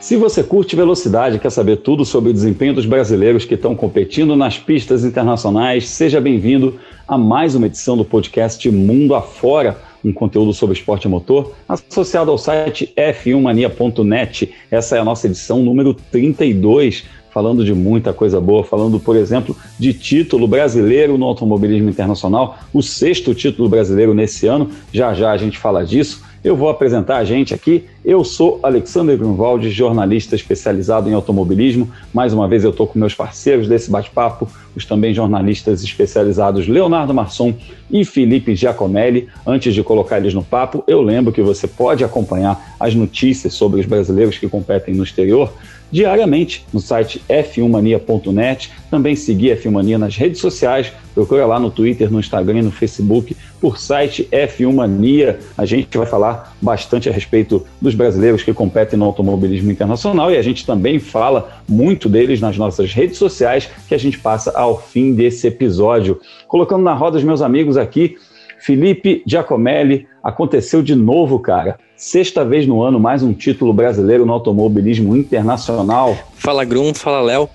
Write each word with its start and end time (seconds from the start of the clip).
Se 0.00 0.16
você 0.16 0.42
curte 0.42 0.74
velocidade 0.74 1.36
e 1.36 1.38
quer 1.38 1.50
saber 1.50 1.76
tudo 1.76 2.06
sobre 2.06 2.30
o 2.30 2.32
desempenho 2.32 2.72
dos 2.72 2.86
brasileiros 2.86 3.44
que 3.44 3.52
estão 3.52 3.76
competindo 3.76 4.34
nas 4.34 4.58
pistas 4.58 5.04
internacionais, 5.04 5.86
seja 5.90 6.18
bem-vindo 6.18 6.80
a 7.06 7.18
mais 7.18 7.54
uma 7.54 7.66
edição 7.66 7.98
do 7.98 8.04
podcast 8.04 8.68
Mundo 8.70 9.14
Afora, 9.14 9.78
um 10.02 10.10
conteúdo 10.10 10.54
sobre 10.54 10.74
esporte 10.74 11.06
motor, 11.06 11.52
associado 11.68 12.30
ao 12.30 12.38
site 12.38 12.90
f1mania.net. 12.96 14.54
Essa 14.70 14.96
é 14.96 15.00
a 15.00 15.04
nossa 15.04 15.26
edição 15.26 15.62
número 15.62 15.92
32, 15.92 17.04
falando 17.30 17.62
de 17.62 17.74
muita 17.74 18.14
coisa 18.14 18.40
boa, 18.40 18.64
falando, 18.64 18.98
por 18.98 19.16
exemplo, 19.16 19.54
de 19.78 19.92
título 19.92 20.48
brasileiro 20.48 21.18
no 21.18 21.26
automobilismo 21.26 21.90
internacional, 21.90 22.58
o 22.72 22.82
sexto 22.82 23.34
título 23.34 23.68
brasileiro 23.68 24.14
nesse 24.14 24.46
ano. 24.46 24.70
Já 24.94 25.12
já 25.12 25.30
a 25.30 25.36
gente 25.36 25.58
fala 25.58 25.84
disso. 25.84 26.29
Eu 26.42 26.56
vou 26.56 26.70
apresentar 26.70 27.18
a 27.18 27.24
gente 27.24 27.52
aqui. 27.52 27.84
Eu 28.02 28.24
sou 28.24 28.58
Alexander 28.62 29.14
Grunwald, 29.16 29.68
jornalista 29.68 30.34
especializado 30.34 31.06
em 31.06 31.12
automobilismo. 31.12 31.90
Mais 32.14 32.32
uma 32.32 32.48
vez 32.48 32.64
eu 32.64 32.70
estou 32.70 32.86
com 32.86 32.98
meus 32.98 33.14
parceiros 33.14 33.68
desse 33.68 33.90
bate-papo, 33.90 34.48
os 34.74 34.86
também 34.86 35.12
jornalistas 35.12 35.82
especializados 35.84 36.66
Leonardo 36.66 37.12
Marçom 37.12 37.52
e 37.90 38.06
Felipe 38.06 38.56
Giacomelli. 38.56 39.28
Antes 39.46 39.74
de 39.74 39.82
colocar 39.82 40.16
eles 40.16 40.32
no 40.32 40.42
papo, 40.42 40.82
eu 40.86 41.02
lembro 41.02 41.30
que 41.30 41.42
você 41.42 41.68
pode 41.68 42.02
acompanhar 42.02 42.74
as 42.80 42.94
notícias 42.94 43.52
sobre 43.52 43.78
os 43.78 43.84
brasileiros 43.84 44.38
que 44.38 44.48
competem 44.48 44.94
no 44.94 45.04
exterior 45.04 45.52
diariamente 45.90 46.64
no 46.72 46.80
site 46.80 47.22
f1mania.net. 47.28 48.70
Também 48.90 49.14
seguir 49.16 49.52
a 49.52 49.56
F1 49.56 49.70
Mania 49.70 49.98
nas 49.98 50.16
redes 50.16 50.40
sociais. 50.40 50.92
Procura 51.14 51.46
lá 51.46 51.58
no 51.58 51.70
Twitter, 51.70 52.10
no 52.10 52.20
Instagram 52.20 52.58
e 52.58 52.62
no 52.62 52.70
Facebook 52.70 53.36
por 53.60 53.78
site 53.78 54.28
F1 54.32 54.72
Mania. 54.72 55.38
A 55.56 55.64
gente 55.64 55.96
vai 55.96 56.06
falar 56.06 56.56
bastante 56.60 57.08
a 57.08 57.12
respeito 57.12 57.66
dos 57.80 57.94
brasileiros 57.94 58.42
que 58.42 58.52
competem 58.52 58.98
no 58.98 59.04
automobilismo 59.04 59.70
internacional 59.70 60.30
e 60.30 60.36
a 60.36 60.42
gente 60.42 60.64
também 60.64 60.98
fala 60.98 61.60
muito 61.68 62.08
deles 62.08 62.40
nas 62.40 62.56
nossas 62.56 62.92
redes 62.92 63.18
sociais 63.18 63.68
que 63.88 63.94
a 63.94 63.98
gente 63.98 64.18
passa 64.18 64.50
ao 64.56 64.80
fim 64.80 65.14
desse 65.14 65.46
episódio. 65.46 66.20
Colocando 66.48 66.82
na 66.82 66.94
roda 66.94 67.18
os 67.18 67.24
meus 67.24 67.42
amigos 67.42 67.76
aqui, 67.76 68.16
Felipe 68.60 69.22
Giacomelli, 69.26 70.06
aconteceu 70.22 70.82
de 70.82 70.94
novo, 70.94 71.38
cara. 71.38 71.78
Sexta 71.96 72.44
vez 72.44 72.66
no 72.66 72.82
ano, 72.82 72.98
mais 72.98 73.22
um 73.22 73.32
título 73.32 73.72
brasileiro 73.72 74.24
no 74.24 74.32
automobilismo 74.32 75.16
internacional. 75.16 76.16
Fala 76.34 76.64
Grum, 76.64 76.94
fala 76.94 77.20
Léo. 77.20 77.48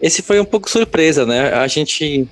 Esse 0.00 0.22
foi 0.22 0.40
um 0.40 0.44
pouco 0.44 0.70
surpresa, 0.70 1.26
né? 1.26 1.52
A 1.52 1.66
gente 1.66 2.28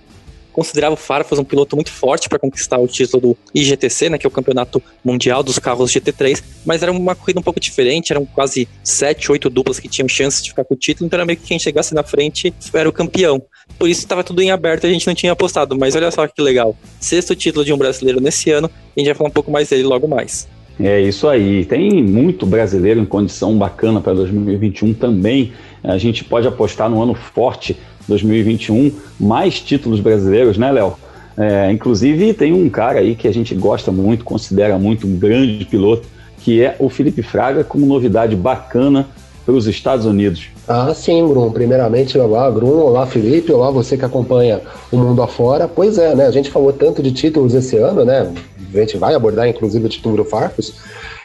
considerava 0.59 0.95
o 0.95 0.97
Farfus 0.97 1.39
um 1.39 1.45
piloto 1.45 1.77
muito 1.77 1.93
forte 1.93 2.29
para 2.29 2.37
conquistar 2.37 2.79
o 2.79 2.89
título 2.89 3.21
do 3.21 3.39
IGTC, 3.55 4.11
né, 4.11 4.19
que 4.19 4.27
é 4.27 4.29
o 4.29 4.31
campeonato 4.31 4.83
mundial 5.05 5.41
dos 5.41 5.57
carros 5.57 5.93
GT3, 5.93 6.43
mas 6.67 6.83
era 6.83 6.91
uma 6.91 7.15
corrida 7.15 7.39
um 7.39 7.43
pouco 7.45 7.61
diferente, 7.61 8.13
eram 8.13 8.27
quase 8.27 8.67
sete, 8.83 9.31
oito 9.31 9.49
duplas 9.49 9.79
que 9.79 9.89
tinham 9.89 10.09
chance 10.09 10.43
de 10.43 10.51
ficar 10.51 10.65
com 10.65 10.75
o 10.75 10.77
título, 10.77 11.07
então 11.07 11.17
era 11.17 11.25
meio 11.25 11.39
que 11.39 11.47
quem 11.47 11.61
chegasse 11.61 11.95
na 11.95 12.03
frente 12.03 12.53
era 12.75 12.89
o 12.89 12.93
campeão. 12.93 13.41
Por 13.79 13.89
isso 13.89 14.01
estava 14.01 14.25
tudo 14.25 14.41
em 14.43 14.51
aberto, 14.51 14.87
a 14.87 14.91
gente 14.91 15.07
não 15.07 15.15
tinha 15.15 15.33
apostado, 15.33 15.77
mas 15.79 15.95
olha 15.95 16.11
só 16.11 16.27
que 16.27 16.43
legal. 16.43 16.77
Sexto 17.01 17.35
título 17.35 17.65
de 17.65 17.73
um 17.73 17.79
brasileiro 17.79 18.21
nesse 18.21 18.51
ano, 18.51 18.69
a 18.69 19.01
gente 19.01 19.07
vai 19.07 19.15
falar 19.15 19.31
um 19.31 19.33
pouco 19.33 19.51
mais 19.51 19.69
dele 19.69 19.85
logo 19.85 20.09
mais. 20.09 20.49
É 20.81 21.01
isso 21.01 21.27
aí. 21.29 21.65
Tem 21.65 22.03
muito 22.03 22.47
brasileiro 22.47 23.01
em 23.01 23.05
condição 23.05 23.57
bacana 23.57 24.01
para 24.01 24.15
2021 24.15 24.95
também. 24.95 25.53
A 25.83 25.99
gente 25.99 26.25
pode 26.25 26.47
apostar 26.47 26.89
no 26.89 27.03
ano 27.03 27.15
forte 27.15 27.77
2021, 28.07 28.93
mais 29.19 29.61
títulos 29.61 30.01
brasileiros, 30.01 30.57
né, 30.57 30.71
Léo? 30.71 30.97
É, 31.37 31.71
inclusive, 31.71 32.33
tem 32.35 32.53
um 32.53 32.69
cara 32.69 33.01
aí 33.01 33.15
que 33.15 33.29
a 33.29 33.33
gente 33.33 33.55
gosta 33.55 33.93
muito, 33.93 34.25
considera 34.25 34.79
muito 34.79 35.07
um 35.07 35.17
grande 35.17 35.65
piloto, 35.65 36.09
que 36.41 36.63
é 36.63 36.75
o 36.79 36.89
Felipe 36.89 37.23
Fraga, 37.23 37.63
como 37.63 37.87
novidade 37.87 38.35
bacana 38.35 39.07
para 39.49 39.57
os 39.57 39.67
Estados 39.67 40.05
Unidos. 40.05 40.51
Ah, 40.69 40.93
sim, 40.93 41.27
Bruno. 41.27 41.51
Primeiramente, 41.51 42.19
olá, 42.19 42.51
Bruno, 42.51 42.83
olá, 42.83 43.07
Felipe, 43.07 43.51
olá, 43.51 43.71
você 43.71 43.97
que 43.97 44.05
acompanha 44.05 44.61
o 44.93 44.99
mundo 44.99 45.23
afora. 45.23 45.67
Pois 45.67 45.97
é, 45.97 46.15
né? 46.15 46.27
A 46.27 46.31
gente 46.31 46.51
falou 46.51 46.71
tanto 46.71 47.03
de 47.03 47.11
títulos 47.13 47.55
esse 47.55 47.79
ano, 47.79 48.05
né? 48.05 48.31
A 48.75 48.79
gente 48.81 48.99
vai 48.99 49.15
abordar, 49.15 49.49
inclusive, 49.49 49.87
o 49.87 49.89
título 49.89 50.19
do 50.19 50.25
Farfus. 50.27 50.75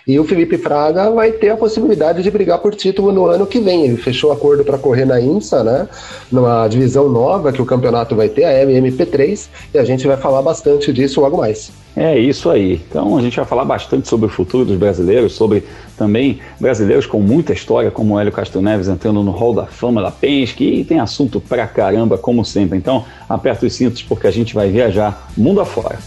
E 0.06 0.20
o 0.20 0.26
Felipe 0.26 0.58
Fraga 0.58 1.10
vai 1.12 1.32
ter 1.32 1.50
a 1.50 1.56
possibilidade 1.56 2.22
de 2.22 2.30
brigar 2.30 2.60
por 2.60 2.76
título 2.76 3.14
no 3.14 3.26
ano 3.26 3.48
que 3.48 3.60
vem. 3.60 3.86
Ele 3.86 3.96
fechou 3.96 4.34
acordo 4.34 4.64
para 4.64 4.78
correr 4.78 5.06
na 5.06 5.22
IMSA, 5.22 5.64
né? 5.64 5.88
Numa 6.30 6.68
divisão 6.68 7.08
nova 7.08 7.54
que 7.54 7.62
o 7.62 7.66
campeonato 7.66 8.14
vai 8.14 8.28
ter, 8.28 8.44
a 8.44 8.66
MMP3, 8.66 9.48
e 9.74 9.78
a 9.78 9.86
gente 9.86 10.06
vai 10.06 10.18
falar 10.18 10.42
bastante 10.42 10.92
disso 10.92 11.22
logo 11.22 11.38
mais. 11.38 11.72
É 11.96 12.20
isso 12.20 12.50
aí. 12.50 12.82
Então 12.90 13.18
a 13.18 13.22
gente 13.22 13.38
vai 13.38 13.46
falar 13.46 13.64
bastante 13.64 14.08
sobre 14.10 14.26
o 14.26 14.30
futuro 14.30 14.66
dos 14.66 14.78
brasileiros, 14.78 15.34
sobre 15.34 15.64
também 15.98 16.40
brasileiros 16.60 17.06
com 17.06 17.22
muita 17.22 17.54
história, 17.54 17.90
como 17.90 18.16
o 18.16 18.20
Hélio 18.20 18.32
Castro 18.32 18.62
Neves 18.62 18.90
entrando 18.90 19.24
no 19.24 19.32
Hall 19.32 19.54
da 19.54 19.68
Fama 19.68 20.02
da 20.02 20.12
Penske, 20.12 20.66
e 20.66 20.84
tem 20.84 21.00
assunto 21.00 21.40
pra 21.40 21.66
caramba, 21.66 22.18
como 22.18 22.44
sempre. 22.44 22.78
Então 22.78 23.06
aperta 23.30 23.66
os 23.66 23.74
cintos 23.74 24.02
porque 24.02 24.28
a 24.28 24.32
gente 24.32 24.54
vai 24.54 24.70
viajar 24.70 25.30
mundo 25.38 25.62
afora. 25.62 25.98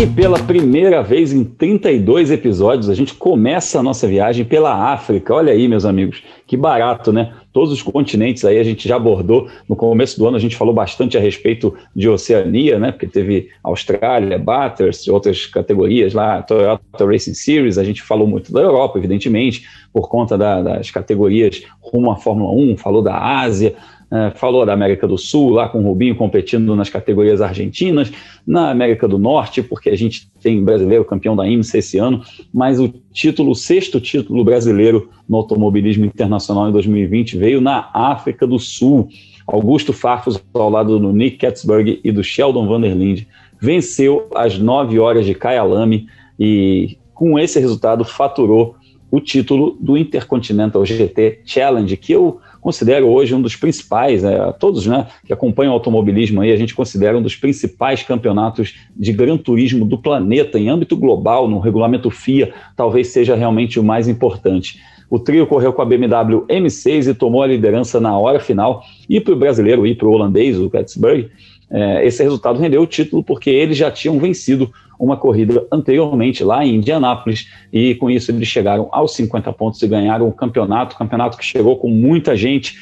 E 0.00 0.06
pela 0.06 0.38
primeira 0.38 1.02
vez 1.02 1.30
em 1.30 1.44
32 1.44 2.30
episódios, 2.30 2.88
a 2.88 2.94
gente 2.94 3.12
começa 3.12 3.78
a 3.78 3.82
nossa 3.82 4.08
viagem 4.08 4.46
pela 4.46 4.90
África. 4.94 5.34
Olha 5.34 5.52
aí, 5.52 5.68
meus 5.68 5.84
amigos, 5.84 6.22
que 6.46 6.56
barato, 6.56 7.12
né? 7.12 7.34
Todos 7.52 7.70
os 7.70 7.82
continentes 7.82 8.42
aí 8.46 8.58
a 8.58 8.62
gente 8.64 8.88
já 8.88 8.96
abordou. 8.96 9.50
No 9.68 9.76
começo 9.76 10.18
do 10.18 10.26
ano 10.26 10.38
a 10.38 10.40
gente 10.40 10.56
falou 10.56 10.72
bastante 10.72 11.18
a 11.18 11.20
respeito 11.20 11.74
de 11.94 12.08
Oceania, 12.08 12.78
né? 12.78 12.92
Porque 12.92 13.06
teve 13.06 13.50
Austrália, 13.62 14.38
Bathurst, 14.38 15.06
outras 15.08 15.44
categorias 15.44 16.14
lá, 16.14 16.40
Toyota 16.40 17.04
Racing 17.04 17.34
Series. 17.34 17.76
A 17.76 17.84
gente 17.84 18.00
falou 18.00 18.26
muito 18.26 18.50
da 18.50 18.62
Europa, 18.62 18.96
evidentemente, 18.96 19.66
por 19.92 20.08
conta 20.08 20.38
da, 20.38 20.62
das 20.62 20.90
categorias 20.90 21.62
rumo 21.78 22.10
à 22.10 22.16
Fórmula 22.16 22.50
1, 22.52 22.78
falou 22.78 23.02
da 23.02 23.18
Ásia. 23.18 23.76
É, 24.12 24.32
falou 24.32 24.66
da 24.66 24.72
América 24.72 25.06
do 25.06 25.16
Sul, 25.16 25.50
lá 25.50 25.68
com 25.68 25.78
o 25.78 25.82
Rubinho 25.86 26.16
competindo 26.16 26.74
nas 26.74 26.88
categorias 26.88 27.40
argentinas, 27.40 28.10
na 28.44 28.68
América 28.68 29.06
do 29.06 29.18
Norte, 29.18 29.62
porque 29.62 29.88
a 29.88 29.96
gente 29.96 30.28
tem 30.42 30.64
brasileiro 30.64 31.04
campeão 31.04 31.36
da 31.36 31.48
IMSA 31.48 31.78
esse 31.78 31.96
ano, 31.96 32.20
mas 32.52 32.80
o 32.80 32.92
título, 33.12 33.52
o 33.52 33.54
sexto 33.54 34.00
título 34.00 34.42
brasileiro 34.42 35.08
no 35.28 35.36
automobilismo 35.36 36.04
internacional 36.04 36.68
em 36.68 36.72
2020 36.72 37.38
veio 37.38 37.60
na 37.60 37.88
África 37.94 38.48
do 38.48 38.58
Sul. 38.58 39.08
Augusto 39.46 39.92
Farfus, 39.92 40.42
ao 40.54 40.70
lado 40.70 40.98
do 40.98 41.12
Nick 41.12 41.38
Katzberg 41.38 42.00
e 42.02 42.10
do 42.10 42.22
Sheldon 42.24 42.66
Vanderlinde, 42.66 43.28
venceu 43.60 44.28
as 44.34 44.58
nove 44.58 44.98
horas 44.98 45.24
de 45.24 45.34
Kyalami 45.34 46.06
e 46.38 46.98
com 47.14 47.38
esse 47.38 47.60
resultado 47.60 48.04
faturou 48.04 48.74
o 49.10 49.20
título 49.20 49.76
do 49.80 49.96
Intercontinental 49.96 50.84
GT 50.86 51.40
Challenge, 51.44 51.96
que 51.96 52.12
eu 52.12 52.40
considero 52.60 53.08
hoje 53.08 53.34
um 53.34 53.40
dos 53.40 53.56
principais, 53.56 54.22
é, 54.22 54.52
todos 54.52 54.86
né, 54.86 55.06
que 55.24 55.32
acompanham 55.32 55.72
o 55.72 55.74
automobilismo 55.74 56.40
aí, 56.40 56.52
a 56.52 56.56
gente 56.56 56.74
considera 56.74 57.16
um 57.16 57.22
dos 57.22 57.36
principais 57.36 58.02
campeonatos 58.02 58.76
de 58.96 59.12
gran 59.12 59.36
turismo 59.36 59.84
do 59.84 59.98
planeta, 59.98 60.58
em 60.58 60.68
âmbito 60.68 60.96
global, 60.96 61.48
no 61.48 61.58
regulamento 61.58 62.10
FIA, 62.10 62.52
talvez 62.76 63.08
seja 63.08 63.34
realmente 63.34 63.80
o 63.80 63.84
mais 63.84 64.08
importante. 64.08 64.80
O 65.10 65.18
trio 65.18 65.44
correu 65.44 65.72
com 65.72 65.82
a 65.82 65.84
BMW 65.84 66.46
M6 66.48 67.10
e 67.10 67.14
tomou 67.14 67.42
a 67.42 67.46
liderança 67.46 67.98
na 67.98 68.16
hora 68.16 68.38
final. 68.38 68.84
E 69.08 69.20
para 69.20 69.34
o 69.34 69.36
brasileiro 69.36 69.84
e 69.84 69.92
para 69.92 70.06
o 70.06 70.12
holandês, 70.12 70.56
o 70.56 70.70
Pittsburgh, 70.70 71.28
é, 71.70 72.04
esse 72.04 72.22
resultado 72.22 72.58
rendeu 72.58 72.82
o 72.82 72.86
título 72.86 73.22
porque 73.22 73.48
eles 73.48 73.76
já 73.76 73.90
tinham 73.90 74.18
vencido 74.18 74.72
uma 74.98 75.16
corrida 75.16 75.66
anteriormente 75.72 76.44
lá 76.44 76.64
em 76.64 76.76
Indianápolis 76.76 77.48
e 77.72 77.94
com 77.94 78.10
isso 78.10 78.30
eles 78.30 78.48
chegaram 78.48 78.88
aos 78.92 79.14
50 79.14 79.52
pontos 79.52 79.80
e 79.82 79.88
ganharam 79.88 80.28
o 80.28 80.32
campeonato, 80.32 80.96
campeonato 80.96 81.38
que 81.38 81.44
chegou 81.44 81.76
com 81.78 81.88
muita 81.88 82.36
gente 82.36 82.76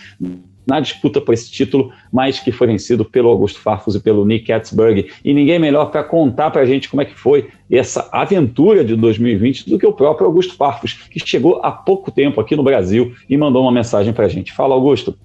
na 0.67 0.81
disputa 0.81 1.19
por 1.19 1.33
esse 1.33 1.51
título, 1.51 1.91
mas 2.13 2.41
que 2.41 2.53
foi 2.53 2.67
vencido 2.67 3.03
pelo 3.03 3.31
Augusto 3.31 3.59
Farfus 3.59 3.95
e 3.95 4.01
pelo 4.01 4.27
Nick 4.27 4.49
Katzberg. 4.49 5.11
E 5.25 5.33
ninguém 5.33 5.59
melhor 5.59 5.87
para 5.87 6.05
contar 6.05 6.51
para 6.51 6.61
a 6.61 6.67
gente 6.67 6.91
como 6.91 7.01
é 7.01 7.07
que 7.07 7.15
foi 7.15 7.49
essa 7.71 8.07
aventura 8.13 8.85
de 8.85 8.95
2020 8.95 9.71
do 9.71 9.79
que 9.79 9.87
o 9.87 9.95
próprio 9.95 10.27
Augusto 10.27 10.55
Farfus, 10.57 10.93
que 10.93 11.19
chegou 11.27 11.59
há 11.63 11.73
pouco 11.73 12.11
tempo 12.11 12.39
aqui 12.39 12.55
no 12.55 12.63
Brasil 12.63 13.15
e 13.31 13.37
mandou 13.39 13.63
uma 13.63 13.73
mensagem 13.73 14.13
para 14.13 14.27
a 14.27 14.29
gente. 14.29 14.53
Fala, 14.53 14.75
Augusto. 14.75 15.17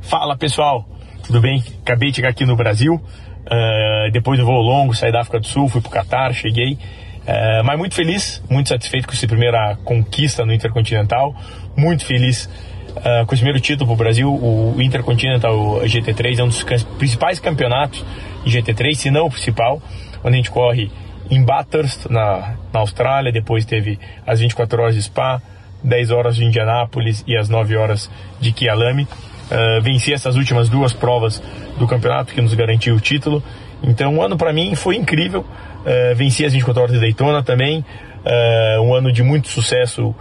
Fala, 0.00 0.36
pessoal 0.36 0.84
tudo 1.30 1.40
bem? 1.42 1.62
Acabei 1.82 2.10
de 2.10 2.16
chegar 2.16 2.30
aqui 2.30 2.44
no 2.44 2.56
Brasil, 2.56 2.94
uh, 2.94 4.10
depois 4.10 4.36
do 4.36 4.44
voo 4.44 4.60
longo, 4.60 4.92
saí 4.92 5.12
da 5.12 5.20
África 5.20 5.38
do 5.38 5.46
Sul, 5.46 5.68
fui 5.68 5.80
pro 5.80 5.88
Catar, 5.88 6.34
cheguei. 6.34 6.72
Uh, 6.72 7.62
mas 7.64 7.78
muito 7.78 7.94
feliz, 7.94 8.42
muito 8.50 8.68
satisfeito 8.68 9.06
com 9.06 9.12
essa 9.12 9.28
primeira 9.28 9.76
conquista 9.84 10.44
no 10.44 10.52
Intercontinental, 10.52 11.32
muito 11.76 12.04
feliz 12.04 12.46
uh, 12.46 13.24
com 13.26 13.32
esse 13.32 13.42
primeiro 13.42 13.60
título 13.60 13.86
para 13.86 13.94
o 13.94 13.96
Brasil. 13.96 14.28
O 14.28 14.82
Intercontinental 14.82 15.54
GT3 15.82 16.40
é 16.40 16.42
um 16.42 16.48
dos 16.48 16.64
principais 16.98 17.38
campeonatos 17.38 18.04
de 18.44 18.60
GT3, 18.60 18.94
se 18.94 19.10
não 19.12 19.26
o 19.26 19.30
principal. 19.30 19.80
onde 20.24 20.34
a 20.34 20.36
gente 20.36 20.50
corre 20.50 20.90
em 21.30 21.44
Bathurst, 21.44 22.06
na, 22.06 22.56
na 22.72 22.80
Austrália, 22.80 23.30
depois 23.30 23.64
teve 23.64 24.00
as 24.26 24.40
24 24.40 24.82
horas 24.82 24.96
de 24.96 25.02
Spa, 25.02 25.40
10 25.84 26.10
horas 26.10 26.34
de 26.34 26.44
Indianápolis 26.44 27.22
e 27.24 27.36
as 27.36 27.48
9 27.48 27.76
horas 27.76 28.10
de 28.40 28.50
Kialami. 28.50 29.06
Uh, 29.50 29.80
venci 29.82 30.12
essas 30.12 30.36
últimas 30.36 30.68
duas 30.68 30.92
provas 30.92 31.42
do 31.76 31.86
campeonato 31.86 32.32
que 32.32 32.40
nos 32.40 32.54
garantiu 32.54 32.94
o 32.94 33.00
título. 33.00 33.42
Então, 33.82 34.14
um 34.14 34.22
ano 34.22 34.36
para 34.36 34.52
mim 34.52 34.74
foi 34.76 34.96
incrível. 34.96 35.40
Uh, 35.40 36.14
venci 36.14 36.44
as 36.44 36.52
24 36.52 36.82
horas 36.82 36.94
de 36.94 37.00
Daytona 37.00 37.42
também. 37.42 37.84
Uh, 38.24 38.82
um 38.82 38.94
ano 38.94 39.10
de 39.10 39.22
muito 39.22 39.48
sucesso 39.48 40.14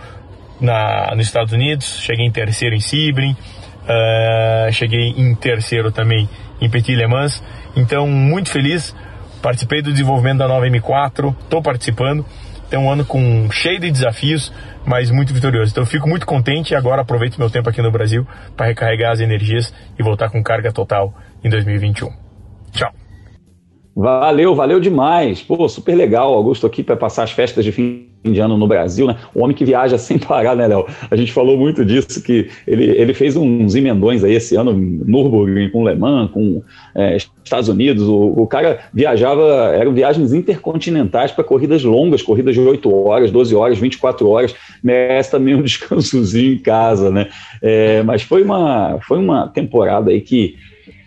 na, 0.59 1.13
nos 1.15 1.27
Estados 1.27 1.53
Unidos. 1.53 1.99
Cheguei 2.01 2.25
em 2.25 2.31
terceiro 2.31 2.75
em 2.75 2.79
Sebring. 2.79 3.35
cheguei 4.71 5.13
em 5.15 5.35
terceiro 5.35 5.91
também 5.91 6.27
em 6.59 6.69
Petit 6.69 6.95
Le 6.95 7.07
Mans. 7.07 7.43
Então, 7.75 8.07
muito 8.07 8.49
feliz. 8.49 8.95
Participei 9.41 9.81
do 9.81 9.91
desenvolvimento 9.91 10.39
da 10.39 10.47
nova 10.47 10.65
M4. 10.65 11.35
Estou 11.43 11.61
participando. 11.61 12.25
Então, 12.67 12.85
um 12.85 12.91
ano 12.91 13.03
com 13.03 13.49
cheio 13.51 13.79
de 13.79 13.89
desafios, 13.89 14.53
mas 14.89 15.11
muito 15.11 15.31
vitorioso. 15.31 15.71
Então, 15.71 15.85
fico 15.85 16.09
muito 16.09 16.25
contente 16.25 16.71
e 16.71 16.75
agora 16.75 17.03
aproveito 17.03 17.37
meu 17.37 17.47
tempo 17.47 17.69
aqui 17.69 17.79
no 17.79 17.91
Brasil 17.91 18.25
para 18.57 18.65
recarregar 18.65 19.11
as 19.11 19.19
energias 19.19 19.71
e 19.99 20.01
voltar 20.01 20.31
com 20.31 20.41
carga 20.41 20.73
total 20.73 21.13
em 21.43 21.49
2021. 21.49 22.09
Tchau. 22.71 22.91
Valeu, 23.95 24.55
valeu 24.55 24.79
demais. 24.79 25.43
Pô, 25.43 25.69
super 25.69 25.93
legal, 25.93 26.33
Augusto, 26.33 26.65
aqui 26.65 26.81
para 26.81 26.97
passar 26.97 27.21
as 27.21 27.31
festas 27.31 27.63
de 27.63 27.71
fim 27.71 28.08
de 28.23 28.39
ano 28.39 28.57
no 28.57 28.67
Brasil, 28.67 29.07
né? 29.07 29.15
O 29.33 29.43
homem 29.43 29.55
que 29.55 29.63
viaja 29.63 29.97
sem 29.99 30.17
parar, 30.17 30.55
né, 30.55 30.67
Léo? 30.67 30.85
A 31.09 31.15
gente 31.15 31.31
falou 31.31 31.57
muito 31.57 31.85
disso, 31.85 32.21
que 32.21 32.49
ele, 32.67 32.85
ele 32.85 33.13
fez 33.13 33.35
uns 33.35 33.75
emendões 33.75 34.23
aí 34.23 34.33
esse 34.33 34.55
ano, 34.55 34.73
Nürburgring, 34.73 35.69
com 35.69 35.87
Le 35.87 35.95
Mans, 35.95 36.31
com 36.31 36.61
é, 36.95 37.17
Estados 37.43 37.69
Unidos. 37.69 38.03
O, 38.07 38.33
o, 38.37 38.47
cara 38.47 38.79
viajava, 38.93 39.73
eram 39.73 39.93
viagens 39.93 40.33
intercontinentais 40.33 41.31
para 41.31 41.43
corridas 41.43 41.83
longas, 41.83 42.21
corridas 42.21 42.53
de 42.53 42.61
8 42.61 42.93
horas, 42.93 43.31
12 43.31 43.55
horas, 43.55 43.77
24 43.77 44.27
horas. 44.27 44.55
Merece 44.83 45.31
também 45.31 45.55
um 45.55 45.61
descansozinho 45.63 46.53
em 46.53 46.59
casa, 46.59 47.09
né? 47.09 47.27
É, 47.61 48.03
mas 48.03 48.21
foi 48.21 48.43
uma, 48.43 48.99
foi 49.07 49.17
uma 49.17 49.47
temporada 49.47 50.11
aí 50.11 50.21
que 50.21 50.55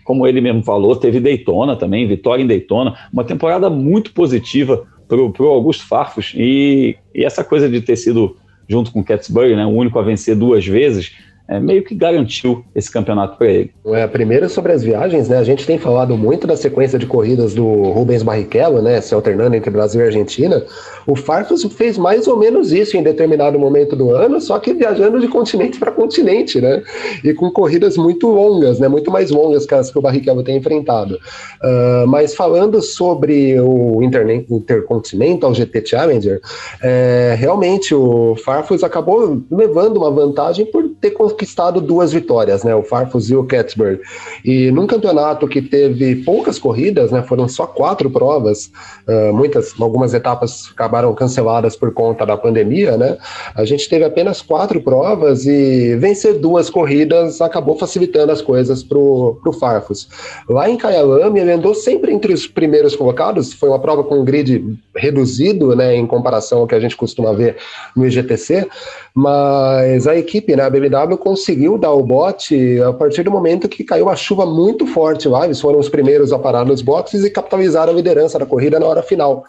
como 0.03 0.27
ele 0.27 0.41
mesmo 0.41 0.61
falou, 0.63 0.95
teve 0.95 1.19
Daytona 1.19 1.75
também, 1.75 2.05
vitória 2.05 2.43
em 2.43 2.47
Daytona, 2.47 2.93
uma 3.11 3.23
temporada 3.23 3.69
muito 3.69 4.11
positiva 4.11 4.85
para 5.31 5.45
o 5.45 5.49
Augusto 5.49 5.85
Farfus. 5.85 6.33
E, 6.35 6.97
e, 7.13 7.23
essa 7.23 7.43
coisa 7.43 7.69
de 7.69 7.81
ter 7.81 7.95
sido, 7.95 8.37
junto 8.67 8.91
com 8.91 9.01
o 9.01 9.03
Catsbury, 9.03 9.55
né, 9.55 9.65
o 9.65 9.69
único 9.69 9.99
a 9.99 10.03
vencer 10.03 10.35
duas 10.35 10.65
vezes, 10.65 11.15
é, 11.47 11.59
meio 11.59 11.83
que 11.83 11.93
garantiu 11.93 12.63
esse 12.73 12.89
campeonato 12.91 13.37
para 13.37 13.47
ele. 13.47 13.71
É, 13.87 14.07
primeiro 14.07 14.47
sobre 14.47 14.71
as 14.71 14.81
viagens, 14.81 15.27
né? 15.27 15.37
A 15.37 15.43
gente 15.43 15.65
tem 15.65 15.77
falado 15.77 16.17
muito 16.17 16.47
da 16.47 16.55
sequência 16.55 16.97
de 16.97 17.05
corridas 17.05 17.53
do 17.53 17.65
Rubens 17.65 18.23
Barrichello, 18.23 18.81
né? 18.81 19.01
Se 19.01 19.13
alternando 19.13 19.55
entre 19.55 19.69
Brasil 19.69 20.01
e 20.01 20.05
Argentina. 20.05 20.63
O 21.05 21.15
Farfus 21.15 21.63
fez 21.73 21.97
mais 21.97 22.27
ou 22.27 22.37
menos 22.37 22.71
isso 22.71 22.95
em 22.95 23.03
determinado 23.03 23.59
momento 23.59 23.95
do 23.95 24.11
ano, 24.11 24.39
só 24.39 24.57
que 24.57 24.73
viajando 24.73 25.19
de 25.19 25.27
continente 25.27 25.77
para 25.77 25.91
continente, 25.91 26.61
né? 26.61 26.81
E 27.23 27.33
com 27.33 27.51
corridas 27.51 27.97
muito 27.97 28.27
longas, 28.27 28.79
né? 28.79 28.87
Muito 28.87 29.11
mais 29.11 29.29
longas 29.29 29.65
que 29.65 29.75
as 29.75 29.91
que 29.91 29.97
o 29.97 30.01
Barrichello 30.01 30.43
tem 30.43 30.57
enfrentado. 30.57 31.15
Uh, 31.15 32.07
mas 32.07 32.33
falando 32.33 32.81
sobre 32.81 33.59
o 33.59 34.01
Intercontinental 34.01 35.53
GT 35.53 35.85
Challenger, 35.85 36.41
é, 36.81 37.35
realmente 37.37 37.93
o 37.93 38.35
Farfus 38.37 38.83
acabou 38.83 39.41
levando 39.51 39.97
uma 39.97 40.09
vantagem 40.09 40.65
por 40.65 40.83
ter 41.01 41.11
conquistado 41.33 41.81
duas 41.81 42.13
vitórias, 42.13 42.63
né? 42.63 42.73
O 42.75 42.83
Farfus 42.83 43.29
e 43.29 43.35
o 43.35 43.43
Catsburg. 43.43 43.99
E 44.45 44.71
num 44.71 44.87
campeonato 44.87 45.47
que 45.47 45.61
teve 45.61 46.17
poucas 46.17 46.59
corridas, 46.59 47.11
né? 47.11 47.23
Foram 47.23 47.47
só 47.47 47.65
quatro 47.65 48.09
provas, 48.09 48.71
uh, 49.07 49.33
muitas, 49.33 49.73
algumas 49.79 50.13
etapas 50.13 50.69
acabaram 50.71 51.13
canceladas 51.13 51.75
por 51.75 51.93
conta 51.93 52.25
da 52.25 52.37
pandemia, 52.37 52.95
né? 52.95 53.17
A 53.55 53.65
gente 53.65 53.89
teve 53.89 54.05
apenas 54.05 54.41
quatro 54.41 54.81
provas 54.81 55.45
e 55.45 55.95
vencer 55.97 56.39
duas 56.39 56.69
corridas 56.69 57.41
acabou 57.41 57.77
facilitando 57.77 58.31
as 58.31 58.41
coisas 58.41 58.83
pro, 58.83 59.39
pro 59.41 59.53
Farfus. 59.53 60.07
Lá 60.47 60.69
em 60.69 60.77
Kyalami, 60.77 61.39
ele 61.39 61.51
andou 61.51 61.73
sempre 61.73 62.13
entre 62.13 62.33
os 62.33 62.47
primeiros 62.47 62.95
colocados, 62.95 63.53
foi 63.53 63.69
uma 63.69 63.79
prova 63.79 64.03
com 64.03 64.19
um 64.19 64.25
grid 64.25 64.77
reduzido, 64.95 65.75
né? 65.75 65.95
Em 65.95 66.05
comparação 66.05 66.59
ao 66.59 66.67
que 66.67 66.75
a 66.75 66.79
gente 66.79 66.95
costuma 66.95 67.33
ver 67.33 67.57
no 67.95 68.05
IGTC, 68.05 68.67
mas 69.13 70.07
a 70.07 70.15
equipe, 70.15 70.55
né? 70.55 70.63
A 70.63 70.69
BMW 70.69 71.17
conseguiu 71.23 71.77
dar 71.77 71.93
o 71.93 72.03
bote 72.03 72.81
a 72.81 72.93
partir 72.93 73.23
do 73.23 73.31
momento 73.31 73.69
que 73.69 73.83
caiu 73.83 74.05
uma 74.05 74.15
chuva 74.15 74.45
muito 74.45 74.85
forte 74.85 75.27
lá. 75.27 75.45
Eles 75.45 75.61
foram 75.61 75.79
os 75.79 75.89
primeiros 75.89 76.33
a 76.33 76.37
parar 76.37 76.65
nos 76.65 76.81
boxes 76.81 77.23
e 77.23 77.29
capitalizaram 77.29 77.93
a 77.93 77.95
liderança 77.95 78.37
da 78.37 78.45
corrida 78.45 78.79
na 78.79 78.85
hora 78.85 79.01
final. 79.01 79.45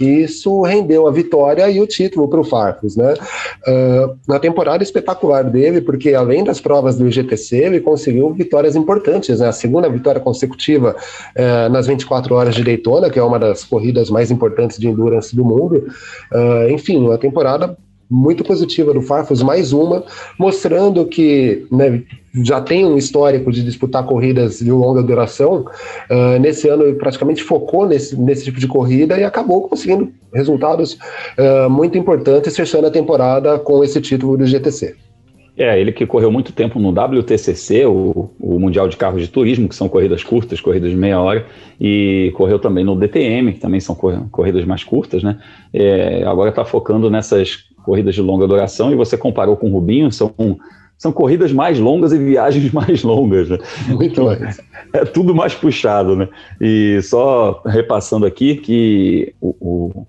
Isso 0.00 0.62
rendeu 0.62 1.06
a 1.06 1.10
vitória 1.10 1.70
e 1.70 1.80
o 1.80 1.86
título 1.86 2.28
para 2.28 2.40
o 2.40 2.44
Farfus, 2.44 2.96
né? 2.96 3.14
Uh, 3.66 4.16
na 4.28 4.38
temporada 4.38 4.82
espetacular 4.82 5.44
dele, 5.44 5.80
porque 5.80 6.14
além 6.14 6.44
das 6.44 6.60
provas 6.60 6.96
do 6.96 7.08
IGTC, 7.08 7.56
ele 7.56 7.80
conseguiu 7.80 8.32
vitórias 8.32 8.76
importantes, 8.76 9.40
né? 9.40 9.48
A 9.48 9.52
segunda 9.52 9.88
vitória 9.88 10.20
consecutiva 10.20 10.94
uh, 11.34 11.68
nas 11.70 11.86
24 11.86 12.34
horas 12.34 12.54
de 12.54 12.62
Daytona, 12.62 13.10
que 13.10 13.18
é 13.18 13.22
uma 13.22 13.38
das 13.38 13.64
corridas 13.64 14.10
mais 14.10 14.30
importantes 14.30 14.78
de 14.78 14.86
endurance 14.88 15.34
do 15.34 15.44
mundo. 15.44 15.86
Uh, 16.32 16.70
enfim, 16.70 16.98
uma 16.98 17.18
temporada 17.18 17.76
muito 18.10 18.44
positiva 18.44 18.92
do 18.92 19.02
Farfus, 19.02 19.42
mais 19.42 19.72
uma, 19.72 20.04
mostrando 20.38 21.04
que 21.06 21.66
né, 21.70 22.02
já 22.42 22.60
tem 22.60 22.84
um 22.84 22.96
histórico 22.96 23.50
de 23.50 23.62
disputar 23.62 24.04
corridas 24.04 24.58
de 24.58 24.70
longa 24.70 25.02
duração. 25.02 25.66
Uh, 26.10 26.38
nesse 26.40 26.68
ano, 26.68 26.84
ele 26.84 26.94
praticamente 26.94 27.42
focou 27.42 27.86
nesse, 27.86 28.16
nesse 28.18 28.44
tipo 28.44 28.60
de 28.60 28.68
corrida 28.68 29.18
e 29.18 29.24
acabou 29.24 29.68
conseguindo 29.68 30.12
resultados 30.32 30.98
uh, 31.38 31.68
muito 31.70 31.98
importantes, 31.98 32.54
fechando 32.54 32.86
a 32.86 32.90
temporada 32.90 33.58
com 33.58 33.82
esse 33.82 34.00
título 34.00 34.36
do 34.36 34.46
GTC. 34.46 34.94
É, 35.56 35.80
ele 35.80 35.90
que 35.90 36.04
correu 36.04 36.30
muito 36.30 36.52
tempo 36.52 36.78
no 36.78 36.90
WTCC, 36.90 37.86
o, 37.86 38.30
o, 38.38 38.60
Mundial 38.60 38.88
de 38.88 38.96
Carros 38.96 39.22
de 39.22 39.28
Turismo, 39.28 39.66
que 39.70 39.74
são 39.74 39.88
corridas 39.88 40.22
curtas, 40.22 40.60
corridas 40.60 40.90
de 40.90 40.96
meia 40.96 41.18
hora, 41.18 41.46
e 41.80 42.30
correu 42.36 42.58
também 42.58 42.84
no 42.84 42.94
DTM, 42.94 43.54
que 43.54 43.58
também 43.58 43.80
são 43.80 43.94
corridas 43.94 44.66
mais 44.66 44.84
curtas, 44.84 45.22
né? 45.22 45.38
É, 45.72 46.24
agora 46.24 46.50
está 46.50 46.62
focando 46.62 47.08
nessas 47.08 47.64
corridas 47.86 48.16
de 48.16 48.20
longa 48.20 48.48
duração, 48.48 48.90
e 48.90 48.96
você 48.96 49.16
comparou 49.16 49.56
com 49.56 49.70
o 49.70 49.72
Rubinho, 49.72 50.10
são, 50.10 50.34
são 50.98 51.12
corridas 51.12 51.52
mais 51.52 51.78
longas 51.78 52.12
e 52.12 52.18
viagens 52.18 52.70
mais 52.74 53.04
longas. 53.04 53.48
Né? 53.48 53.58
Muito 53.86 54.24
mais. 54.24 54.60
É 54.92 55.04
tudo 55.04 55.32
mais 55.32 55.54
puxado, 55.54 56.16
né? 56.16 56.28
E 56.60 57.00
só 57.02 57.62
repassando 57.64 58.26
aqui 58.26 58.56
que 58.56 59.32
o, 59.40 59.54
o 59.60 60.06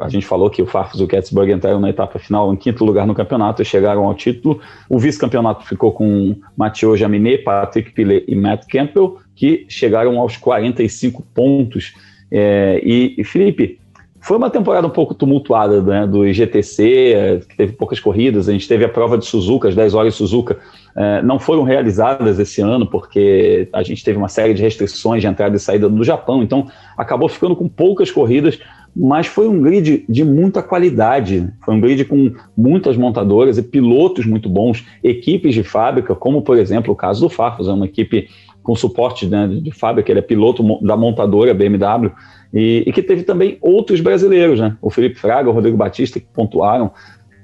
a 0.00 0.08
gente 0.08 0.26
falou 0.26 0.50
que 0.50 0.60
o 0.60 0.66
Farfus 0.66 1.00
e 1.00 1.04
o 1.04 1.08
Katzberg 1.08 1.52
entraram 1.52 1.80
na 1.80 1.88
etapa 1.88 2.18
final 2.18 2.52
em 2.52 2.56
quinto 2.56 2.84
lugar 2.84 3.06
no 3.06 3.14
campeonato 3.14 3.62
e 3.62 3.64
chegaram 3.64 4.04
ao 4.04 4.14
título. 4.14 4.60
O 4.90 4.98
vice-campeonato 4.98 5.64
ficou 5.64 5.92
com 5.92 6.36
Mathieu 6.56 6.96
Jaminet, 6.96 7.44
Patrick 7.44 7.92
Pilet 7.92 8.24
e 8.28 8.34
Matt 8.34 8.66
Campbell, 8.66 9.18
que 9.34 9.64
chegaram 9.68 10.18
aos 10.18 10.36
45 10.36 11.22
pontos. 11.34 11.94
É, 12.30 12.80
e, 12.84 13.14
e, 13.16 13.24
Felipe, 13.24 13.78
foi 14.26 14.36
uma 14.36 14.50
temporada 14.50 14.84
um 14.88 14.90
pouco 14.90 15.14
tumultuada 15.14 15.80
né, 15.80 16.04
do 16.04 16.26
IGTC, 16.26 17.46
que 17.48 17.56
teve 17.56 17.74
poucas 17.74 18.00
corridas. 18.00 18.48
A 18.48 18.52
gente 18.52 18.66
teve 18.66 18.84
a 18.84 18.88
prova 18.88 19.16
de 19.16 19.24
Suzuka, 19.24 19.68
as 19.68 19.76
10 19.76 19.94
horas 19.94 20.14
de 20.14 20.18
Suzuka, 20.18 20.58
é, 20.96 21.22
não 21.22 21.38
foram 21.38 21.62
realizadas 21.62 22.36
esse 22.40 22.60
ano 22.60 22.84
porque 22.86 23.68
a 23.72 23.84
gente 23.84 24.02
teve 24.02 24.18
uma 24.18 24.28
série 24.28 24.52
de 24.52 24.60
restrições 24.60 25.20
de 25.20 25.28
entrada 25.28 25.54
e 25.54 25.60
saída 25.60 25.88
do 25.88 26.02
Japão, 26.02 26.42
então 26.42 26.66
acabou 26.98 27.28
ficando 27.28 27.54
com 27.54 27.68
poucas 27.68 28.10
corridas, 28.10 28.58
mas 28.96 29.28
foi 29.28 29.46
um 29.46 29.62
grid 29.62 30.04
de 30.08 30.24
muita 30.24 30.60
qualidade. 30.60 31.48
Foi 31.64 31.74
um 31.76 31.80
grid 31.80 32.04
com 32.06 32.32
muitas 32.56 32.96
montadoras 32.96 33.58
e 33.58 33.62
pilotos 33.62 34.26
muito 34.26 34.48
bons, 34.48 34.84
equipes 35.04 35.54
de 35.54 35.62
fábrica, 35.62 36.16
como 36.16 36.42
por 36.42 36.58
exemplo 36.58 36.92
o 36.92 36.96
caso 36.96 37.20
do 37.20 37.28
Farfus, 37.28 37.68
é 37.68 37.72
uma 37.72 37.86
equipe 37.86 38.28
com 38.60 38.74
suporte 38.74 39.28
né, 39.28 39.46
de 39.46 39.70
fábrica, 39.70 40.10
ele 40.10 40.18
é 40.18 40.22
piloto 40.22 40.84
da 40.84 40.96
montadora 40.96 41.54
BMW. 41.54 42.10
E, 42.52 42.84
e, 42.86 42.92
que 42.92 43.02
teve 43.02 43.22
também 43.22 43.58
outros 43.60 44.00
brasileiros, 44.00 44.60
né? 44.60 44.76
O 44.80 44.90
Felipe 44.90 45.16
Fraga, 45.16 45.48
o 45.48 45.52
Rodrigo 45.52 45.76
Batista, 45.76 46.20
que 46.20 46.26
pontuaram, 46.26 46.92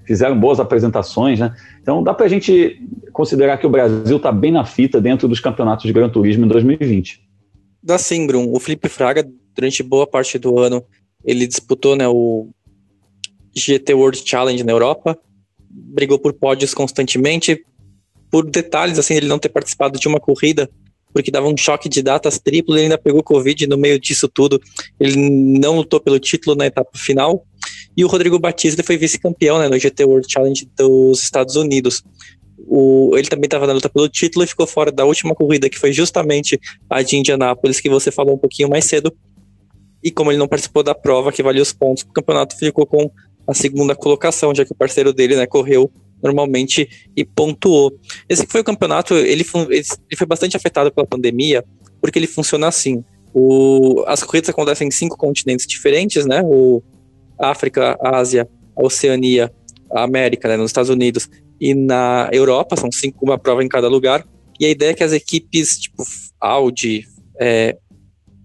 fizeram 0.06 0.38
boas 0.38 0.60
apresentações, 0.60 1.38
né? 1.38 1.54
Então 1.80 2.02
dá 2.02 2.14
para 2.14 2.26
a 2.26 2.28
gente 2.28 2.80
considerar 3.12 3.58
que 3.58 3.66
o 3.66 3.70
Brasil 3.70 4.16
está 4.16 4.32
bem 4.32 4.52
na 4.52 4.64
fita 4.64 5.00
dentro 5.00 5.28
dos 5.28 5.40
campeonatos 5.40 5.84
de 5.84 5.92
Gran 5.92 6.08
Turismo 6.08 6.44
em 6.44 6.48
2020. 6.48 7.20
Da 7.82 7.98
sim, 7.98 8.26
O 8.30 8.60
Felipe 8.60 8.88
Fraga, 8.88 9.28
durante 9.54 9.82
boa 9.82 10.06
parte 10.06 10.38
do 10.38 10.58
ano, 10.58 10.84
ele 11.24 11.46
disputou 11.46 11.96
né, 11.96 12.06
o 12.06 12.48
GT 13.54 13.94
World 13.94 14.22
Challenge 14.24 14.62
na 14.64 14.72
Europa, 14.72 15.18
brigou 15.68 16.18
por 16.18 16.32
pódios 16.32 16.74
constantemente. 16.74 17.64
Por 18.30 18.48
detalhes, 18.48 18.98
assim, 18.98 19.14
ele 19.14 19.26
não 19.26 19.38
ter 19.38 19.50
participado 19.50 19.98
de 19.98 20.08
uma 20.08 20.18
corrida 20.18 20.70
porque 21.12 21.30
dava 21.30 21.46
um 21.46 21.56
choque 21.56 21.88
de 21.88 22.02
datas 22.02 22.38
triplo, 22.38 22.74
ele 22.74 22.84
ainda 22.84 22.98
pegou 22.98 23.22
Covid 23.22 23.66
no 23.66 23.76
meio 23.76 23.98
disso 23.98 24.28
tudo. 24.28 24.60
Ele 24.98 25.16
não 25.58 25.76
lutou 25.76 26.00
pelo 26.00 26.18
título 26.18 26.56
na 26.56 26.66
etapa 26.66 26.90
final. 26.94 27.44
E 27.96 28.04
o 28.04 28.08
Rodrigo 28.08 28.38
Batista 28.38 28.82
foi 28.82 28.96
vice-campeão 28.96 29.58
né, 29.58 29.68
no 29.68 29.78
GT 29.78 30.04
World 30.04 30.26
Challenge 30.30 30.68
dos 30.76 31.22
Estados 31.22 31.56
Unidos. 31.56 32.02
O, 32.66 33.12
ele 33.16 33.28
também 33.28 33.46
estava 33.46 33.66
na 33.66 33.72
luta 33.74 33.88
pelo 33.88 34.08
título 34.08 34.44
e 34.44 34.48
ficou 34.48 34.66
fora 34.66 34.90
da 34.90 35.04
última 35.04 35.34
corrida, 35.34 35.68
que 35.68 35.78
foi 35.78 35.92
justamente 35.92 36.58
a 36.88 37.02
de 37.02 37.16
Indianápolis, 37.16 37.80
que 37.80 37.90
você 37.90 38.10
falou 38.10 38.34
um 38.34 38.38
pouquinho 38.38 38.68
mais 38.68 38.84
cedo. 38.84 39.12
E 40.02 40.10
como 40.10 40.30
ele 40.30 40.38
não 40.38 40.48
participou 40.48 40.82
da 40.82 40.94
prova 40.94 41.30
que 41.30 41.42
valia 41.42 41.62
os 41.62 41.72
pontos, 41.72 42.02
o 42.02 42.12
campeonato 42.12 42.56
ficou 42.56 42.86
com 42.86 43.10
a 43.46 43.54
segunda 43.54 43.94
colocação, 43.94 44.54
já 44.54 44.64
que 44.64 44.72
o 44.72 44.76
parceiro 44.76 45.12
dele 45.12 45.36
né, 45.36 45.46
correu 45.46 45.90
normalmente 46.22 46.88
e 47.16 47.24
pontuou. 47.24 47.92
Esse 48.28 48.46
foi 48.46 48.60
o 48.60 48.64
campeonato, 48.64 49.14
ele 49.14 49.44
ele 49.70 50.16
foi 50.16 50.26
bastante 50.26 50.56
afetado 50.56 50.92
pela 50.92 51.06
pandemia, 51.06 51.64
porque 52.00 52.18
ele 52.18 52.26
funciona 52.26 52.68
assim. 52.68 53.04
O, 53.34 54.04
as 54.06 54.22
corridas 54.22 54.50
acontecem 54.50 54.88
em 54.88 54.90
cinco 54.90 55.16
continentes 55.16 55.66
diferentes, 55.66 56.26
né? 56.26 56.42
O 56.44 56.82
África, 57.38 57.98
Ásia, 58.02 58.48
a 58.76 58.84
Oceania, 58.84 59.50
a 59.90 60.02
América, 60.02 60.48
né, 60.48 60.56
nos 60.56 60.70
Estados 60.70 60.90
Unidos 60.90 61.28
e 61.60 61.74
na 61.74 62.28
Europa, 62.32 62.76
são 62.76 62.90
cinco, 62.90 63.24
uma 63.24 63.38
prova 63.38 63.62
em 63.62 63.68
cada 63.68 63.88
lugar. 63.88 64.26
E 64.58 64.66
a 64.66 64.70
ideia 64.70 64.90
é 64.90 64.94
que 64.94 65.04
as 65.04 65.12
equipes, 65.12 65.78
tipo 65.78 66.02
Audi, 66.40 67.06
é, 67.40 67.76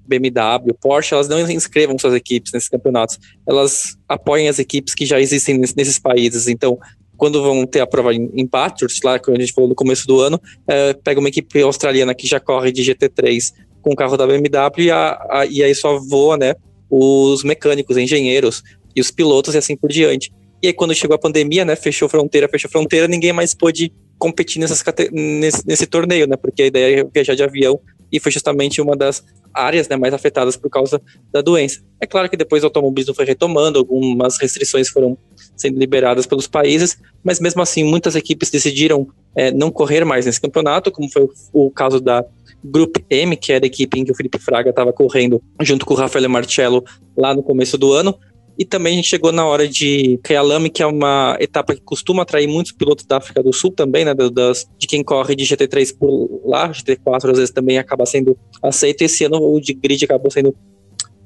BMW, 0.07 0.73
Porsche, 0.79 1.13
elas 1.13 1.27
não 1.27 1.39
inscrevam 1.49 1.97
suas 1.99 2.13
equipes 2.13 2.51
nesses 2.53 2.69
campeonatos. 2.69 3.19
Elas 3.47 3.97
apoiem 4.07 4.47
as 4.47 4.59
equipes 4.59 4.93
que 4.93 5.05
já 5.05 5.19
existem 5.19 5.57
nesses 5.57 5.99
países. 5.99 6.47
Então, 6.47 6.79
quando 7.17 7.41
vão 7.41 7.65
ter 7.65 7.79
a 7.79 7.87
prova 7.87 8.13
em, 8.13 8.45
Bathurst, 8.45 9.03
lá 9.03 9.17
que 9.19 9.31
a 9.31 9.35
gente 9.35 9.53
falou 9.53 9.69
no 9.69 9.75
começo 9.75 10.07
do 10.07 10.21
ano, 10.21 10.39
é, 10.67 10.93
pega 10.93 11.19
uma 11.19 11.29
equipe 11.29 11.61
australiana 11.61 12.13
que 12.13 12.27
já 12.27 12.39
corre 12.39 12.71
de 12.71 12.83
GT3 12.83 13.53
com 13.81 13.91
o 13.91 13.95
carro 13.95 14.15
da 14.15 14.27
BMW 14.27 14.85
e, 14.85 14.91
a, 14.91 15.27
a, 15.29 15.45
e 15.45 15.63
aí 15.63 15.73
só 15.73 15.99
voa, 15.99 16.37
né, 16.37 16.55
os 16.89 17.43
mecânicos, 17.43 17.97
engenheiros 17.97 18.63
e 18.95 19.01
os 19.01 19.11
pilotos 19.11 19.55
e 19.55 19.57
assim 19.57 19.75
por 19.75 19.89
diante. 19.89 20.31
E 20.61 20.67
aí 20.67 20.73
quando 20.73 20.93
chegou 20.93 21.15
a 21.15 21.19
pandemia, 21.19 21.65
né, 21.65 21.75
fechou 21.75 22.07
fronteira, 22.07 22.47
fechou 22.47 22.69
fronteira, 22.69 23.07
ninguém 23.07 23.33
mais 23.33 23.53
pôde 23.53 23.91
competir 24.17 24.59
nessas, 24.59 24.83
nesse, 25.11 25.67
nesse 25.67 25.85
torneio, 25.85 26.27
né, 26.27 26.35
porque 26.35 26.63
a 26.63 26.65
ideia 26.67 27.01
é 27.01 27.03
viajar 27.03 27.35
de 27.35 27.43
avião 27.43 27.79
e 28.11 28.19
foi 28.19 28.31
justamente 28.31 28.81
uma 28.81 28.95
das 28.95 29.23
áreas 29.57 29.87
né, 29.87 29.95
mais 29.95 30.13
afetadas 30.13 30.55
por 30.55 30.69
causa 30.69 31.01
da 31.31 31.41
doença. 31.41 31.81
É 31.99 32.05
claro 32.05 32.29
que 32.29 32.37
depois 32.37 32.63
o 32.63 32.67
automobilismo 32.67 33.13
foi 33.13 33.25
retomando, 33.25 33.79
algumas 33.79 34.37
restrições 34.39 34.89
foram 34.89 35.17
sendo 35.55 35.79
liberadas 35.79 36.25
pelos 36.25 36.47
países, 36.47 36.97
mas 37.23 37.39
mesmo 37.39 37.61
assim 37.61 37.83
muitas 37.83 38.15
equipes 38.15 38.49
decidiram 38.49 39.07
é, 39.35 39.51
não 39.51 39.71
correr 39.71 40.05
mais 40.05 40.25
nesse 40.25 40.39
campeonato, 40.39 40.91
como 40.91 41.11
foi 41.11 41.27
o, 41.53 41.71
caso 41.71 41.99
da 41.99 42.23
Group 42.63 42.97
M, 43.09 43.35
que 43.35 43.51
era 43.51 43.65
a 43.65 43.67
equipe 43.67 43.99
em 43.99 44.05
que 44.05 44.11
o 44.11 44.15
Felipe 44.15 44.39
Fraga 44.39 44.69
estava 44.69 44.93
correndo 44.93 45.41
junto 45.61 45.85
com 45.85 45.93
o 45.93 45.97
Rafael 45.97 46.29
Marcello 46.29 46.83
lá 47.15 47.33
no 47.33 47.43
começo 47.43 47.77
do 47.77 47.93
ano, 47.93 48.17
e 48.57 48.65
também 48.65 48.93
a 48.93 48.95
gente 48.95 49.07
chegou 49.07 49.31
na 49.31 49.45
hora 49.45 49.67
de 49.67 50.19
Kyalami, 50.23 50.69
que 50.69 50.81
é 50.81 50.85
uma 50.85 51.37
etapa 51.39 51.75
que 51.75 51.81
costuma 51.81 52.23
atrair 52.23 52.47
muitos 52.47 52.71
pilotos 52.71 53.05
da 53.05 53.17
África 53.17 53.43
do 53.43 53.53
Sul 53.53 53.71
também, 53.71 54.03
né? 54.03 54.13
Das, 54.13 54.67
de 54.77 54.87
quem 54.87 55.03
corre 55.03 55.35
de 55.35 55.43
GT3 55.43 55.95
por 55.97 56.41
lá, 56.45 56.69
GT4 56.71 57.31
às 57.31 57.37
vezes 57.37 57.51
também 57.51 57.77
acaba 57.77 58.05
sendo 58.05 58.37
aceito. 58.61 59.03
Esse 59.03 59.25
ano 59.25 59.37
o 59.37 59.59
de 59.61 59.73
grid 59.73 60.03
acabou 60.05 60.31
sendo 60.31 60.55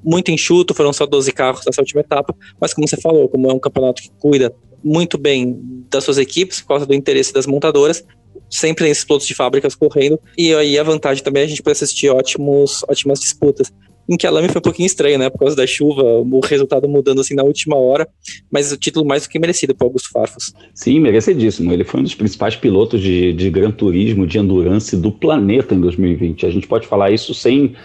muito 0.04 0.32
enxuto, 0.32 0.74
foram 0.74 0.92
só 0.92 1.06
12 1.06 1.32
carros 1.32 1.66
nessa 1.66 1.82
última 1.82 2.02
etapa, 2.02 2.36
mas 2.60 2.74
como 2.74 2.88
você 2.88 2.98
falou, 2.98 3.30
como 3.30 3.50
é 3.50 3.54
um 3.54 3.60
campeonato 3.60 4.02
que 4.02 4.10
cuida 4.20 4.54
muito 4.84 5.18
bem 5.18 5.60
das 5.90 6.04
suas 6.04 6.18
equipes, 6.18 6.60
por 6.60 6.70
causa 6.70 6.86
do 6.88 6.94
interesse 6.94 7.32
das 7.32 7.46
montadoras, 7.46 8.04
sempre 8.50 8.86
tem 8.86 8.92
esses 8.92 9.06
pilotos 9.06 9.28
de 9.28 9.36
fábricas 9.36 9.76
correndo, 9.76 10.20
e 10.36 10.54
aí 10.56 10.78
a 10.78 10.84
vantagem 10.84 11.24
também 11.24 11.44
é 11.44 11.46
a 11.46 11.50
gente 11.50 11.62
poder 11.62 11.74
assistir 11.74 12.10
ótimos, 12.10 12.84
ótimas 12.90 13.20
disputas 13.20 13.72
em 14.10 14.18
que 14.18 14.28
a 14.28 14.32
Lame 14.32 14.50
foi 14.50 14.60
um 14.60 14.64
pouquinho 14.64 14.86
estranho, 14.86 15.18
né? 15.18 15.30
Por 15.30 15.40
causa 15.40 15.56
da 15.56 15.66
chuva, 15.66 16.04
o 16.04 16.40
resultado 16.42 16.88
mudando 16.88 17.22
assim 17.22 17.34
na 17.34 17.44
última 17.44 17.76
hora, 17.76 18.08
mas 18.52 18.72
o 18.72 18.78
título 18.78 19.06
mais 19.06 19.24
do 19.24 19.30
que 19.30 19.40
merecido 19.40 19.76
para 19.76 19.88
Augusto 19.88 20.10
Farfus. 20.12 20.54
Sim, 20.74 21.00
merecidíssimo. 21.00 21.72
Ele 21.72 21.84
foi 21.84 22.00
um 22.00 22.04
dos 22.04 22.16
principais 22.16 22.56
pilotos 22.56 23.02
de, 23.02 23.34
de 23.34 23.50
Gran 23.50 23.72
Turismo, 23.72 24.28
de 24.28 24.38
endurance 24.38 24.96
do 24.98 25.12
planeta 25.12 25.74
em 25.74 25.80
2020. 25.80 26.46
A 26.46 26.50
gente 26.50 26.68
pode 26.68 26.88
falar 26.88 27.12
isso 27.12 27.34
sem 27.34 27.76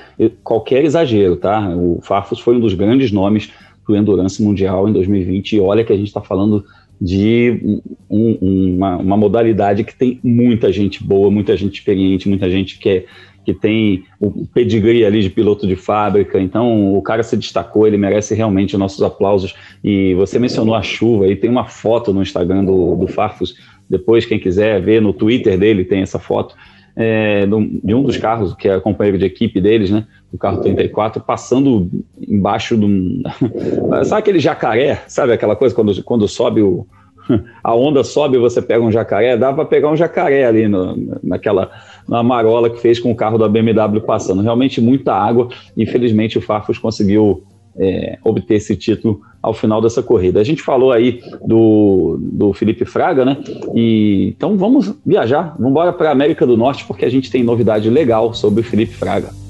qualquer 0.43 0.85
exagero, 0.85 1.37
tá? 1.37 1.75
O 1.77 2.01
Farfus 2.03 2.41
foi 2.41 2.57
um 2.57 2.61
dos 2.61 2.75
grandes 2.75 3.13
nomes 3.13 3.51
do 3.87 3.97
endurance 3.97 4.43
mundial 4.43 4.89
em 4.89 4.93
2020 4.93 5.53
e 5.53 5.61
olha 5.61 5.85
que 5.85 5.93
a 5.93 5.97
gente 5.97 6.09
está 6.09 6.21
falando 6.21 6.65
de 7.01 7.81
um, 8.09 8.39
uma, 8.41 8.97
uma, 8.97 9.17
modalidade 9.17 9.85
que 9.85 9.95
tem 9.95 10.19
muita 10.23 10.73
gente 10.73 11.05
boa, 11.05 11.31
muita 11.31 11.57
gente 11.57 11.75
experiente, 11.75 12.29
muita 12.29 12.51
gente 12.51 12.79
que 12.79 12.89
é 12.89 13.05
que 13.47 13.55
tem 13.55 14.05
o 14.21 14.45
pedigree 14.53 15.07
ali 15.07 15.23
de 15.23 15.31
piloto 15.31 15.69
de 15.69 15.77
fábrica, 15.77 16.41
então 16.41 16.93
o 16.93 17.01
cara 17.01 17.23
se 17.23 17.37
destacou, 17.37 17.87
ele 17.87 17.97
merece 17.97 18.35
realmente 18.35 18.75
os 18.75 18.81
nossos 18.81 19.01
aplausos. 19.01 19.55
E 19.85 20.15
você 20.15 20.37
mencionou 20.37 20.75
a 20.75 20.83
chuva, 20.83 21.29
e 21.29 21.37
tem 21.37 21.49
uma 21.49 21.67
foto 21.67 22.13
no 22.13 22.21
Instagram 22.21 22.65
do, 22.65 22.97
do 22.97 23.07
Farfus, 23.07 23.55
depois 23.89 24.27
quem 24.27 24.41
quiser 24.41 24.83
ver, 24.83 25.01
no 25.01 25.13
Twitter 25.13 25.57
dele 25.57 25.85
tem 25.85 26.03
essa 26.03 26.19
foto, 26.19 26.57
é, 26.97 27.47
de 27.47 27.95
um 27.95 28.03
dos 28.03 28.17
carros, 28.17 28.53
que 28.55 28.69
é 28.69 28.81
companheiro 28.81 29.17
de 29.17 29.27
equipe 29.27 29.61
deles, 29.61 29.93
né, 29.93 30.09
o 30.33 30.37
carro 30.37 30.61
34, 30.61 31.23
passando 31.23 31.89
embaixo 32.21 32.77
de 32.77 32.85
um... 32.85 33.23
sabe 34.05 34.19
aquele 34.19 34.41
jacaré, 34.41 35.05
sabe 35.07 35.33
aquela 35.33 35.55
coisa 35.55 35.73
quando, 35.73 36.03
quando 36.03 36.27
sobe 36.27 36.63
o... 36.63 36.85
A 37.63 37.75
onda 37.75 38.03
sobe 38.03 38.39
você 38.39 38.63
pega 38.63 38.85
um 38.85 38.91
jacaré, 38.91 39.37
dá 39.37 39.53
para 39.53 39.65
pegar 39.65 39.91
um 39.91 39.97
jacaré 39.97 40.47
ali 40.47 40.69
no, 40.69 41.19
naquela 41.23 41.71
na 42.09 42.23
marola 42.23 42.71
que 42.71 42.81
fez 42.81 42.99
com 42.99 43.11
o 43.11 43.17
carro 43.17 43.39
da 43.39 43.49
BMW 43.49 44.01
passando. 44.01 44.43
Realmente 44.43 44.81
muita 44.81 45.15
água 45.15 45.49
e 45.77 45.87
felizmente 45.87 46.39
o 46.39 46.41
Farfus 46.41 46.79
conseguiu 46.79 47.43
é, 47.79 48.19
obter 48.25 48.55
esse 48.55 48.77
título 48.77 49.21
ao 49.43 49.53
final 49.53 49.81
dessa 49.81 50.03
corrida. 50.03 50.41
A 50.41 50.45
gente 50.45 50.63
falou 50.63 50.93
aí 50.93 51.21
do, 51.45 52.19
do 52.21 52.53
Felipe 52.53 52.85
Fraga, 52.85 53.25
né? 53.25 53.37
E, 53.75 54.35
então 54.37 54.57
vamos 54.57 54.95
viajar, 55.05 55.55
vamos 55.57 55.71
embora 55.71 55.93
para 55.93 56.09
a 56.09 56.13
América 56.13 56.47
do 56.47 56.57
Norte 56.57 56.85
porque 56.85 57.05
a 57.05 57.11
gente 57.11 57.31
tem 57.31 57.43
novidade 57.43 57.89
legal 57.91 58.35
sobre 58.35 58.61
o 58.61 58.65
Felipe 58.65 58.95
Fraga. 58.95 59.46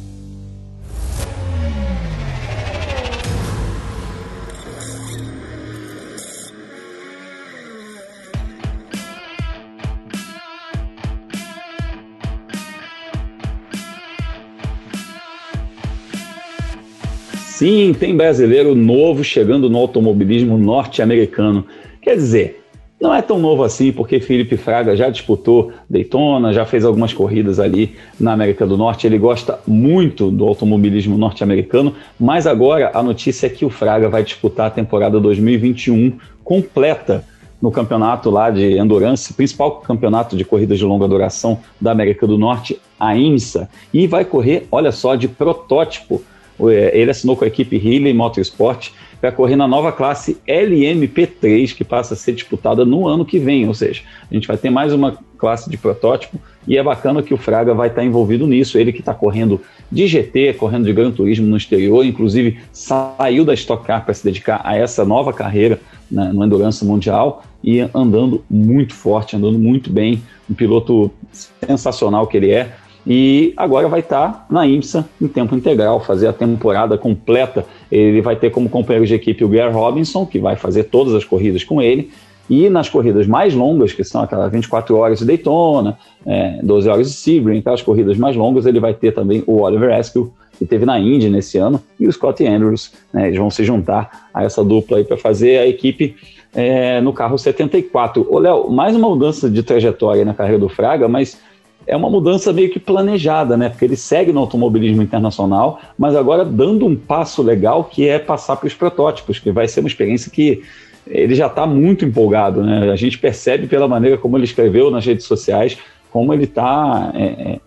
Sim, 17.57 17.95
tem 17.99 18.15
brasileiro 18.15 18.75
novo 18.75 19.25
chegando 19.25 19.71
no 19.71 19.79
automobilismo 19.79 20.59
norte-americano. 20.59 21.65
Quer 22.03 22.15
dizer, 22.15 22.63
não 23.01 23.15
é 23.15 23.23
tão 23.23 23.39
novo 23.39 23.65
assim, 23.65 23.91
porque 23.91 24.21
Felipe 24.21 24.59
Fraga 24.59 24.95
já 24.95 25.09
disputou 25.09 25.73
Daytona, 25.89 26.53
já 26.53 26.67
fez 26.67 26.85
algumas 26.85 27.15
corridas 27.15 27.59
ali 27.59 27.97
na 28.21 28.35
América 28.35 28.67
do 28.67 28.77
Norte. 28.77 29.07
Ele 29.07 29.17
gosta 29.17 29.59
muito 29.67 30.31
do 30.31 30.47
automobilismo 30.47 31.17
norte-americano, 31.17 31.95
mas 32.21 32.47
agora 32.47 32.91
a 32.93 33.03
notícia 33.03 33.47
é 33.47 33.49
que 33.49 33.65
o 33.65 33.71
Fraga 33.71 34.11
vai 34.11 34.23
disputar 34.23 34.67
a 34.67 34.71
temporada 34.71 35.19
2021 35.19 36.19
completa 36.45 37.25
no 37.63 37.71
campeonato 37.71 38.29
lá 38.29 38.51
de 38.51 38.77
endurance, 38.77 39.33
principal 39.33 39.81
campeonato 39.81 40.37
de 40.37 40.45
corridas 40.45 40.79
de 40.79 40.85
longa 40.85 41.09
duração 41.09 41.61
da 41.81 41.91
América 41.91 42.27
do 42.27 42.37
Norte, 42.37 42.79
a 43.01 43.17
IMSA, 43.17 43.67
e 43.95 44.07
vai 44.07 44.27
correr, 44.27 44.69
olha 44.71 44.93
só, 44.93 45.15
de 45.15 45.27
protótipo 45.27 46.23
ele 46.59 47.11
assinou 47.11 47.37
com 47.37 47.45
a 47.45 47.49
equipe 47.49 47.77
Healy 47.77 48.13
Motorsport 48.15 48.91
para 49.21 49.33
correr 49.33 49.57
na 49.57 49.67
nova 49.67 49.93
classe 49.93 50.39
LMP3, 50.47 51.75
que 51.75 51.85
passa 51.85 52.15
a 52.15 52.17
ser 52.17 52.33
disputada 52.33 52.85
no 52.85 53.09
ano 53.09 53.25
que 53.25 53.39
vem. 53.39 53.67
Ou 53.67 53.75
seja, 53.75 54.03
a 54.31 54.35
gente 54.35 54.47
vai 54.47 54.57
ter 54.57 54.71
mais 54.71 54.93
uma 54.93 55.19
classe 55.39 55.69
de 55.69 55.77
protótipo 55.77 56.39
e 56.67 56.77
é 56.77 56.83
bacana 56.83 57.23
que 57.23 57.33
o 57.33 57.37
Fraga 57.37 57.75
vai 57.75 57.89
estar 57.89 58.05
envolvido 58.05 58.47
nisso. 58.47 58.79
Ele 58.79 58.93
que 58.93 59.01
está 59.01 59.15
correndo 59.15 59.61
de 59.91 60.07
GT, 60.07 60.55
correndo 60.55 60.85
de 60.85 60.93
Gran 60.93 61.11
Turismo 61.11 61.47
no 61.47 61.57
exterior, 61.57 62.05
inclusive 62.05 62.59
saiu 62.73 63.45
da 63.45 63.55
Stock 63.55 63.85
Car 63.85 64.05
para 64.05 64.15
se 64.15 64.25
dedicar 64.25 64.61
a 64.65 64.77
essa 64.77 65.05
nova 65.05 65.33
carreira 65.33 65.81
né, 66.11 66.31
no 66.33 66.45
Endurance 66.45 66.85
Mundial 66.85 67.45
e 67.63 67.81
andando 67.95 68.45
muito 68.51 68.95
forte, 68.95 69.37
andando 69.37 69.59
muito 69.59 69.91
bem. 69.91 70.23
Um 70.49 70.55
piloto 70.55 71.11
sensacional 71.33 72.27
que 72.27 72.37
ele 72.37 72.51
é 72.51 72.73
e 73.07 73.55
agora 73.57 73.87
vai 73.89 74.01
estar 74.01 74.33
tá 74.33 74.47
na 74.51 74.67
IMSA 74.67 75.09
em 75.21 75.29
tempo 75.29 75.55
integral, 75.55 76.01
fazer 76.01 76.27
a 76.27 76.33
temporada 76.33 76.99
completa. 76.99 77.65
Ele 77.91 78.21
vai 78.21 78.35
ter 78.35 78.51
como 78.51 78.69
companheiro 78.69 79.07
de 79.07 79.15
equipe 79.15 79.45
o 79.45 79.49
Gary 79.49 79.73
Robinson, 79.73 80.27
que 80.27 80.41
vai 80.41 80.57
fazer 80.57 80.85
todas 80.85 81.15
as 81.15 81.25
corridas 81.25 81.63
com 81.63 81.81
ele. 81.81 82.11
E 82.51 82.69
nas 82.69 82.89
corridas 82.89 83.27
mais 83.27 83.55
longas, 83.55 83.93
que 83.93 84.03
são 84.03 84.23
aquelas 84.23 84.51
24 84.51 84.97
horas 84.97 85.21
de 85.21 85.25
Daytona, 85.25 85.99
é, 86.25 86.61
12 86.63 86.89
horas 86.89 87.09
de 87.09 87.15
Sebring, 87.15 87.59
aquelas 87.59 87.83
corridas 87.83 88.17
mais 88.17 88.37
longas, 88.37 88.67
ele 88.67 88.81
vai 88.81 88.95
ter 88.95 89.13
também 89.13 89.43
o 89.47 89.63
Oliver 89.63 89.93
Askew, 89.97 90.33
que 90.59 90.65
teve 90.65 90.85
na 90.85 90.99
Indy 90.99 91.29
nesse 91.29 91.59
ano, 91.59 91.81
e 91.99 92.07
o 92.09 92.13
Scott 92.13 92.45
Andrews. 92.45 92.93
Né, 93.13 93.29
eles 93.29 93.39
vão 93.39 93.51
se 93.51 93.65
juntar 93.65 94.29
a 94.33 94.43
essa 94.43 94.65
dupla 94.65 94.99
aí 94.99 95.05
para 95.05 95.17
fazer 95.17 95.59
a 95.59 95.67
equipe 95.67 96.17
é, 96.55 97.01
no 97.01 97.13
carro 97.13 97.37
74. 97.37 98.27
Ô, 98.29 98.39
Léo, 98.39 98.71
mais 98.71 98.97
uma 98.97 99.09
mudança 99.09 99.51
de 99.51 99.63
trajetória 99.63 100.25
na 100.25 100.33
carreira 100.33 100.59
do 100.59 100.69
Fraga, 100.69 101.07
mas 101.09 101.39
é 101.87 101.97
uma 101.97 102.11
mudança 102.11 102.53
meio 102.53 102.71
que 102.71 102.81
planejada, 102.81 103.57
né? 103.57 103.69
Porque 103.69 103.85
ele 103.85 103.97
segue 103.97 104.33
no 104.33 104.41
automobilismo 104.41 105.03
internacional, 105.03 105.81
mas 105.97 106.17
agora 106.17 106.45
dando 106.45 106.85
um 106.85 106.97
passo 106.97 107.43
legal 107.43 107.85
que 107.85 108.09
é 108.09 108.19
passar 108.19 108.57
para 108.57 108.67
os 108.67 108.75
protótipos, 108.75 109.39
que 109.39 109.53
vai 109.53 109.69
ser 109.69 109.81
uma 109.81 109.89
experiência 109.89 110.31
que 110.31 110.63
ele 111.07 111.35
já 111.35 111.47
está 111.47 111.67
muito 111.67 112.05
empolgado, 112.05 112.63
né? 112.63 112.91
A 112.91 112.97
gente 112.97 113.19
percebe 113.19 113.67
pela 113.67 113.87
maneira 113.87 114.19
como 114.19 114.37
ele 114.37 114.45
escreveu 114.45 114.91
nas 114.91 115.07
redes 115.07 115.25
sociais, 115.25 115.79
como 116.11 116.35
ele 116.35 116.45
está 116.45 117.13
é, 117.15 117.25
é, 117.25 117.61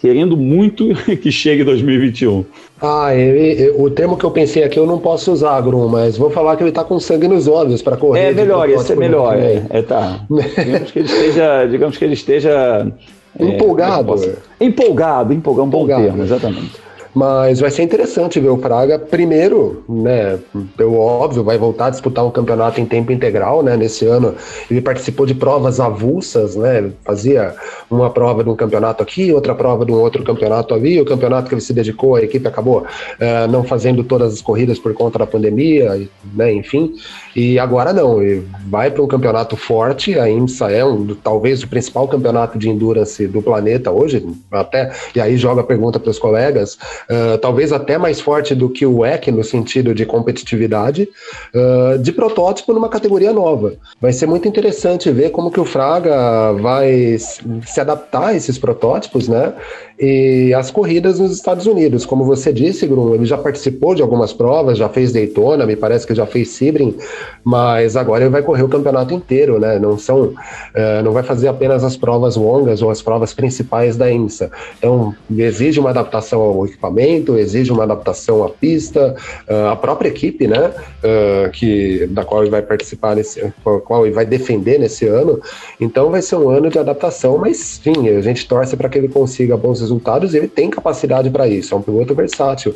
querendo 0.00 0.36
muito 0.36 0.88
que 1.22 1.30
chegue 1.30 1.62
2021. 1.62 2.44
Ah, 2.80 3.14
ele, 3.14 3.70
o 3.78 3.88
termo 3.88 4.16
que 4.16 4.24
eu 4.24 4.30
pensei 4.32 4.64
aqui 4.64 4.76
eu 4.76 4.86
não 4.86 4.98
posso 4.98 5.30
usar, 5.30 5.60
Grum, 5.60 5.86
mas 5.86 6.16
vou 6.16 6.30
falar 6.30 6.56
que 6.56 6.64
ele 6.64 6.70
está 6.70 6.82
com 6.82 6.98
sangue 6.98 7.28
nos 7.28 7.46
olhos 7.46 7.80
para 7.80 7.96
correr. 7.96 8.30
É 8.30 8.32
melhor, 8.32 8.68
isso 8.68 8.92
é 8.92 8.96
melhor. 8.96 9.38
É, 9.38 9.62
é, 9.70 9.82
tá. 9.82 10.26
digamos 10.58 10.90
que 10.90 10.98
ele 10.98 11.06
esteja, 11.06 11.66
digamos 11.66 11.96
que 11.96 12.04
ele 12.04 12.14
esteja 12.14 12.92
empolgado. 13.38 14.14
É 14.60 14.64
empolgado, 14.64 15.32
empolgado, 15.32 15.66
um 15.66 15.70
bom 15.70 15.86
termo, 15.86 16.22
exatamente. 16.22 16.80
Mas 17.14 17.60
vai 17.60 17.70
ser 17.70 17.82
interessante 17.82 18.40
ver 18.40 18.48
o 18.48 18.56
Fraga 18.56 18.98
primeiro, 18.98 19.84
né? 19.88 20.38
Pelo 20.76 20.98
óbvio, 20.98 21.44
vai 21.44 21.58
voltar 21.58 21.86
a 21.86 21.90
disputar 21.90 22.24
um 22.24 22.30
campeonato 22.30 22.80
em 22.80 22.86
tempo 22.86 23.12
integral, 23.12 23.62
né? 23.62 23.76
Nesse 23.76 24.06
ano 24.06 24.34
ele 24.70 24.80
participou 24.80 25.26
de 25.26 25.34
provas 25.34 25.78
avulsas, 25.78 26.56
né? 26.56 26.90
Fazia 27.04 27.54
uma 27.90 28.08
prova 28.08 28.42
de 28.42 28.48
um 28.48 28.56
campeonato 28.56 29.02
aqui, 29.02 29.30
outra 29.30 29.54
prova 29.54 29.84
de 29.84 29.92
um 29.92 29.96
outro 29.96 30.24
campeonato 30.24 30.74
ali. 30.74 31.00
O 31.00 31.04
campeonato 31.04 31.48
que 31.48 31.54
ele 31.54 31.60
se 31.60 31.74
dedicou, 31.74 32.16
a 32.16 32.22
equipe 32.22 32.48
acabou 32.48 32.78
uh, 32.80 33.50
não 33.50 33.62
fazendo 33.62 34.02
todas 34.02 34.32
as 34.32 34.40
corridas 34.40 34.78
por 34.78 34.94
conta 34.94 35.18
da 35.18 35.26
pandemia, 35.26 36.08
né? 36.34 36.52
Enfim. 36.52 36.94
E 37.36 37.58
agora 37.58 37.92
não, 37.92 38.22
ele 38.22 38.46
vai 38.68 38.90
para 38.90 39.02
um 39.02 39.06
campeonato 39.06 39.54
forte. 39.54 40.18
A 40.18 40.30
IMSA 40.30 40.70
é 40.70 40.84
um, 40.84 41.14
talvez 41.14 41.62
o 41.62 41.68
principal 41.68 42.08
campeonato 42.08 42.58
de 42.58 42.70
endurance 42.70 43.26
do 43.26 43.42
planeta 43.42 43.90
hoje, 43.90 44.26
até. 44.50 44.90
E 45.14 45.20
aí 45.20 45.36
joga 45.36 45.60
a 45.60 45.64
pergunta 45.64 46.00
para 46.00 46.10
os 46.10 46.18
colegas. 46.18 46.78
Uh, 47.10 47.38
talvez 47.38 47.72
até 47.72 47.98
mais 47.98 48.20
forte 48.20 48.54
do 48.54 48.68
que 48.68 48.86
o 48.86 48.98
WEC 48.98 49.30
no 49.30 49.44
sentido 49.44 49.94
de 49.94 50.06
competitividade, 50.06 51.08
uh, 51.54 51.98
de 51.98 52.12
protótipo 52.12 52.72
numa 52.72 52.88
categoria 52.88 53.32
nova. 53.32 53.74
Vai 54.00 54.12
ser 54.12 54.26
muito 54.26 54.46
interessante 54.48 55.10
ver 55.10 55.30
como 55.30 55.50
que 55.50 55.60
o 55.60 55.64
Fraga 55.64 56.52
vai 56.52 57.16
se 57.18 57.80
adaptar 57.80 58.28
a 58.28 58.34
esses 58.34 58.58
protótipos, 58.58 59.28
né? 59.28 59.52
E 59.98 60.52
as 60.54 60.70
corridas 60.70 61.20
nos 61.20 61.32
Estados 61.32 61.64
Unidos, 61.66 62.04
como 62.04 62.24
você 62.24 62.52
disse, 62.52 62.86
Bruno, 62.86 63.14
ele 63.14 63.24
já 63.24 63.38
participou 63.38 63.94
de 63.94 64.02
algumas 64.02 64.32
provas, 64.32 64.76
já 64.76 64.88
fez 64.88 65.12
Daytona, 65.12 65.64
me 65.64 65.76
parece 65.76 66.06
que 66.06 66.14
já 66.14 66.26
fez 66.26 66.48
Sebring, 66.48 66.96
mas 67.44 67.96
agora 67.96 68.24
ele 68.24 68.30
vai 68.30 68.42
correr 68.42 68.64
o 68.64 68.68
campeonato 68.68 69.14
inteiro, 69.14 69.60
né? 69.60 69.78
Não 69.78 69.96
são, 69.96 70.24
uh, 70.24 71.02
não 71.04 71.12
vai 71.12 71.22
fazer 71.22 71.46
apenas 71.46 71.84
as 71.84 71.96
provas 71.96 72.36
longas 72.36 72.82
ou 72.82 72.90
as 72.90 73.00
provas 73.00 73.32
principais 73.32 73.96
da 73.96 74.10
IMSA. 74.10 74.50
Então, 74.76 75.14
exige 75.30 75.78
uma 75.78 75.90
adaptação 75.90 76.40
ao 76.40 76.66
equipamento, 76.66 76.91
exige 76.98 77.72
uma 77.72 77.84
adaptação 77.84 78.44
à 78.44 78.48
pista, 78.48 79.14
uh, 79.48 79.68
a 79.68 79.76
própria 79.76 80.08
equipe, 80.08 80.46
né? 80.46 80.72
Uh, 81.02 81.50
que 81.50 82.06
da 82.08 82.24
qual 82.24 82.42
ele 82.42 82.50
vai 82.50 82.62
participar 82.62 83.16
nesse, 83.16 83.52
qual 83.84 84.06
ele 84.06 84.14
vai 84.14 84.26
defender 84.26 84.78
nesse 84.78 85.06
ano. 85.06 85.40
Então, 85.80 86.10
vai 86.10 86.22
ser 86.22 86.36
um 86.36 86.48
ano 86.50 86.70
de 86.70 86.78
adaptação, 86.78 87.38
mas, 87.38 87.80
enfim, 87.84 88.08
a 88.08 88.20
gente 88.20 88.46
torce 88.46 88.76
para 88.76 88.88
que 88.88 88.98
ele 88.98 89.08
consiga 89.08 89.56
bons 89.56 89.80
resultados 89.80 90.34
e 90.34 90.38
ele 90.38 90.48
tem 90.48 90.70
capacidade 90.70 91.30
para 91.30 91.48
isso. 91.48 91.74
É 91.74 91.76
um 91.76 91.82
piloto 91.82 92.14
versátil. 92.14 92.74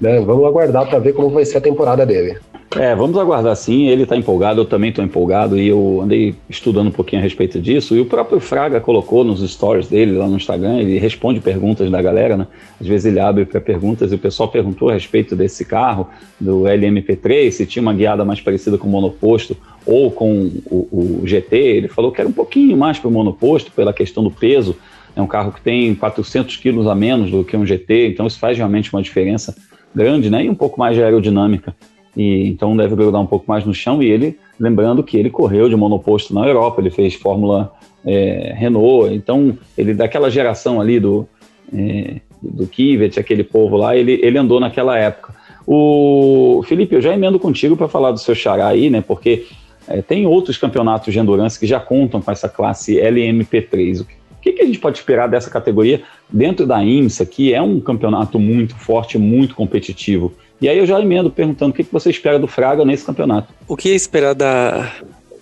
Né? 0.00 0.20
Vamos 0.20 0.44
aguardar 0.44 0.88
para 0.88 0.98
ver 0.98 1.12
como 1.12 1.30
vai 1.30 1.44
ser 1.44 1.58
a 1.58 1.60
temporada 1.60 2.04
dele. 2.04 2.38
É, 2.76 2.94
vamos 2.94 3.18
aguardar 3.18 3.54
sim. 3.54 3.88
Ele 3.88 4.04
está 4.04 4.16
empolgado, 4.16 4.60
eu 4.60 4.64
também 4.64 4.90
estou 4.90 5.04
empolgado 5.04 5.58
e 5.58 5.68
eu 5.68 6.00
andei 6.02 6.34
estudando 6.48 6.88
um 6.88 6.92
pouquinho 6.92 7.20
a 7.20 7.22
respeito 7.22 7.60
disso. 7.60 7.94
E 7.94 8.00
o 8.00 8.06
próprio 8.06 8.40
Fraga 8.40 8.80
colocou 8.80 9.24
nos 9.24 9.40
stories 9.48 9.88
dele 9.88 10.12
lá 10.12 10.26
no 10.26 10.36
Instagram, 10.36 10.78
ele 10.78 10.98
responde 10.98 11.40
perguntas 11.40 11.90
da 11.90 12.00
galera, 12.00 12.36
né? 12.36 12.46
Às 12.80 12.86
vezes 12.86 13.06
ele 13.06 13.20
abre 13.20 13.44
para 13.44 13.60
perguntas 13.60 14.10
e 14.12 14.14
o 14.14 14.18
pessoal 14.18 14.48
perguntou 14.48 14.88
a 14.88 14.94
respeito 14.94 15.36
desse 15.36 15.64
carro, 15.64 16.08
do 16.40 16.62
LMP3, 16.62 17.50
se 17.50 17.66
tinha 17.66 17.82
uma 17.82 17.92
guiada 17.92 18.24
mais 18.24 18.40
parecida 18.40 18.78
com 18.78 18.88
o 18.88 18.90
monoposto 18.90 19.56
ou 19.84 20.10
com 20.10 20.50
o, 20.66 21.20
o 21.20 21.26
GT. 21.26 21.56
Ele 21.56 21.88
falou 21.88 22.10
que 22.10 22.20
era 22.20 22.28
um 22.28 22.32
pouquinho 22.32 22.76
mais 22.76 22.98
para 22.98 23.08
o 23.08 23.12
monoposto 23.12 23.70
pela 23.72 23.92
questão 23.92 24.24
do 24.24 24.30
peso. 24.30 24.76
É 25.14 25.20
um 25.20 25.26
carro 25.26 25.52
que 25.52 25.60
tem 25.60 25.94
400 25.94 26.56
quilos 26.56 26.86
a 26.86 26.94
menos 26.94 27.30
do 27.30 27.44
que 27.44 27.54
um 27.54 27.66
GT, 27.66 28.08
então 28.08 28.26
isso 28.26 28.38
faz 28.38 28.56
realmente 28.56 28.90
uma 28.94 29.02
diferença 29.02 29.54
grande, 29.94 30.30
né? 30.30 30.44
E 30.44 30.48
um 30.48 30.54
pouco 30.54 30.80
mais 30.80 30.96
de 30.96 31.02
aerodinâmica. 31.02 31.74
E 32.16 32.48
então 32.48 32.76
deve 32.76 32.94
grudar 32.94 33.20
um 33.20 33.26
pouco 33.26 33.46
mais 33.48 33.64
no 33.64 33.74
chão. 33.74 34.02
E 34.02 34.10
ele, 34.10 34.38
lembrando 34.58 35.02
que 35.02 35.16
ele 35.16 35.30
correu 35.30 35.68
de 35.68 35.76
monoposto 35.76 36.34
na 36.34 36.46
Europa, 36.46 36.80
ele 36.80 36.90
fez 36.90 37.14
Fórmula 37.14 37.72
é, 38.04 38.52
Renault, 38.56 39.14
então 39.14 39.56
ele 39.76 39.94
daquela 39.94 40.30
geração 40.30 40.80
ali 40.80 40.98
do 40.98 41.26
é, 41.72 42.20
do 42.42 42.66
Kivet, 42.66 43.18
aquele 43.20 43.44
povo 43.44 43.76
lá, 43.76 43.96
ele, 43.96 44.18
ele 44.22 44.36
andou 44.36 44.58
naquela 44.58 44.98
época. 44.98 45.34
O 45.66 46.62
Felipe, 46.66 46.94
eu 46.94 47.00
já 47.00 47.14
emendo 47.14 47.38
contigo 47.38 47.76
para 47.76 47.88
falar 47.88 48.10
do 48.10 48.18
seu 48.18 48.34
xará 48.34 48.66
aí, 48.66 48.90
né? 48.90 49.00
Porque 49.00 49.46
é, 49.86 50.02
tem 50.02 50.26
outros 50.26 50.58
campeonatos 50.58 51.12
de 51.12 51.18
endurance 51.20 51.58
que 51.58 51.66
já 51.66 51.78
contam 51.78 52.20
com 52.20 52.30
essa 52.30 52.48
classe 52.48 52.96
LMP3. 52.96 54.02
O 54.02 54.06
que, 54.42 54.52
que 54.52 54.62
a 54.62 54.66
gente 54.66 54.80
pode 54.80 54.98
esperar 54.98 55.28
dessa 55.28 55.48
categoria 55.48 56.02
dentro 56.28 56.66
da 56.66 56.82
IMSA, 56.82 57.24
que 57.24 57.54
é 57.54 57.62
um 57.62 57.80
campeonato 57.80 58.40
muito 58.40 58.74
forte, 58.74 59.16
muito 59.18 59.54
competitivo? 59.54 60.32
E 60.62 60.68
aí 60.68 60.78
eu 60.78 60.86
já 60.86 61.00
emendo 61.00 61.28
perguntando 61.28 61.72
o 61.72 61.74
que, 61.74 61.82
que 61.82 61.92
você 61.92 62.08
espera 62.08 62.38
do 62.38 62.46
Fraga 62.46 62.84
nesse 62.84 63.04
campeonato. 63.04 63.52
O 63.66 63.76
que 63.76 63.88
esperar 63.88 64.32
da, 64.32 64.94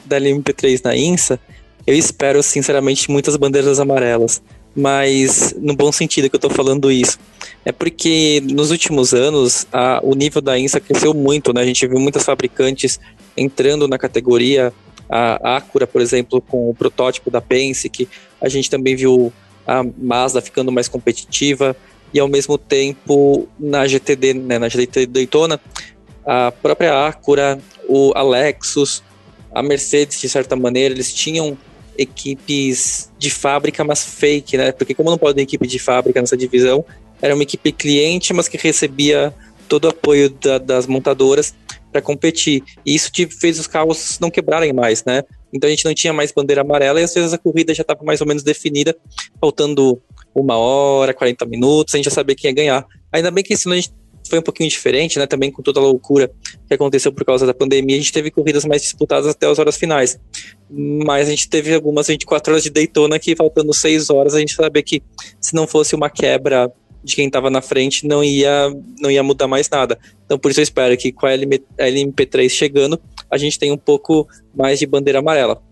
da 0.07 0.19
LMP3 0.19 0.81
na 0.83 0.97
IMSA? 0.97 1.39
Eu 1.87 1.95
espero, 1.95 2.43
sinceramente, 2.43 3.11
muitas 3.11 3.37
bandeiras 3.37 3.79
amarelas. 3.79 4.43
Mas 4.75 5.55
no 5.59 5.77
bom 5.77 5.93
sentido 5.93 6.31
que 6.31 6.37
eu 6.37 6.39
estou 6.39 6.51
falando 6.51 6.91
isso. 6.91 7.19
É 7.67 7.71
porque 7.71 8.43
nos 8.51 8.71
últimos 8.71 9.13
anos 9.13 9.67
a, 9.71 10.01
o 10.03 10.15
nível 10.15 10.41
da 10.41 10.59
INSA 10.59 10.81
cresceu 10.81 11.13
muito, 11.13 11.53
né? 11.53 11.61
A 11.61 11.67
gente 11.67 11.87
viu 11.87 12.01
muitas 12.01 12.25
fabricantes 12.25 12.99
entrando 13.37 13.87
na 13.87 13.99
categoria, 13.99 14.73
a 15.07 15.57
Acura, 15.57 15.87
por 15.87 16.01
exemplo, 16.01 16.41
com 16.41 16.71
o 16.71 16.75
protótipo 16.75 17.31
da 17.31 17.43
Penske, 17.43 18.09
a 18.41 18.49
gente 18.49 18.71
também 18.71 18.97
viu 18.97 19.31
a 19.67 19.85
Mazda 19.99 20.41
ficando 20.41 20.73
mais 20.73 20.89
competitiva 20.89 21.77
e 22.13 22.21
ao 22.21 22.29
mesmo 22.29 22.59
tempo 22.59 23.49
na 23.59 23.87
GTD, 23.87 24.35
né, 24.35 24.59
na 24.59 24.69
GTD 24.69 25.07
Daytona, 25.07 25.61
a 26.25 26.53
própria 26.53 27.07
Acura, 27.07 27.59
o 27.89 28.13
Alexus, 28.15 29.03
a 29.53 29.63
Mercedes 29.63 30.21
de 30.21 30.29
certa 30.29 30.55
maneira, 30.57 30.95
eles 30.95 31.13
tinham 31.13 31.57
equipes 31.97 33.11
de 33.19 33.31
fábrica, 33.31 33.85
mas 33.85 34.05
fake, 34.05 34.57
né? 34.57 34.73
Porque 34.73 34.95
como 34.95 35.11
não 35.11 35.19
pode 35.19 35.35
ter 35.37 35.43
equipe 35.43 35.67
de 35.67 35.79
fábrica 35.79 36.21
nessa 36.21 36.37
divisão, 36.37 36.85
era 37.21 37.35
uma 37.35 37.43
equipe 37.43 37.73
cliente, 37.73 38.33
mas 38.33 38.49
que 38.49 38.57
recebia 38.57 39.35
todo 39.69 39.85
o 39.85 39.89
apoio 39.89 40.31
da, 40.31 40.59
das 40.59 40.87
montadoras 40.87 41.55
para 41.93 42.01
competir. 42.01 42.63
E 42.87 42.95
isso 42.95 43.11
fez 43.39 43.59
os 43.59 43.67
carros 43.67 44.19
não 44.21 44.31
quebrarem 44.31 44.73
mais, 44.73 45.05
né? 45.05 45.23
Então 45.53 45.69
a 45.69 45.71
gente 45.71 45.85
não 45.85 45.95
tinha 45.95 46.13
mais 46.13 46.33
bandeira 46.33 46.63
amarela 46.63 47.01
e 47.01 47.05
às 47.05 47.13
vezes 47.13 47.33
a 47.33 47.39
corrida 47.39 47.75
já 47.75 47.83
estava 47.83 48.03
mais 48.05 48.21
ou 48.21 48.27
menos 48.27 48.43
definida, 48.43 48.97
faltando 49.41 50.01
uma 50.35 50.57
hora, 50.57 51.13
40 51.13 51.45
minutos, 51.47 51.95
a 51.95 51.99
gente 51.99 52.07
já 52.07 52.11
sabia 52.11 52.37
quem 52.37 52.51
ia 52.51 52.55
ganhar. 52.55 52.87
Ainda 53.13 53.31
bem 53.31 53.43
que 53.43 53.55
esse 53.55 53.67
ano 53.67 53.75
a 53.75 53.77
gente 53.77 53.93
foi 54.29 54.39
um 54.39 54.43
pouquinho 54.43 54.69
diferente, 54.69 55.19
né? 55.19 55.27
Também 55.27 55.51
com 55.51 55.63
toda 55.63 55.81
a 55.81 55.83
loucura 55.83 56.31
que 56.69 56.75
aconteceu 56.75 57.13
por 57.13 57.25
causa 57.25 57.47
da 57.47 57.53
pandemia, 57.53 57.97
a 57.97 57.99
gente 57.99 58.13
teve 58.13 58.31
corridas 58.31 58.65
mais 58.65 58.83
disputadas 58.83 59.27
até 59.27 59.47
as 59.47 59.59
horas 59.59 59.77
finais. 59.77 60.19
Mas 60.71 61.27
a 61.27 61.31
gente 61.31 61.49
teve 61.49 61.75
algumas 61.75 62.07
24 62.07 62.53
horas 62.53 62.63
de 62.63 62.71
Daytona 62.71 63.19
que, 63.19 63.35
faltando 63.35 63.75
6 63.75 64.09
horas, 64.11 64.35
a 64.35 64.39
gente 64.39 64.55
sabia 64.55 64.83
que 64.83 65.03
se 65.41 65.55
não 65.55 65.67
fosse 65.67 65.95
uma 65.95 66.09
quebra 66.09 66.73
de 67.03 67.17
quem 67.17 67.27
estava 67.27 67.49
na 67.49 67.63
frente, 67.63 68.07
não 68.07 68.23
ia, 68.23 68.71
não 69.01 69.11
ia 69.11 69.23
mudar 69.23 69.49
mais 69.49 69.69
nada. 69.69 69.99
Então, 70.25 70.39
por 70.39 70.51
isso 70.51 70.61
eu 70.61 70.65
espero 70.65 70.97
que 70.97 71.11
com 71.11 71.27
a, 71.27 71.35
LM, 71.35 71.59
a 71.79 71.85
LMP3 71.85 72.49
chegando, 72.51 73.01
a 73.31 73.39
gente 73.39 73.59
tenha 73.59 73.73
um 73.73 73.79
pouco 73.79 74.29
mais 74.55 74.79
de 74.79 74.87
bandeira 74.87 75.19
amarela. 75.19 75.63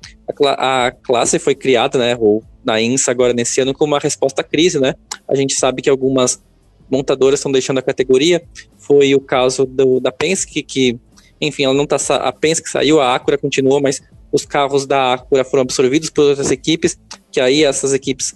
A, 0.45 0.87
a 0.87 0.91
classe 0.91 1.39
foi 1.39 1.55
criada, 1.55 1.99
né, 1.99 2.17
ou 2.19 2.43
na 2.69 2.81
INSA 2.81 3.11
agora 3.11 3.33
nesse 3.33 3.61
ano, 3.63 3.73
como 3.73 3.95
uma 3.95 3.99
resposta 3.99 4.43
à 4.43 4.45
crise, 4.45 4.79
né? 4.79 4.95
A 5.27 5.35
gente 5.35 5.55
sabe 5.55 5.81
que 5.81 5.89
algumas 5.89 6.43
montadoras 6.91 7.41
estão 7.41 7.51
deixando 7.51 7.79
a 7.79 7.83
categoria. 7.83 8.43
Foi 8.77 9.15
o 9.15 9.21
caso 9.21 9.65
do, 9.65 9.99
da 9.99 10.13
Penske, 10.13 10.63
que, 10.63 10.99
enfim, 11.41 11.65
ela 11.65 11.75
não 11.75 11.87
tá. 11.87 11.97
A 12.17 12.31
Penske 12.31 12.69
saiu, 12.69 13.01
a 13.01 13.15
Acura 13.15 13.39
continuou, 13.39 13.81
mas 13.81 14.03
os 14.31 14.45
carros 14.45 14.87
da 14.87 15.15
Acura 15.15 15.45
foram 15.45 15.63
absorvidos 15.63 16.11
por 16.11 16.27
outras 16.27 16.51
equipes, 16.51 16.99
que 17.33 17.41
aí 17.41 17.65
essas 17.65 17.95
equipes 17.95 18.35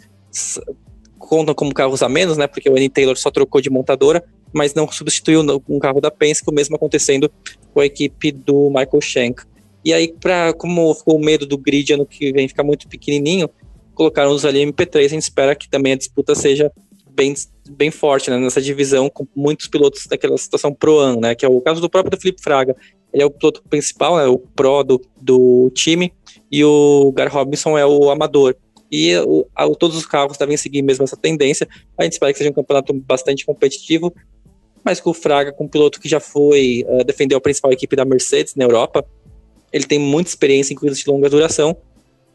contam 1.19 1.55
como 1.55 1.75
carros 1.75 2.03
a 2.03 2.09
menos, 2.09 2.39
né? 2.39 2.47
Porque 2.47 2.71
o 2.71 2.73
Annie 2.73 2.89
Taylor 2.89 3.17
só 3.19 3.31
trocou 3.31 3.61
de 3.61 3.69
montadora, 3.69 4.25
mas 4.51 4.73
não 4.73 4.91
substituiu 4.91 5.43
um 5.69 5.79
carro 5.79 6.01
da 6.01 6.11
Penske, 6.11 6.49
o 6.49 6.55
mesmo 6.55 6.75
acontecendo 6.75 7.31
com 7.75 7.81
a 7.81 7.87
equipe 7.87 8.33
do 8.33 8.69
Michael 8.71 9.01
Shank. 9.03 9.43
E 9.85 9.93
aí, 9.93 10.15
pra, 10.21 10.53
como 10.53 10.95
ficou 10.95 11.17
o 11.17 11.25
medo 11.25 11.45
do 11.45 11.59
grid 11.59 11.93
ano 11.93 12.07
que 12.07 12.33
vem 12.33 12.47
ficar 12.47 12.63
muito 12.63 12.89
pequenininho, 12.89 13.51
colocaram 13.95 14.31
os 14.33 14.45
ali 14.45 14.61
MP3. 14.65 15.05
A 15.05 15.09
gente 15.09 15.23
espera 15.23 15.55
que 15.55 15.69
também 15.69 15.93
a 15.93 15.97
disputa 15.97 16.35
seja 16.35 16.71
bem, 17.11 17.35
bem 17.71 17.91
forte 17.91 18.31
né, 18.31 18.39
nessa 18.39 18.61
divisão, 18.61 19.09
com 19.09 19.27
muitos 19.35 19.69
pilotos 19.69 20.07
daquela 20.07 20.37
situação 20.37 20.73
pro-an, 20.73 21.17
né? 21.17 21.35
Que 21.35 21.45
é 21.45 21.49
o 21.49 21.61
caso 21.61 21.81
do 21.81 21.91
próprio 21.91 22.21
Felipe 22.21 22.43
Fraga. 22.43 22.77
Ele 23.13 23.23
é 23.23 23.27
o 23.27 23.31
piloto 23.31 23.63
principal, 23.69 24.17
né, 24.17 24.27
o 24.27 24.39
pro 24.39 24.83
do, 24.83 25.01
do 25.21 25.71
time, 25.75 26.13
e 26.51 26.65
o 26.65 27.13
Gar 27.13 27.31
Robinson 27.31 27.77
é 27.77 27.85
o 27.85 28.11
amador. 28.11 28.57
E 28.91 29.15
o, 29.19 29.47
a, 29.55 29.69
todos 29.71 29.97
os 29.97 30.07
carros 30.07 30.37
devem 30.37 30.57
seguir 30.57 30.83
mesmo 30.83 31.05
essa 31.05 31.17
tendência. 31.17 31.69
A 31.97 32.05
gente 32.05 32.15
espera 32.15 32.33
que 32.33 32.39
seja 32.39 32.51
um 32.51 32.55
campeonato 32.55 32.93
bastante 32.95 33.45
competitivo, 33.45 34.13
mas 34.85 35.01
com 35.01 35.11
o 35.11 35.15
Fraga, 35.15 35.53
com 35.53 35.65
um 35.65 35.69
piloto 35.69 36.01
que 36.01 36.09
já 36.09 36.21
foi, 36.21 36.85
uh, 36.89 37.05
defendeu 37.05 37.39
a 37.39 37.41
principal 37.41 37.73
equipe 37.73 37.95
da 37.95 38.05
Mercedes 38.05 38.55
na 38.55 38.65
Europa, 38.65 39.05
ele 39.73 39.85
tem 39.85 39.99
muita 39.99 40.29
experiência 40.29 40.73
em 40.73 40.77
corridas 40.77 40.99
de 40.99 41.09
longa 41.09 41.31
duração, 41.31 41.77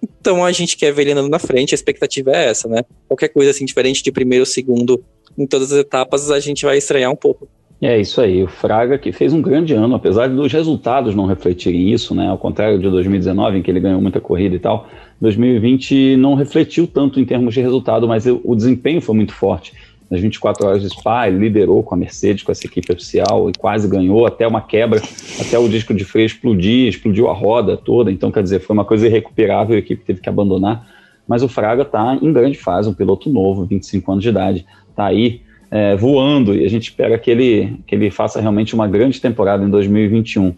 Então 0.01 0.43
a 0.43 0.51
gente 0.51 0.77
quer 0.77 0.91
ver 0.91 1.03
ele 1.03 1.11
andando 1.11 1.29
na 1.29 1.39
frente, 1.39 1.73
a 1.73 1.75
expectativa 1.75 2.31
é 2.31 2.49
essa, 2.49 2.67
né? 2.67 2.83
Qualquer 3.07 3.29
coisa 3.29 3.51
assim 3.51 3.65
diferente 3.65 4.03
de 4.03 4.11
primeiro, 4.11 4.45
segundo, 4.45 5.03
em 5.37 5.47
todas 5.47 5.71
as 5.71 5.79
etapas, 5.79 6.29
a 6.31 6.39
gente 6.39 6.65
vai 6.65 6.77
estranhar 6.77 7.11
um 7.11 7.15
pouco. 7.15 7.47
É 7.79 7.99
isso 7.99 8.19
aí, 8.19 8.41
o 8.41 8.47
Fraga 8.47 8.97
que 8.97 9.11
fez 9.11 9.31
um 9.33 9.41
grande 9.41 9.73
ano, 9.73 9.93
apesar 9.93 10.27
dos 10.27 10.51
resultados 10.51 11.13
não 11.13 11.27
refletirem 11.27 11.91
isso, 11.91 12.15
né? 12.15 12.27
Ao 12.27 12.37
contrário 12.37 12.79
de 12.79 12.89
2019, 12.89 13.59
em 13.59 13.61
que 13.61 13.69
ele 13.69 13.79
ganhou 13.79 14.01
muita 14.01 14.19
corrida 14.19 14.55
e 14.55 14.59
tal, 14.59 14.87
2020 15.21 16.15
não 16.17 16.33
refletiu 16.33 16.87
tanto 16.87 17.19
em 17.19 17.25
termos 17.25 17.53
de 17.53 17.61
resultado, 17.61 18.07
mas 18.07 18.25
o 18.25 18.55
desempenho 18.55 18.99
foi 18.99 19.15
muito 19.15 19.33
forte. 19.33 19.73
Nas 20.09 20.21
24 20.21 20.65
horas 20.65 20.81
de 20.81 20.89
Spa, 20.89 21.27
ele 21.27 21.37
liderou 21.37 21.83
com 21.83 21.93
a 21.93 21.97
Mercedes, 21.97 22.43
com 22.43 22.51
essa 22.51 22.65
equipe 22.65 22.91
oficial, 22.91 23.49
e 23.49 23.53
quase 23.53 23.87
ganhou, 23.87 24.25
até 24.25 24.47
uma 24.47 24.61
quebra, 24.61 25.01
até 25.39 25.59
o 25.59 25.67
disco 25.67 25.93
de 25.93 26.05
freio 26.05 26.25
explodir, 26.25 26.87
explodiu 26.87 27.29
a 27.29 27.33
roda 27.33 27.75
toda, 27.75 28.11
então 28.11 28.31
quer 28.31 28.41
dizer, 28.41 28.59
foi 28.59 28.73
uma 28.73 28.85
coisa 28.85 29.05
irrecuperável, 29.05 29.75
a 29.75 29.79
equipe 29.79 30.03
teve 30.05 30.21
que 30.21 30.29
abandonar. 30.29 30.87
Mas 31.27 31.43
o 31.43 31.49
Fraga 31.49 31.81
está 31.81 32.17
em 32.21 32.31
grande 32.31 32.57
fase, 32.57 32.87
um 32.87 32.93
piloto 32.93 33.29
novo, 33.29 33.65
25 33.65 34.11
anos 34.11 34.23
de 34.23 34.29
idade, 34.29 34.65
está 34.89 35.07
aí 35.07 35.41
é, 35.69 35.95
voando 35.95 36.55
e 36.55 36.63
a 36.63 36.69
gente 36.69 36.83
espera 36.83 37.17
que 37.17 37.29
ele, 37.29 37.77
que 37.85 37.93
ele 37.93 38.09
faça 38.09 38.39
realmente 38.39 38.73
uma 38.73 38.87
grande 38.87 39.19
temporada 39.19 39.63
em 39.63 39.69
2021. 39.69 40.53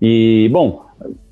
E, 0.00 0.48
bom, 0.50 0.86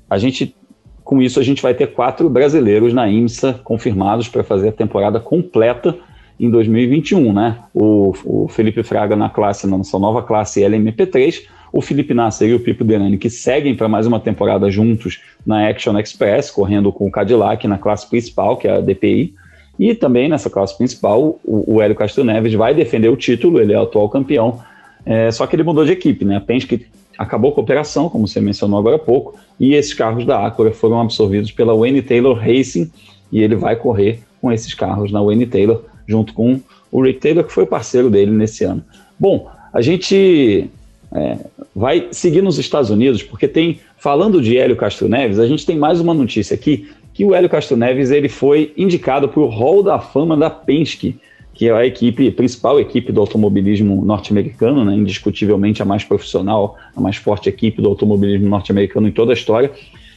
a 0.09 0.17
gente, 0.17 0.55
com 1.03 1.21
isso, 1.21 1.39
a 1.39 1.43
gente 1.43 1.61
vai 1.61 1.73
ter 1.73 1.87
quatro 1.87 2.29
brasileiros 2.29 2.93
na 2.93 3.09
IMSA 3.09 3.59
confirmados 3.63 4.27
para 4.27 4.43
fazer 4.43 4.69
a 4.69 4.71
temporada 4.71 5.19
completa 5.19 5.97
em 6.39 6.49
2021, 6.49 7.33
né? 7.33 7.57
O, 7.73 8.13
o 8.25 8.47
Felipe 8.47 8.83
Fraga 8.83 9.15
na 9.15 9.29
classe, 9.29 9.67
na 9.67 9.83
sua 9.83 9.99
nova 9.99 10.21
classe 10.21 10.61
LMP3, 10.61 11.43
o 11.71 11.81
Felipe 11.81 12.13
Nasser 12.13 12.49
e 12.49 12.53
o 12.53 12.59
Pipo 12.59 12.83
Derani, 12.83 13.17
que 13.17 13.29
seguem 13.29 13.75
para 13.75 13.87
mais 13.87 14.07
uma 14.07 14.19
temporada 14.19 14.69
juntos 14.69 15.21
na 15.45 15.67
Action 15.67 15.97
Express, 15.99 16.49
correndo 16.49 16.91
com 16.91 17.07
o 17.07 17.11
Cadillac 17.11 17.67
na 17.67 17.77
classe 17.77 18.09
principal, 18.09 18.57
que 18.57 18.67
é 18.67 18.77
a 18.77 18.81
DPI, 18.81 19.33
e 19.77 19.93
também 19.93 20.29
nessa 20.29 20.49
classe 20.49 20.77
principal, 20.77 21.39
o, 21.43 21.75
o 21.75 21.81
Hélio 21.81 21.95
Castro 21.95 22.23
Neves 22.23 22.53
vai 22.53 22.73
defender 22.73 23.09
o 23.09 23.17
título, 23.17 23.59
ele 23.59 23.73
é 23.73 23.79
o 23.79 23.83
atual 23.83 24.07
campeão, 24.09 24.61
é, 25.05 25.29
só 25.31 25.45
que 25.45 25.55
ele 25.55 25.63
mudou 25.63 25.85
de 25.85 25.91
equipe, 25.91 26.23
né? 26.23 26.37
A 26.37 26.41
Penske 26.41 26.85
acabou 27.17 27.51
com 27.51 27.61
a 27.61 27.63
operação, 27.63 28.09
como 28.09 28.27
você 28.27 28.39
mencionou 28.39 28.79
agora 28.79 28.95
há 28.95 28.99
pouco, 28.99 29.35
e 29.59 29.73
esses 29.73 29.93
carros 29.93 30.25
da 30.25 30.45
Acura 30.45 30.71
foram 30.71 30.99
absorvidos 30.99 31.51
pela 31.51 31.75
Wayne 31.75 32.01
Taylor 32.01 32.37
Racing, 32.37 32.89
e 33.31 33.41
ele 33.41 33.55
vai 33.55 33.75
correr 33.75 34.21
com 34.41 34.51
esses 34.51 34.73
carros 34.73 35.11
na 35.11 35.21
Wayne 35.21 35.45
Taylor, 35.45 35.83
junto 36.07 36.33
com 36.33 36.59
o 36.91 37.01
Rick 37.01 37.19
Taylor, 37.19 37.43
que 37.43 37.53
foi 37.53 37.65
parceiro 37.65 38.09
dele 38.09 38.31
nesse 38.31 38.63
ano. 38.63 38.83
Bom, 39.19 39.49
a 39.73 39.81
gente 39.81 40.69
é, 41.13 41.37
vai 41.75 42.07
seguir 42.11 42.41
nos 42.41 42.57
Estados 42.57 42.89
Unidos, 42.89 43.23
porque 43.23 43.47
tem, 43.47 43.79
falando 43.97 44.41
de 44.41 44.57
Hélio 44.57 44.75
Castro 44.75 45.07
Neves, 45.07 45.39
a 45.39 45.47
gente 45.47 45.65
tem 45.65 45.77
mais 45.77 45.99
uma 45.99 46.13
notícia 46.13 46.53
aqui 46.53 46.89
que 47.13 47.23
o 47.23 47.33
Hélio 47.33 47.49
Castro 47.49 47.77
Neves 47.77 48.11
ele 48.11 48.27
foi 48.27 48.73
indicado 48.75 49.29
para 49.29 49.39
o 49.39 49.47
Hall 49.47 49.81
da 49.81 49.99
Fama 49.99 50.35
da 50.35 50.49
Penske, 50.49 51.17
que 51.53 51.69
é 51.69 51.71
a 51.71 51.85
equipe, 51.85 52.29
principal 52.31 52.79
equipe 52.81 53.13
do 53.13 53.21
automobilismo 53.21 54.03
norte-americano, 54.03 54.83
né, 54.83 54.93
indiscutivelmente 54.93 55.81
a 55.81 55.85
mais 55.85 56.03
profissional, 56.03 56.75
a 56.93 56.99
mais 56.99 57.15
forte 57.15 57.47
equipe 57.47 57.81
do 57.81 57.87
automobilismo 57.87 58.49
norte-americano 58.49 59.07
em 59.07 59.11
toda 59.11 59.31
a 59.31 59.33
história. 59.33 59.71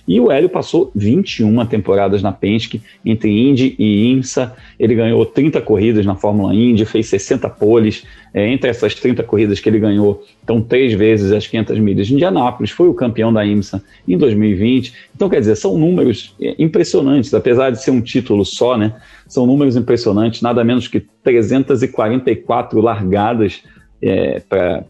E 0.09 0.19
o 0.19 0.33
Hélio 0.33 0.49
passou 0.49 0.91
21 0.95 1.67
temporadas 1.67 2.23
na 2.23 2.33
Penske, 2.33 2.81
entre 3.05 3.31
Indy 3.31 3.77
e 3.79 4.11
IMSA. 4.11 4.57
Ele 4.81 4.95
ganhou 4.95 5.25
30 5.27 5.61
corridas 5.61 6.07
na 6.07 6.17
Fórmula 6.17 6.55
Indy, 6.55 6.87
fez 6.87 7.09
60 7.09 7.47
poles. 7.51 8.05
É, 8.33 8.47
entre 8.49 8.69
essas 8.69 8.95
30 8.95 9.23
corridas 9.23 9.59
que 9.59 9.69
ele 9.69 9.79
ganhou, 9.79 10.23
então 10.45 10.61
três 10.61 10.93
vezes 10.93 11.33
as 11.33 11.47
500 11.47 11.79
milhas 11.79 12.07
de 12.07 12.15
Indianápolis, 12.15 12.71
foi 12.71 12.87
o 12.87 12.93
campeão 12.93 13.33
da 13.33 13.45
IMSA 13.45 13.83
em 14.07 14.19
2020. 14.19 14.93
Então, 15.15 15.31
quer 15.31 15.41
dizer, 15.41 15.57
são 15.57 15.79
números 15.79 16.35
é, 16.41 16.55
impressionantes, 16.59 17.33
apesar 17.33 17.71
de 17.71 17.83
ser 17.83 17.91
um 17.91 18.01
título 18.01 18.45
só, 18.45 18.77
né? 18.77 18.95
São 19.27 19.47
números 19.47 19.77
impressionantes, 19.77 20.43
nada 20.43 20.63
menos 20.63 20.89
que 20.89 21.01
344 21.23 22.81
largadas 22.81 23.63
é, 24.01 24.41
para 24.41 24.85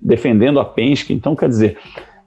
defendendo 0.00 0.60
a 0.60 0.64
Penske. 0.64 1.12
Então, 1.12 1.34
quer 1.34 1.48
dizer, 1.48 1.76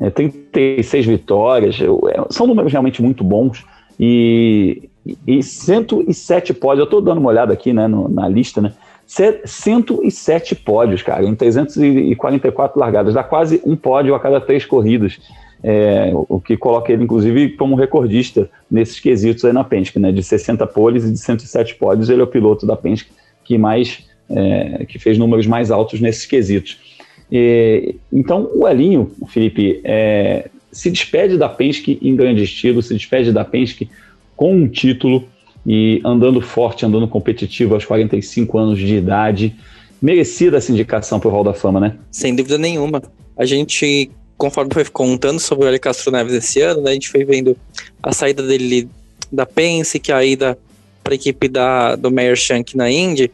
é, 0.02 0.10
36 0.10 1.06
vitórias, 1.06 1.80
é, 1.80 2.26
são 2.30 2.48
números 2.48 2.72
realmente 2.72 3.02
muito 3.02 3.24
bons. 3.24 3.64
E, 4.00 4.90
e 5.28 5.44
107 5.44 6.54
pódios, 6.56 6.80
eu 6.80 6.86
estou 6.86 7.02
dando 7.02 7.20
uma 7.20 7.30
olhada 7.30 7.54
aqui 7.54 7.72
né, 7.72 7.88
no, 7.88 8.10
na 8.10 8.28
lista, 8.28 8.60
né? 8.60 8.74
107 9.06 10.56
pódios, 10.56 11.02
cara, 11.02 11.26
em 11.26 11.36
344 11.36 12.80
largadas, 12.80 13.14
dá 13.14 13.24
quase 13.24 13.62
um 13.66 13.76
pódio 13.76 14.16
a 14.16 14.20
cada 14.20 14.40
três 14.40 14.66
corridas. 14.66 15.20
É, 15.64 16.12
o 16.14 16.40
que 16.40 16.58
coloca 16.58 16.92
ele, 16.92 17.04
inclusive, 17.04 17.50
como 17.50 17.76
recordista 17.76 18.50
nesses 18.70 19.00
quesitos 19.00 19.46
aí 19.46 19.54
na 19.54 19.64
Penske, 19.64 20.00
né? 20.00 20.12
De 20.12 20.24
60 20.24 20.66
poles 20.68 21.04
e 21.04 21.12
de 21.12 21.20
107 21.20 21.76
pódios, 21.76 22.10
ele 22.10 22.22
é 22.22 22.24
o 22.24 22.28
piloto 22.28 22.66
da 22.66 22.76
Penske 22.76 23.12
que 23.44 23.58
mais 23.58 24.10
é, 24.30 24.86
que 24.86 24.98
fez 24.98 25.18
números 25.18 25.46
mais 25.46 25.72
altos 25.72 26.00
nesses 26.00 26.26
quesitos. 26.26 26.91
E, 27.32 27.96
então, 28.12 28.50
o 28.54 28.68
Elinho, 28.68 29.12
Felipe, 29.28 29.80
é, 29.84 30.50
se 30.72 30.90
despede 30.90 31.38
da 31.38 31.48
Penske 31.48 31.98
em 32.02 32.16
grande 32.16 32.44
estilo, 32.44 32.82
se 32.82 32.94
despede 32.94 33.32
da 33.32 33.46
Penske 33.46 33.90
com 34.36 34.54
um 34.54 34.68
título 34.68 35.28
e 35.66 36.02
andando 36.04 36.42
forte, 36.42 36.86
andando 36.86 37.08
competitivo 37.08 37.76
aos 37.76 37.86
45 37.86 38.58
anos 38.58 38.80
de 38.80 38.96
idade. 38.96 39.56
Merecida 40.02 40.58
essa 40.58 40.72
indicação 40.72 41.20
para 41.20 41.30
o 41.30 41.32
Hall 41.32 41.44
da 41.44 41.54
Fama, 41.54 41.80
né? 41.80 41.96
Sem 42.12 42.36
dúvida 42.36 42.58
nenhuma. 42.58 43.02
A 43.38 43.46
gente, 43.46 44.10
conforme 44.38 44.74
foi 44.74 44.86
contando 44.86 45.40
sobre 45.40 45.66
o 45.66 45.68
Hélio 45.68 45.80
Castro 45.80 46.12
Neves 46.12 46.34
esse 46.34 46.60
ano, 46.62 46.82
né, 46.82 46.92
a 46.92 46.94
gente 46.94 47.10
foi 47.10 47.24
vendo 47.24 47.56
a 48.02 48.12
saída 48.12 48.42
dele 48.42 48.90
da 49.32 49.46
Penske, 49.46 50.12
a 50.12 50.26
ida 50.26 50.58
para 51.04 51.14
a 51.14 51.16
equipe 51.16 51.48
da, 51.48 51.96
do 51.96 52.10
Meyer 52.10 52.36
Shank 52.36 52.76
na 52.76 52.90
Indy. 52.90 53.32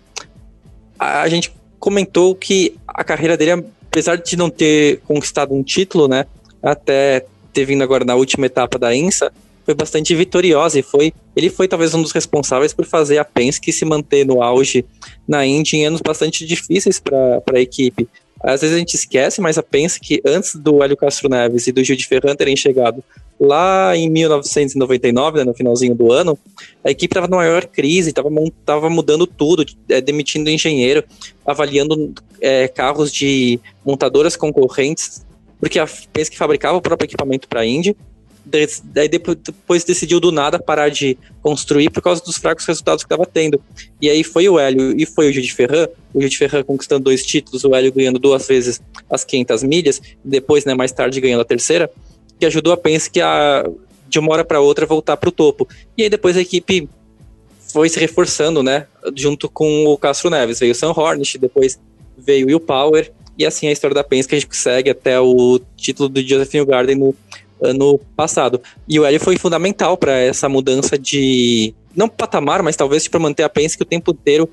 A, 0.99 1.21
a 1.21 1.29
gente 1.29 1.51
comentou 1.79 2.36
que 2.36 2.75
a 2.88 3.03
carreira 3.03 3.38
dele 3.38 3.63
apesar 3.97 4.15
de 4.15 4.38
não 4.38 4.47
ter 4.47 5.01
conquistado 5.07 5.55
um 5.55 5.63
título, 5.63 6.07
né, 6.07 6.27
até 6.62 7.25
ter 7.51 7.65
vindo 7.65 7.81
agora 7.81 8.05
na 8.05 8.13
última 8.13 8.45
etapa 8.45 8.77
da 8.77 8.95
INSA, 8.95 9.31
foi 9.65 9.73
bastante 9.73 10.13
vitoriosa 10.13 10.77
e 10.77 10.83
foi 10.83 11.12
ele 11.36 11.49
foi 11.49 11.67
talvez 11.67 11.95
um 11.95 12.01
dos 12.03 12.12
responsáveis 12.12 12.73
por 12.73 12.86
fazer 12.86 13.17
a 13.17 13.25
Penske 13.25 13.73
se 13.73 13.83
manter 13.83 14.23
no 14.23 14.43
auge 14.43 14.86
na 15.27 15.43
Indy 15.43 15.77
em 15.77 15.88
anos 15.88 15.99
bastante 15.99 16.45
difíceis 16.45 16.99
para 16.99 17.41
a 17.51 17.60
equipe. 17.60 18.07
Às 18.39 18.62
vezes 18.62 18.75
a 18.75 18.79
gente 18.79 18.93
esquece, 18.93 19.41
mas 19.41 19.57
a 19.57 19.63
Penske, 19.63 20.21
antes 20.23 20.55
do 20.55 20.83
Hélio 20.83 20.95
Castro 20.95 21.27
Neves 21.27 21.65
e 21.65 21.71
do 21.71 21.83
Gil 21.83 21.95
de 21.95 22.05
Ferran 22.05 22.36
terem 22.36 22.55
chegado 22.55 23.03
lá 23.39 23.95
em 23.95 24.10
1999, 24.10 25.38
né, 25.38 25.43
no 25.43 25.54
finalzinho 25.54 25.93
do 25.93 26.12
ano, 26.12 26.38
a 26.84 26.89
equipe 26.89 27.12
estava 27.12 27.28
na 27.28 27.38
maior 27.38 27.65
crise, 27.65 28.10
estava 28.10 28.89
mudando 28.89 29.28
tudo, 29.28 29.65
é, 29.89 30.02
demitindo 30.02 30.50
engenheiro, 30.50 31.04
avaliando 31.45 32.13
é, 32.41 32.67
carros 32.67 33.12
de 33.12 33.60
montadoras 33.86 34.36
concorrentes, 34.36 35.26
porque 35.60 35.80
a 35.80 35.88
Penske 36.12 36.38
fabricava 36.38 36.78
o 36.78 36.82
próprio 36.82 37.06
equipamento 37.06 37.47
para 37.47 37.62
a 37.62 37.65
Indy, 37.65 37.95
daí 38.84 39.10
depois 39.10 39.84
decidiu 39.84 40.19
do 40.19 40.32
nada 40.32 40.58
parar 40.58 40.89
de 40.89 41.17
construir 41.41 41.89
por 41.89 42.02
causa 42.02 42.23
dos 42.23 42.38
fracos 42.38 42.65
resultados 42.65 43.04
que 43.04 43.08
estava 43.08 43.26
tendo. 43.26 43.62
E 44.02 44.10
aí 44.10 44.23
foi 44.23 44.47
o 44.47 44.58
Hélio 44.58 44.95
e 44.97 45.06
foi 45.06 45.30
o 45.30 45.34
Gil 45.34 45.41
de 45.41 45.54
Ferran, 45.54 45.88
o 46.13 46.21
Gil 46.21 46.30
de 46.30 46.38
Ferran 46.38 46.63
conquistando 46.63 47.04
dois 47.04 47.26
títulos, 47.26 47.63
o 47.65 47.76
Hélio 47.76 47.91
ganhando 47.91 48.19
duas 48.19 48.47
vezes 48.47 48.82
as 49.10 49.26
500 49.26 49.63
milhas, 49.63 50.02
depois, 50.23 50.63
né, 50.63 50.73
mais 50.73 50.91
tarde 50.91 51.19
ganhando 51.19 51.41
a 51.41 51.45
terceira, 51.45 51.91
que 52.39 52.45
ajudou 52.45 52.73
a 52.73 52.78
Penske 52.78 53.21
a, 53.21 53.67
de 54.08 54.19
uma 54.19 54.32
hora 54.32 54.45
para 54.45 54.60
outra, 54.60 54.86
voltar 54.86 55.17
para 55.17 55.30
o 55.30 55.32
topo. 55.32 55.67
E 55.97 56.04
aí 56.04 56.10
depois 56.10 56.38
a 56.38 56.41
equipe 56.41 56.89
foi 57.71 57.89
se 57.89 58.00
reforçando, 58.00 58.63
né, 58.63 58.88
junto 59.15 59.50
com 59.50 59.86
o 59.86 59.97
Castro 59.97 60.30
Neves. 60.30 60.60
Veio 60.60 60.71
o 60.71 60.76
Sam 60.76 60.93
Hornish, 60.95 61.38
depois 61.39 61.80
veio 62.17 62.45
o 62.45 62.50
Will 62.50 62.60
Power, 62.60 63.12
e 63.38 63.45
assim 63.45 63.67
a 63.67 63.71
história 63.71 63.93
da 63.93 64.04
Penske 64.04 64.36
a 64.36 64.39
gente 64.39 64.56
segue 64.56 64.89
até 64.89 65.19
o 65.19 65.60
título 65.76 66.10
do 66.10 66.21
Joseph 66.21 66.54
Newgarden 66.54 66.95
no 66.95 67.15
ano 67.62 68.00
passado. 68.15 68.62
E 68.88 69.00
o 69.00 69.06
Hélio 69.06 69.19
foi 69.19 69.38
fundamental 69.38 69.97
para 69.97 70.17
essa 70.17 70.47
mudança 70.47 70.97
de 70.97 71.73
não 71.95 72.08
patamar, 72.08 72.63
mas 72.63 72.76
talvez 72.76 73.08
para 73.08 73.19
manter 73.19 73.43
a 73.43 73.50
Penske 73.50 73.82
o 73.82 73.86
tempo 73.86 74.12
inteiro 74.12 74.50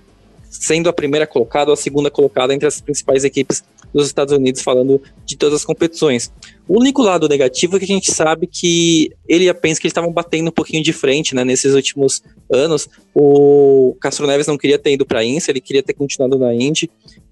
sendo 0.61 0.88
a 0.88 0.93
primeira 0.93 1.27
colocada 1.27 1.71
ou 1.71 1.75
a 1.75 1.77
segunda 1.77 2.11
colocada 2.11 2.55
entre 2.55 2.67
as 2.67 2.81
principais 2.81 3.25
equipes 3.25 3.64
dos 3.93 4.07
Estados 4.07 4.33
Unidos, 4.35 4.62
falando 4.62 5.01
de 5.25 5.37
todas 5.37 5.61
as 5.61 5.64
competições. 5.64 6.33
O 6.67 6.81
único 6.81 7.03
lado 7.03 7.29
negativo 7.29 7.77
é 7.77 7.79
que 7.79 7.85
a 7.85 7.88
gente 7.88 8.12
sabe 8.12 8.47
que 8.47 9.12
ele 9.29 9.45
e 9.45 9.49
a 9.49 9.55
Penske 9.55 9.87
estavam 9.87 10.12
batendo 10.12 10.49
um 10.49 10.53
pouquinho 10.53 10.83
de 10.83 10.93
frente 10.93 11.35
né, 11.35 11.45
nesses 11.45 11.75
últimos 11.75 12.23
anos. 12.53 12.88
O 13.14 13.97
Castro 14.01 14.27
Neves 14.27 14.47
não 14.47 14.59
queria 14.59 14.79
ter 14.79 14.93
ido 14.93 15.05
para 15.07 15.21
a 15.21 15.25
INSA, 15.25 15.51
ele 15.51 15.61
queria 15.61 15.83
ter 15.83 15.93
continuado 15.93 16.38
na 16.38 16.55
Indy. 16.55 16.90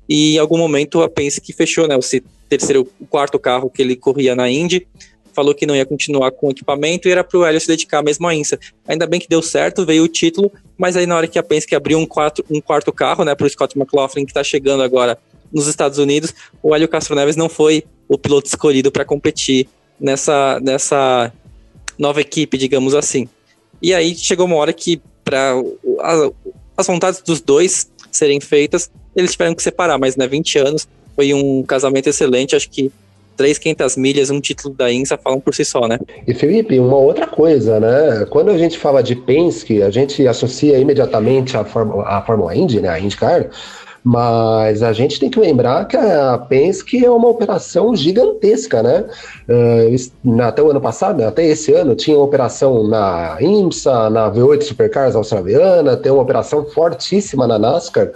E 0.09 0.35
em 0.35 0.39
algum 0.39 0.59
momento 0.59 1.03
a 1.03 1.09
Penske 1.09 1.53
fechou 1.53 1.89
né, 1.89 1.97
o 1.97 2.01
terceiro, 2.49 2.89
o 3.01 3.07
quarto 3.07 3.39
carro 3.39 3.71
que 3.71 3.83
ele 3.83 3.97
corria 3.97 4.35
na 4.35 4.49
Indy 4.51 4.87
falou 5.35 5.55
que 5.55 5.67
não 5.67 5.75
ia 5.75 5.87
continuar 5.87 6.31
com 6.33 6.49
o 6.49 6.51
equipamento 6.51 7.09
e 7.09 7.13
era 7.13 7.25
para 7.25 7.39
o 7.39 7.45
Hélio 7.45 7.61
se 7.61 7.67
dedicar 7.67 8.03
mesmo 8.03 8.27
à 8.27 8.35
INSA. 8.35 8.59
Ainda 8.87 9.07
bem 9.07 9.21
que 9.21 9.29
deu 9.29 9.43
certo, 9.43 9.85
veio 9.85 10.05
o 10.05 10.09
título, 10.09 10.51
mas 10.77 10.97
aí 10.97 11.07
na 11.07 11.17
hora 11.17 11.27
que 11.27 11.39
a 11.39 11.43
Penske 11.43 11.75
abriu 11.75 11.99
um, 11.99 12.07
quatro, 12.07 12.45
um 12.51 12.61
quarto 12.61 12.93
carro 12.93 13.25
né, 13.25 13.35
para 13.35 13.47
o 13.47 13.51
Scott 13.51 13.79
McLaughlin, 13.79 14.25
que 14.25 14.31
está 14.31 14.45
chegando 14.45 14.83
agora 14.83 15.19
nos 15.53 15.67
Estados 15.67 15.99
Unidos, 15.99 16.35
o 16.63 16.75
Hélio 16.75 16.89
Castro 16.89 17.15
Neves 17.15 17.37
não 17.37 17.49
foi 17.49 17.85
o 18.09 18.17
piloto 18.17 18.49
escolhido 18.49 18.91
para 18.91 19.05
competir 19.05 19.69
nessa, 20.01 20.59
nessa 20.61 21.33
nova 21.99 22.21
equipe, 22.21 22.57
digamos 22.57 22.95
assim. 22.95 23.29
E 23.81 23.93
aí 23.93 24.15
chegou 24.15 24.47
uma 24.47 24.57
hora 24.57 24.73
que, 24.73 25.01
para 25.23 25.55
as 26.77 26.87
vontades 26.87 27.21
dos 27.21 27.41
dois 27.41 27.91
serem 28.11 28.41
feitas, 28.41 28.91
eles 29.15 29.33
tiveram 29.33 29.55
que 29.55 29.63
separar, 29.63 29.99
mas 29.99 30.17
né, 30.17 30.27
20 30.27 30.59
anos 30.59 30.89
foi 31.15 31.35
um 31.35 31.63
casamento 31.63 32.09
excelente, 32.09 32.57
acho 32.57 32.71
que 32.71 32.91
três 33.37 33.59
500 33.59 33.97
milhas, 33.97 34.31
um 34.31 34.41
título 34.41 34.75
da 34.75 34.91
INSA 34.91 35.19
falam 35.19 35.41
por 35.41 35.55
si 35.55 35.65
só, 35.65 35.87
né? 35.87 35.99
E 36.27 36.35
Felipe, 36.35 36.79
uma 36.79 36.97
outra 36.97 37.27
coisa, 37.27 37.81
né? 37.81 38.27
Quando 38.31 38.51
a 38.51 38.59
gente 38.59 38.79
fala 38.79 39.03
de 39.03 39.15
Penske, 39.15 39.83
a 39.83 39.91
gente 39.91 40.27
associa 40.27 40.79
imediatamente 40.79 41.57
a 41.57 41.65
Fórmula, 41.65 42.05
a 42.05 42.23
Fórmula 42.23 42.55
Indy, 42.55 42.81
né? 42.81 42.89
A 42.89 42.99
IndyCar, 42.99 43.49
mas 44.05 44.83
a 44.83 44.93
gente 44.93 45.21
tem 45.21 45.31
que 45.31 45.39
lembrar 45.39 45.85
que 45.87 45.97
a 45.97 46.37
Penske 46.37 47.05
é 47.05 47.11
uma 47.11 47.29
operação 47.29 47.95
gigantesca, 47.95 48.83
né? 48.83 49.05
Uh, 49.49 50.43
até 50.43 50.61
o 50.61 50.71
ano 50.71 50.81
passado, 50.81 51.23
até 51.23 51.47
esse 51.47 51.73
ano, 51.73 51.95
tinha 51.95 52.19
operação 52.19 52.87
na 52.89 53.37
IMSA, 53.41 54.11
na 54.11 54.31
V8 54.31 54.63
Supercars 54.63 55.15
australiana, 55.15 55.97
tem 55.97 56.11
uma 56.11 56.23
operação 56.23 56.65
fortíssima 56.65 57.47
na 57.47 57.59
NASCAR. 57.59 58.11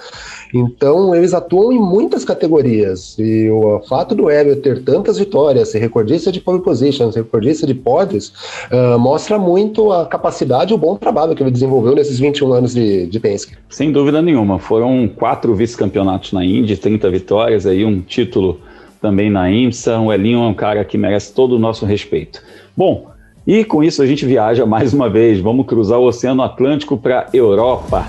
Então, 0.53 1.15
eles 1.15 1.35
atuam 1.35 1.73
em 1.73 1.79
muitas 1.79 2.25
categorias. 2.25 3.17
E 3.19 3.49
o 3.51 3.81
fato 3.89 4.15
do 4.15 4.31
Hélio 4.31 4.57
ter 4.57 4.83
tantas 4.83 5.19
vitórias, 5.19 5.71
ser 5.71 5.79
recordista 5.79 6.31
de 6.31 6.41
pole 6.41 6.61
position, 6.61 7.11
ser 7.13 7.21
recordista 7.21 7.67
de 7.67 7.75
pódios, 7.75 8.33
uh, 8.71 8.99
mostra 8.99 9.39
muito 9.39 9.93
a 9.93 10.07
capacidade 10.07 10.73
e 10.73 10.75
o 10.75 10.79
bom 10.79 10.97
trabalho 10.97 11.35
que 11.35 11.43
ele 11.43 11.51
desenvolveu 11.51 11.95
nesses 11.95 12.19
21 12.19 12.53
anos 12.53 12.75
de, 12.75 13.07
de 13.07 13.21
Penske. 13.21 13.55
Sem 13.69 13.93
dúvida 13.93 14.23
nenhuma. 14.23 14.59
Foram 14.59 15.09
quatro 15.09 15.55
vice-campeonatos 15.55 16.33
na 16.33 16.45
Indy, 16.45 16.77
30 16.77 17.11
vitórias, 17.11 17.67
aí 17.67 17.85
um 17.85 18.01
título 18.01 18.61
também 19.01 19.31
na 19.31 19.51
IMSA. 19.51 19.99
O 19.99 20.13
Elinho 20.13 20.41
é 20.41 20.49
um 20.49 20.55
cara 20.55 20.85
que 20.85 20.99
merece 20.99 21.33
todo 21.33 21.57
o 21.57 21.59
nosso 21.59 21.85
respeito. 21.85 22.43
Bom, 22.77 23.07
e 23.47 23.65
com 23.65 23.83
isso 23.83 24.03
a 24.03 24.07
gente 24.07 24.27
viaja 24.27 24.67
mais 24.67 24.93
uma 24.93 25.09
vez. 25.09 25.41
Vamos 25.41 25.67
cruzar 25.67 25.99
o 25.99 26.07
Oceano 26.07 26.43
Atlântico 26.43 26.97
para 26.97 27.29
Europa. 27.33 28.07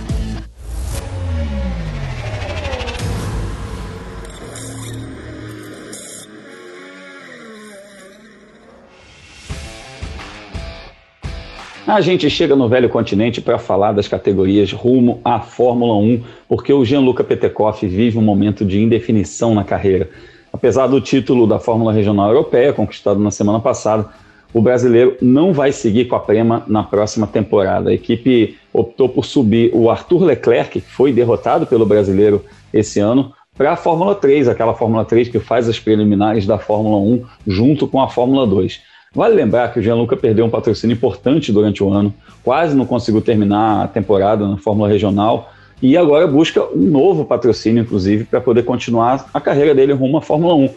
A 11.88 12.02
gente 12.02 12.30
chega 12.30 12.54
no 12.54 12.68
velho 12.68 12.90
continente 12.90 13.40
para 13.40 13.58
falar 13.58 13.94
das 13.94 14.10
categorias 14.10 14.74
rumo 14.74 15.22
à 15.24 15.40
Fórmula 15.40 15.96
1, 15.96 16.22
porque 16.46 16.74
o 16.74 16.84
Gianluca 16.84 17.24
Petekoff 17.24 17.88
vive 17.88 18.18
um 18.18 18.22
momento 18.22 18.66
de 18.66 18.78
indefinição 18.78 19.56
na 19.56 19.64
carreira. 19.64 20.10
Apesar 20.52 20.88
do 20.88 21.00
título 21.00 21.48
da 21.48 21.60
Fórmula 21.60 21.94
Regional 21.94 22.28
Europeia, 22.28 22.74
conquistado 22.74 23.22
na 23.22 23.32
semana 23.32 23.62
passada, 23.62 24.06
o 24.54 24.62
brasileiro 24.62 25.16
não 25.22 25.54
vai 25.54 25.72
seguir 25.72 26.10
com 26.10 26.18
a 26.18 26.20
Prema 26.20 26.62
na 26.68 26.84
próxima 26.84 27.26
temporada. 27.26 27.90
A 27.90 27.94
equipe 27.94 28.58
optou 28.74 29.08
por 29.08 29.24
subir 29.24 29.72
o 29.74 29.90
Arthur 29.90 30.26
Leclerc, 30.26 30.82
que 30.82 30.92
foi 30.92 31.14
derrotado 31.14 31.66
pelo 31.66 31.86
brasileiro 31.86 32.44
esse 32.74 33.00
ano, 33.00 33.32
para 33.58 33.72
a 33.72 33.78
Fórmula 33.78 34.14
3, 34.14 34.50
aquela 34.50 34.74
Fórmula 34.74 35.06
3 35.06 35.30
que 35.30 35.40
faz 35.40 35.70
as 35.70 35.80
preliminares 35.80 36.46
da 36.46 36.60
Fórmula 36.60 36.98
1 36.98 37.24
junto 37.48 37.88
com 37.88 38.02
a 38.02 38.10
Fórmula 38.10 38.46
2. 38.46 38.97
Vale 39.18 39.34
lembrar 39.34 39.74
que 39.74 39.80
o 39.80 39.82
Gianluca 39.82 40.16
perdeu 40.16 40.46
um 40.46 40.50
patrocínio 40.52 40.94
importante 40.94 41.52
durante 41.52 41.84
o 41.84 41.92
ano, 41.92 42.14
quase 42.44 42.76
não 42.76 42.86
conseguiu 42.86 43.20
terminar 43.20 43.86
a 43.86 43.88
temporada 43.88 44.48
na 44.48 44.58
Fórmula 44.58 44.88
Regional 44.88 45.52
e 45.82 45.98
agora 45.98 46.28
busca 46.28 46.64
um 46.64 46.84
novo 46.84 47.26
patrocínio, 47.26 47.82
inclusive, 47.82 48.26
para 48.26 48.40
poder 48.40 48.62
continuar 48.62 49.28
a 49.34 49.42
carreira 49.42 49.74
dele 49.74 49.92
rumo 49.92 50.18
à 50.18 50.22
Fórmula 50.22 50.54
1. 50.54 50.70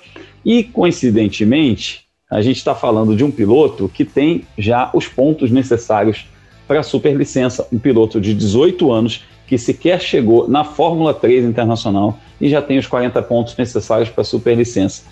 E, 0.42 0.64
coincidentemente, 0.64 2.06
a 2.30 2.40
gente 2.40 2.56
está 2.56 2.74
falando 2.74 3.14
de 3.14 3.22
um 3.22 3.30
piloto 3.30 3.90
que 3.92 4.06
tem 4.06 4.46
já 4.56 4.88
os 4.94 5.06
pontos 5.06 5.50
necessários 5.50 6.26
para 6.66 6.80
a 6.80 6.82
superlicença. 6.82 7.68
Um 7.70 7.78
piloto 7.78 8.18
de 8.18 8.32
18 8.32 8.90
anos 8.90 9.22
que 9.46 9.58
sequer 9.58 10.00
chegou 10.00 10.48
na 10.48 10.64
Fórmula 10.64 11.12
3 11.12 11.44
internacional 11.44 12.18
e 12.40 12.48
já 12.48 12.62
tem 12.62 12.78
os 12.78 12.86
40 12.86 13.20
pontos 13.20 13.54
necessários 13.54 14.08
para 14.08 14.22
a 14.22 14.24
superlicença. 14.24 15.02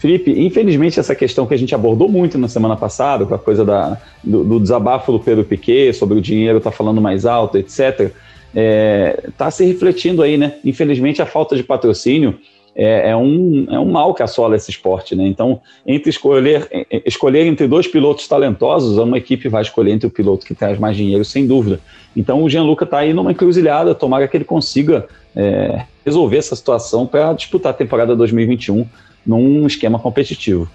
Felipe, 0.00 0.30
infelizmente 0.30 0.98
essa 0.98 1.14
questão 1.14 1.46
que 1.46 1.52
a 1.52 1.58
gente 1.58 1.74
abordou 1.74 2.08
muito 2.08 2.38
na 2.38 2.48
semana 2.48 2.74
passada, 2.74 3.26
com 3.26 3.34
a 3.34 3.38
coisa 3.38 3.66
da, 3.66 4.00
do, 4.24 4.42
do 4.42 4.58
desabafo 4.58 5.12
do 5.12 5.20
Pedro 5.20 5.44
Piquet 5.44 5.92
sobre 5.92 6.16
o 6.16 6.22
dinheiro 6.22 6.58
tá 6.58 6.70
falando 6.70 7.02
mais 7.02 7.26
alto, 7.26 7.58
etc., 7.58 8.00
está 8.00 8.14
é, 8.54 9.28
tá 9.36 9.50
se 9.50 9.62
refletindo 9.62 10.22
aí, 10.22 10.38
né? 10.38 10.54
Infelizmente 10.64 11.20
a 11.20 11.26
falta 11.26 11.54
de 11.54 11.62
patrocínio 11.62 12.38
é, 12.74 13.10
é, 13.10 13.16
um, 13.16 13.66
é 13.68 13.78
um 13.78 13.90
mal 13.90 14.14
que 14.14 14.22
assola 14.22 14.56
esse 14.56 14.70
esporte, 14.70 15.14
né? 15.14 15.26
Então, 15.26 15.60
entre 15.86 16.08
escolher, 16.08 16.66
escolher 17.04 17.44
entre 17.44 17.68
dois 17.68 17.86
pilotos 17.86 18.26
talentosos, 18.26 18.96
uma 18.96 19.18
equipe 19.18 19.50
vai 19.50 19.60
escolher 19.60 19.92
entre 19.92 20.06
o 20.06 20.10
piloto 20.10 20.46
que 20.46 20.54
traz 20.54 20.78
mais 20.78 20.96
dinheiro, 20.96 21.26
sem 21.26 21.46
dúvida. 21.46 21.78
Então, 22.16 22.42
o 22.42 22.48
Gianluca 22.48 22.84
está 22.84 23.00
aí 23.00 23.12
numa 23.12 23.32
encruzilhada, 23.32 23.94
tomara 23.94 24.26
que 24.26 24.34
ele 24.34 24.46
consiga 24.46 25.06
é, 25.36 25.82
resolver 26.06 26.38
essa 26.38 26.56
situação 26.56 27.06
para 27.06 27.34
disputar 27.34 27.72
a 27.72 27.74
temporada 27.74 28.16
2021 28.16 28.86
num 29.26 29.66
esquema 29.66 29.98
competitivo. 29.98 30.70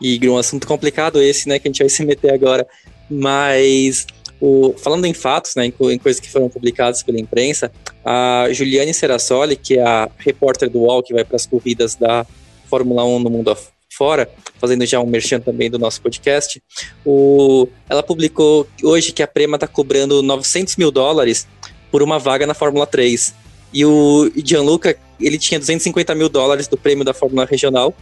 E 0.00 0.18
um 0.28 0.38
assunto 0.38 0.66
complicado 0.66 1.20
esse, 1.20 1.48
né, 1.48 1.58
que 1.58 1.68
a 1.68 1.70
gente 1.70 1.80
vai 1.80 1.88
se 1.90 2.04
meter 2.04 2.32
agora. 2.32 2.66
Mas 3.10 4.06
o, 4.40 4.74
falando 4.78 5.04
em 5.04 5.12
fatos, 5.12 5.54
né, 5.54 5.66
em, 5.66 5.70
coisas 5.70 6.18
que 6.18 6.30
foram 6.30 6.48
publicadas 6.48 7.02
pela 7.02 7.20
imprensa, 7.20 7.70
a 8.04 8.46
Juliane 8.50 8.94
Serassoli, 8.94 9.56
que 9.56 9.78
é 9.78 9.82
a 9.82 10.08
repórter 10.18 10.70
do 10.70 10.80
UOL 10.80 11.02
que 11.02 11.12
vai 11.12 11.24
para 11.24 11.36
as 11.36 11.46
corridas 11.46 11.94
da 11.94 12.26
Fórmula 12.68 13.04
1 13.04 13.18
no 13.18 13.30
mundo 13.30 13.54
afora, 13.92 14.30
fazendo 14.58 14.86
já 14.86 14.98
um 15.00 15.06
merchan 15.06 15.40
também 15.40 15.70
do 15.70 15.78
nosso 15.78 16.00
podcast, 16.00 16.62
o, 17.04 17.68
ela 17.88 18.02
publicou 18.02 18.66
hoje 18.82 19.12
que 19.12 19.22
a 19.22 19.26
Prema 19.26 19.56
está 19.56 19.66
cobrando 19.66 20.22
900 20.22 20.76
mil 20.76 20.90
dólares 20.90 21.46
por 21.90 22.02
uma 22.02 22.18
vaga 22.18 22.46
na 22.46 22.54
Fórmula 22.54 22.86
3. 22.86 23.34
E 23.72 23.84
o 23.84 24.30
Gianluca, 24.36 24.96
ele 25.20 25.38
tinha 25.38 25.58
250 25.58 26.14
mil 26.14 26.28
dólares 26.28 26.66
do 26.68 26.76
prêmio 26.76 27.04
da 27.04 27.12
Fórmula 27.12 27.44
Regional, 27.44 27.94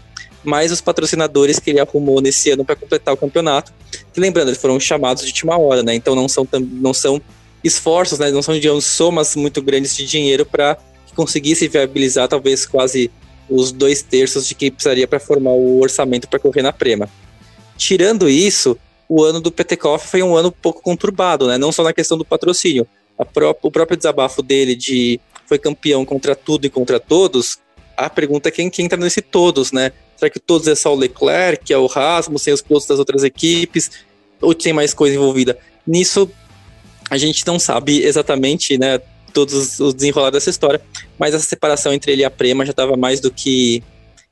mais 0.45 0.71
os 0.71 0.81
patrocinadores 0.81 1.59
que 1.59 1.71
ele 1.71 1.81
arrumou 1.81 2.21
nesse 2.21 2.51
ano 2.51 2.65
para 2.65 2.77
completar 2.77 3.13
o 3.13 3.17
campeonato. 3.17 3.73
Que 4.13 4.21
lembrando, 4.21 4.49
eles 4.49 4.61
foram 4.61 4.79
chamados 4.79 5.23
de 5.23 5.29
última 5.29 5.59
hora, 5.59 5.83
né? 5.83 5.95
Então 5.95 6.15
não 6.15 6.29
são, 6.29 6.47
não 6.53 6.95
são 6.95 7.21
esforços, 7.63 8.19
né? 8.19 8.31
Não 8.31 8.43
são, 8.43 8.55
digamos, 8.55 8.85
somas 8.85 9.35
muito 9.37 9.61
grandes 9.61 9.97
de 9.97 10.07
dinheiro 10.07 10.47
para 10.47 10.77
que 11.07 11.15
conseguisse 11.15 11.67
viabilizar 11.69 12.29
talvez 12.29 12.65
quase 12.67 13.11
os 13.49 13.73
dois 13.73 14.03
terços 14.03 14.47
de 14.47 14.55
que 14.55 14.71
precisaria 14.71 15.09
para 15.09 15.19
formar 15.19 15.53
o 15.53 15.81
orçamento 15.81 16.29
para 16.29 16.39
correr 16.39 16.63
na 16.63 16.73
Prema. 16.73 17.09
Tirando 17.77 18.29
isso, 18.29 18.77
o 19.09 19.23
ano 19.25 19.41
do 19.41 19.51
Petekoff 19.51 20.07
foi 20.07 20.23
um 20.23 20.37
ano 20.37 20.53
pouco 20.53 20.83
conturbado, 20.83 21.47
né? 21.49 21.57
Não 21.57 21.73
só 21.73 21.83
na 21.83 21.93
questão 21.93 22.19
do 22.19 22.25
patrocínio. 22.25 22.87
Pró 23.33 23.57
o 23.63 23.71
próprio 23.71 23.97
desabafo 23.97 24.43
dele 24.43 24.77
de 24.77 25.19
foi 25.49 25.59
campeão 25.59 26.05
contra 26.05 26.37
tudo 26.37 26.67
e 26.67 26.71
contra 26.71 27.01
todos, 27.01 27.59
a 27.97 28.09
pergunta 28.09 28.49
é 28.49 28.53
quem, 28.53 28.71
quem 28.71 28.85
entra 28.85 28.99
nesse 28.99 29.21
todos, 29.21 29.73
né? 29.73 29.91
Será 30.17 30.31
que 30.31 30.39
todos 30.39 30.69
é 30.69 30.75
só 30.75 30.95
o 30.95 30.97
Leclerc, 30.97 31.73
é 31.73 31.79
o 31.79 31.87
Rasmussen, 31.87 32.55
os 32.55 32.63
pilotos 32.63 32.87
das 32.87 32.99
outras 32.99 33.25
equipes, 33.25 33.91
ou 34.41 34.55
tem 34.55 34.73
mais 34.73 34.95
coisa 34.95 35.17
envolvida? 35.17 35.59
Nisso, 35.87 36.31
a 37.11 37.17
gente 37.17 37.47
não 37.47 37.59
sabe 37.59 38.03
exatamente, 38.03 38.79
né, 38.79 39.01
todos 39.33 39.81
os 39.81 39.95
desenrolados 39.95 40.39
dessa 40.39 40.51
história, 40.51 40.81
mas 41.19 41.35
essa 41.35 41.45
separação 41.45 41.93
entre 41.93 42.13
ele 42.13 42.23
e 42.23 42.25
a 42.25 42.31
Prema 42.31 42.65
já 42.65 42.71
estava 42.71 42.97
mais 42.97 43.21
do 43.21 43.31
que 43.31 43.83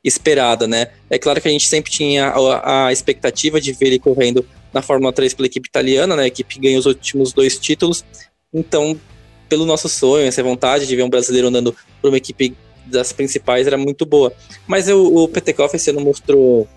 esperada, 0.04 0.66
né? 0.66 0.88
É 1.10 1.18
claro 1.18 1.40
que 1.40 1.48
a 1.48 1.50
gente 1.50 1.66
sempre 1.66 1.90
tinha 1.90 2.28
a, 2.28 2.86
a, 2.86 2.92
expectativa 2.92 3.60
de 3.60 3.72
ver 3.72 3.86
ele 3.86 3.98
correndo 3.98 4.46
na 4.72 4.80
Fórmula 4.80 5.12
3 5.12 5.34
pela 5.34 5.46
equipe 5.46 5.68
italiana, 5.68 6.14
né? 6.14 6.24
A 6.24 6.26
equipe 6.26 6.58
ganhou 6.60 6.78
os 6.78 6.86
últimos 6.86 7.32
dois 7.32 7.58
títulos, 7.58 8.04
então 8.54 8.98
pelo 9.48 9.64
nosso 9.64 9.88
sonho, 9.88 10.26
essa 10.26 10.42
vontade 10.42 10.86
de 10.86 10.96
ver 10.96 11.02
um 11.02 11.10
brasileiro 11.10 11.48
andando 11.48 11.74
por 12.00 12.08
uma 12.08 12.16
equipe 12.16 12.54
das 12.86 13.12
principais 13.12 13.66
era 13.66 13.76
muito 13.76 14.06
boa. 14.06 14.32
Mas 14.66 14.88
o, 14.88 15.24
o 15.24 15.28
Petekoff 15.28 15.74
esse 15.74 15.90
ano 15.90 16.00
mostrou 16.00 16.68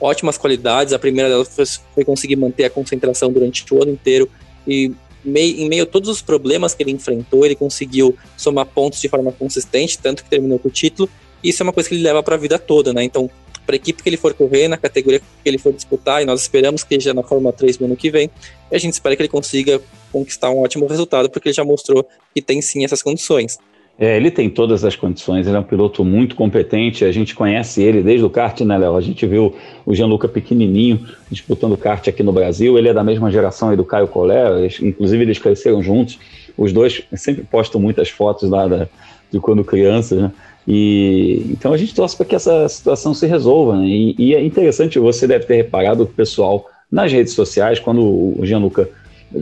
ótimas 0.00 0.38
qualidades. 0.38 0.92
A 0.92 0.98
primeira 0.98 1.28
delas 1.28 1.48
foi, 1.48 1.64
foi 1.94 2.04
conseguir 2.04 2.36
manter 2.36 2.64
a 2.64 2.70
concentração 2.70 3.32
durante 3.32 3.64
o 3.72 3.82
ano 3.82 3.92
inteiro 3.92 4.28
e 4.66 4.92
mei, 5.24 5.62
em 5.62 5.68
meio 5.68 5.84
a 5.84 5.86
todos 5.86 6.08
os 6.08 6.20
problemas 6.20 6.74
que 6.74 6.82
ele 6.82 6.90
enfrentou, 6.90 7.44
ele 7.44 7.54
conseguiu 7.54 8.16
somar 8.36 8.66
pontos 8.66 9.00
de 9.00 9.08
forma 9.08 9.32
consistente, 9.32 9.98
tanto 9.98 10.22
que 10.22 10.30
terminou 10.30 10.58
com 10.58 10.68
o 10.68 10.70
título. 10.70 11.08
Isso 11.42 11.62
é 11.62 11.64
uma 11.64 11.72
coisa 11.72 11.88
que 11.88 11.94
ele 11.94 12.02
leva 12.02 12.22
para 12.22 12.34
a 12.34 12.38
vida 12.38 12.58
toda, 12.58 12.92
né? 12.92 13.04
Então, 13.04 13.30
para 13.64 13.74
a 13.74 13.76
equipe 13.76 14.02
que 14.02 14.08
ele 14.08 14.16
for 14.16 14.34
correr, 14.34 14.68
na 14.68 14.76
categoria 14.76 15.20
que 15.20 15.48
ele 15.48 15.58
for 15.58 15.72
disputar, 15.72 16.22
e 16.22 16.24
nós 16.24 16.40
esperamos 16.42 16.82
que 16.82 16.94
esteja 16.94 17.14
na 17.14 17.22
Fórmula 17.22 17.52
3 17.52 17.78
no 17.78 17.86
ano 17.86 17.96
que 17.96 18.10
vem, 18.10 18.30
e 18.70 18.74
a 18.74 18.78
gente 18.78 18.94
espera 18.94 19.16
que 19.16 19.22
ele 19.22 19.28
consiga 19.28 19.80
conquistar 20.12 20.50
um 20.50 20.60
ótimo 20.60 20.86
resultado, 20.86 21.28
porque 21.30 21.48
ele 21.48 21.54
já 21.54 21.64
mostrou 21.64 22.06
que 22.34 22.40
tem 22.40 22.60
sim 22.62 22.84
essas 22.84 23.02
condições. 23.02 23.58
É, 23.96 24.16
ele 24.16 24.28
tem 24.28 24.50
todas 24.50 24.84
as 24.84 24.96
condições, 24.96 25.46
ele 25.46 25.56
é 25.56 25.60
um 25.60 25.64
piloto 25.64 26.04
muito 26.04 26.34
competente, 26.34 27.04
a 27.04 27.12
gente 27.12 27.32
conhece 27.32 27.80
ele 27.80 28.02
desde 28.02 28.24
o 28.24 28.30
kart, 28.30 28.60
né, 28.62 28.76
Léo? 28.76 28.96
A 28.96 29.00
gente 29.00 29.24
viu 29.24 29.54
o 29.86 29.94
Gianluca 29.94 30.26
pequenininho 30.26 31.06
disputando 31.30 31.76
kart 31.76 32.08
aqui 32.08 32.22
no 32.22 32.32
Brasil, 32.32 32.76
ele 32.76 32.88
é 32.88 32.92
da 32.92 33.04
mesma 33.04 33.30
geração 33.30 33.74
do 33.76 33.84
Caio 33.84 34.08
Collet, 34.08 34.84
inclusive 34.84 35.22
eles 35.22 35.38
cresceram 35.38 35.80
juntos, 35.80 36.18
os 36.56 36.72
dois 36.72 37.02
sempre 37.14 37.44
postam 37.44 37.80
muitas 37.80 38.08
fotos 38.08 38.50
lá 38.50 38.66
da, 38.66 38.88
de 39.30 39.38
quando 39.38 39.64
crianças, 39.64 40.18
né? 40.18 40.32
E 40.66 41.46
então 41.50 41.72
a 41.72 41.76
gente 41.76 41.94
torce 41.94 42.16
para 42.16 42.26
que 42.26 42.34
essa 42.34 42.68
situação 42.68 43.12
se 43.12 43.26
resolva. 43.26 43.76
Né? 43.76 43.86
E, 43.86 44.14
e, 44.18 44.34
é 44.34 44.44
interessante, 44.44 44.98
você 44.98 45.26
deve 45.26 45.44
ter 45.44 45.56
reparado 45.56 46.04
o 46.04 46.06
pessoal 46.06 46.66
nas 46.90 47.12
redes 47.12 47.34
sociais, 47.34 47.78
quando 47.78 48.00
o 48.02 48.40
Gianluca 48.44 48.88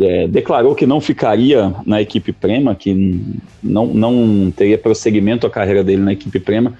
é, 0.00 0.26
declarou 0.26 0.74
que 0.74 0.86
não 0.86 1.00
ficaria 1.00 1.74
na 1.84 2.00
equipe 2.00 2.32
Prema, 2.32 2.74
que 2.74 3.20
não, 3.62 3.86
não 3.86 4.50
teria 4.50 4.78
prosseguimento 4.78 5.46
a 5.46 5.50
carreira 5.50 5.84
dele 5.84 6.02
na 6.02 6.12
equipe 6.12 6.40
Prema, 6.40 6.72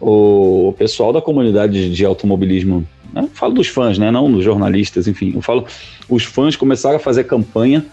o 0.00 0.74
pessoal 0.78 1.12
da 1.12 1.20
comunidade 1.20 1.92
de 1.92 2.04
automobilismo, 2.04 2.86
né, 3.12 3.28
falo 3.32 3.54
dos 3.54 3.68
fãs, 3.68 3.98
né, 3.98 4.10
não 4.10 4.30
dos 4.30 4.44
jornalistas, 4.44 5.08
enfim, 5.08 5.32
eu 5.34 5.42
falo, 5.42 5.64
os 6.08 6.24
fãs 6.24 6.54
começaram 6.54 6.96
a 6.96 7.00
fazer 7.00 7.24
campanha 7.24 7.84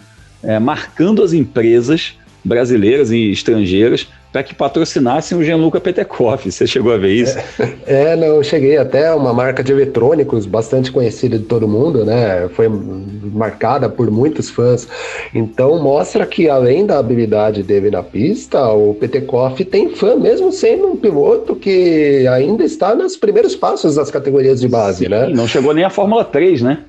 é, 0.42 0.58
marcando 0.58 1.22
as 1.22 1.32
empresas 1.32 2.14
brasileiras 2.44 3.10
e 3.10 3.30
estrangeiras 3.30 4.06
para 4.36 4.42
que 4.42 4.54
patrocinassem 4.54 5.38
o 5.38 5.42
Gianluca 5.42 5.80
Petekoff. 5.80 6.52
Você 6.52 6.66
chegou 6.66 6.92
a 6.92 6.98
ver 6.98 7.14
isso? 7.14 7.38
É, 7.86 8.12
é, 8.12 8.16
não, 8.16 8.26
eu 8.26 8.44
cheguei 8.44 8.76
até 8.76 9.10
uma 9.14 9.32
marca 9.32 9.64
de 9.64 9.72
eletrônicos 9.72 10.44
bastante 10.44 10.92
conhecida 10.92 11.38
de 11.38 11.44
todo 11.44 11.66
mundo, 11.66 12.04
né? 12.04 12.46
Foi 12.50 12.68
marcada 12.68 13.88
por 13.88 14.10
muitos 14.10 14.50
fãs. 14.50 14.86
Então 15.34 15.82
mostra 15.82 16.26
que 16.26 16.50
além 16.50 16.84
da 16.84 16.98
habilidade 16.98 17.62
dele 17.62 17.90
na 17.90 18.02
pista, 18.02 18.68
o 18.68 18.92
Petekoff 18.92 19.64
tem 19.64 19.94
fã, 19.94 20.16
mesmo 20.16 20.52
sendo 20.52 20.88
um 20.88 20.96
piloto 20.96 21.56
que 21.56 22.26
ainda 22.26 22.62
está 22.62 22.94
nos 22.94 23.16
primeiros 23.16 23.56
passos 23.56 23.94
das 23.94 24.10
categorias 24.10 24.60
de 24.60 24.68
base, 24.68 25.04
Sim, 25.04 25.10
né? 25.10 25.28
Não 25.28 25.48
chegou 25.48 25.72
nem 25.72 25.84
à 25.84 25.88
Fórmula 25.88 26.26
3, 26.26 26.60
né? 26.60 26.80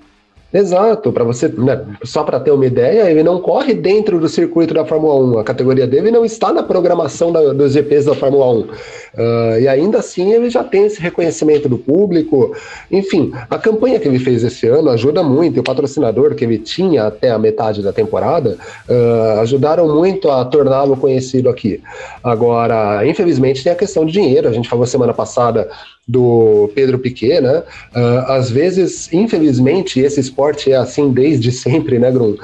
Exato, 0.54 1.12
para 1.12 1.26
você, 1.26 1.50
né, 1.50 1.86
só 2.06 2.24
para 2.24 2.40
ter 2.40 2.52
uma 2.52 2.66
ideia, 2.66 3.12
ele 3.12 3.22
não 3.22 3.42
corre 3.42 3.74
dentro 3.74 4.18
do 4.18 4.30
circuito 4.30 4.74
da 4.74 4.86
Fórmula 4.86 5.16
1. 5.38 5.40
A 5.40 5.44
categoria 5.44 5.86
dele 5.86 6.10
não 6.10 6.24
está 6.24 6.54
na 6.54 6.64
programação 6.64 7.34
da, 7.34 7.52
dos 7.52 7.74
GPs 7.74 8.06
da 8.06 8.16
Fórmula 8.16 8.46
1. 8.46 8.60
Uh, 8.60 8.70
ah, 9.18 9.60
e 9.60 9.68
ainda 9.68 10.00
assim 10.00 10.32
ele 10.32 10.50
já 10.50 10.64
tem 10.64 10.86
esse 10.86 11.02
reconhecimento 11.02 11.68
do 11.68 11.78
público. 11.78 12.56
Enfim, 12.90 13.34
a 13.50 13.58
campanha 13.58 14.00
que 14.00 14.08
ele 14.08 14.20
fez 14.20 14.42
esse 14.42 14.68
ano 14.68 14.90
ajuda 14.90 15.22
muito. 15.22 15.58
E 15.58 15.60
o 15.60 15.64
patrocinador 15.64 16.34
que 16.34 16.46
ele 16.46 16.60
tinha 16.60 17.08
até 17.08 17.30
a 17.30 17.38
metade 17.38 17.82
da 17.82 17.92
temporada 17.92 18.58
uh, 18.88 19.40
ajudaram 19.42 19.94
muito 19.94 20.32
a 20.32 20.46
torná-lo 20.46 20.96
conhecido 20.96 21.50
aqui. 21.50 21.82
Agora, 22.24 23.06
infelizmente, 23.06 23.64
tem 23.64 23.74
a 23.74 23.76
questão 23.76 24.06
de 24.06 24.14
dinheiro. 24.14 24.48
A 24.48 24.54
gente 24.54 24.70
falou 24.70 24.86
semana 24.86 25.14
passada 25.14 25.68
do 26.08 26.72
Pedro 26.74 26.98
Piquet, 26.98 27.42
né? 27.42 27.64
Uh, 27.94 28.32
às 28.32 28.50
vezes, 28.50 29.12
infelizmente, 29.12 30.00
esse 30.00 30.22
esporte 30.22 30.72
é 30.72 30.78
assim 30.78 31.12
desde 31.12 31.52
sempre, 31.52 32.00
né, 32.00 32.10
Grum? 32.10 32.32
Uh, 32.32 32.38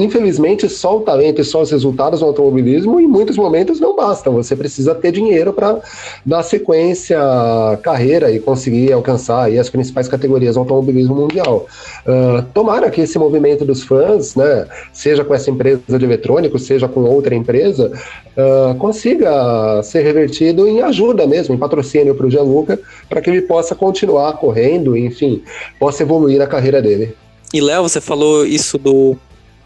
infelizmente, 0.00 0.68
só 0.68 0.98
o 0.98 1.00
talento 1.00 1.40
e 1.40 1.44
só 1.44 1.62
os 1.62 1.70
resultados 1.70 2.20
no 2.20 2.26
automobilismo, 2.26 3.00
em 3.00 3.06
muitos 3.06 3.38
momentos, 3.38 3.80
não 3.80 3.96
bastam. 3.96 4.34
Você 4.34 4.54
precisa 4.54 4.94
ter 4.94 5.10
dinheiro 5.10 5.54
para 5.54 5.80
dar 6.26 6.42
sequência 6.42 7.18
à 7.18 7.78
carreira 7.82 8.30
e 8.30 8.38
conseguir 8.38 8.92
alcançar 8.92 9.44
aí 9.44 9.58
as 9.58 9.70
principais 9.70 10.06
categorias 10.06 10.56
do 10.56 10.60
automobilismo 10.60 11.14
mundial. 11.14 11.66
Uh, 12.06 12.42
tomara 12.52 12.90
que 12.90 13.00
esse 13.00 13.18
movimento 13.18 13.64
dos 13.64 13.82
fãs, 13.82 14.34
né, 14.34 14.66
seja 14.92 15.24
com 15.24 15.34
essa 15.34 15.50
empresa 15.50 15.98
de 15.98 16.04
eletrônicos, 16.04 16.64
seja 16.64 16.86
com 16.88 17.00
outra 17.04 17.34
empresa, 17.34 17.90
consiga 18.78 19.82
ser 19.82 20.02
revertido 20.02 20.66
em 20.66 20.80
ajuda 20.80 21.26
mesmo, 21.26 21.54
em 21.54 21.58
patrocínio 21.58 22.14
para 22.14 22.26
o 22.26 22.30
Gianluca, 22.30 22.81
para 23.08 23.20
que 23.20 23.30
ele 23.30 23.42
possa 23.42 23.74
continuar 23.74 24.34
correndo, 24.34 24.96
enfim, 24.96 25.42
possa 25.78 26.02
evoluir 26.02 26.38
na 26.38 26.46
carreira 26.46 26.80
dele. 26.80 27.14
E 27.52 27.60
Léo, 27.60 27.82
você 27.82 28.00
falou 28.00 28.46
isso 28.46 28.78
do 28.78 29.16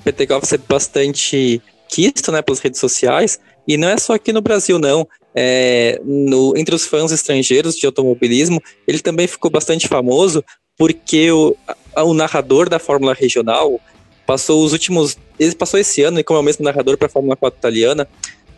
PT 0.04 0.26
Golf 0.26 0.44
ser 0.44 0.60
bastante 0.68 1.60
quisto, 1.88 2.32
né, 2.32 2.42
pelas 2.42 2.60
redes 2.60 2.80
sociais, 2.80 3.38
e 3.66 3.76
não 3.76 3.88
é 3.88 3.96
só 3.96 4.14
aqui 4.14 4.32
no 4.32 4.40
Brasil, 4.40 4.78
não. 4.78 5.06
É, 5.34 6.00
no, 6.04 6.56
entre 6.56 6.74
os 6.74 6.86
fãs 6.86 7.12
estrangeiros 7.12 7.76
de 7.76 7.84
automobilismo, 7.86 8.60
ele 8.88 9.00
também 9.00 9.26
ficou 9.26 9.50
bastante 9.50 9.86
famoso 9.86 10.42
porque 10.78 11.30
o, 11.30 11.56
o 11.96 12.14
narrador 12.14 12.68
da 12.68 12.78
Fórmula 12.78 13.14
Regional 13.14 13.80
passou 14.26 14.64
os 14.64 14.72
últimos. 14.72 15.16
Ele 15.38 15.54
passou 15.54 15.78
esse 15.78 16.02
ano, 16.02 16.18
e 16.18 16.24
como 16.24 16.38
é 16.38 16.40
o 16.40 16.44
mesmo 16.44 16.64
narrador 16.64 16.96
para 16.96 17.06
a 17.06 17.10
Fórmula 17.10 17.36
4 17.36 17.58
italiana, 17.58 18.08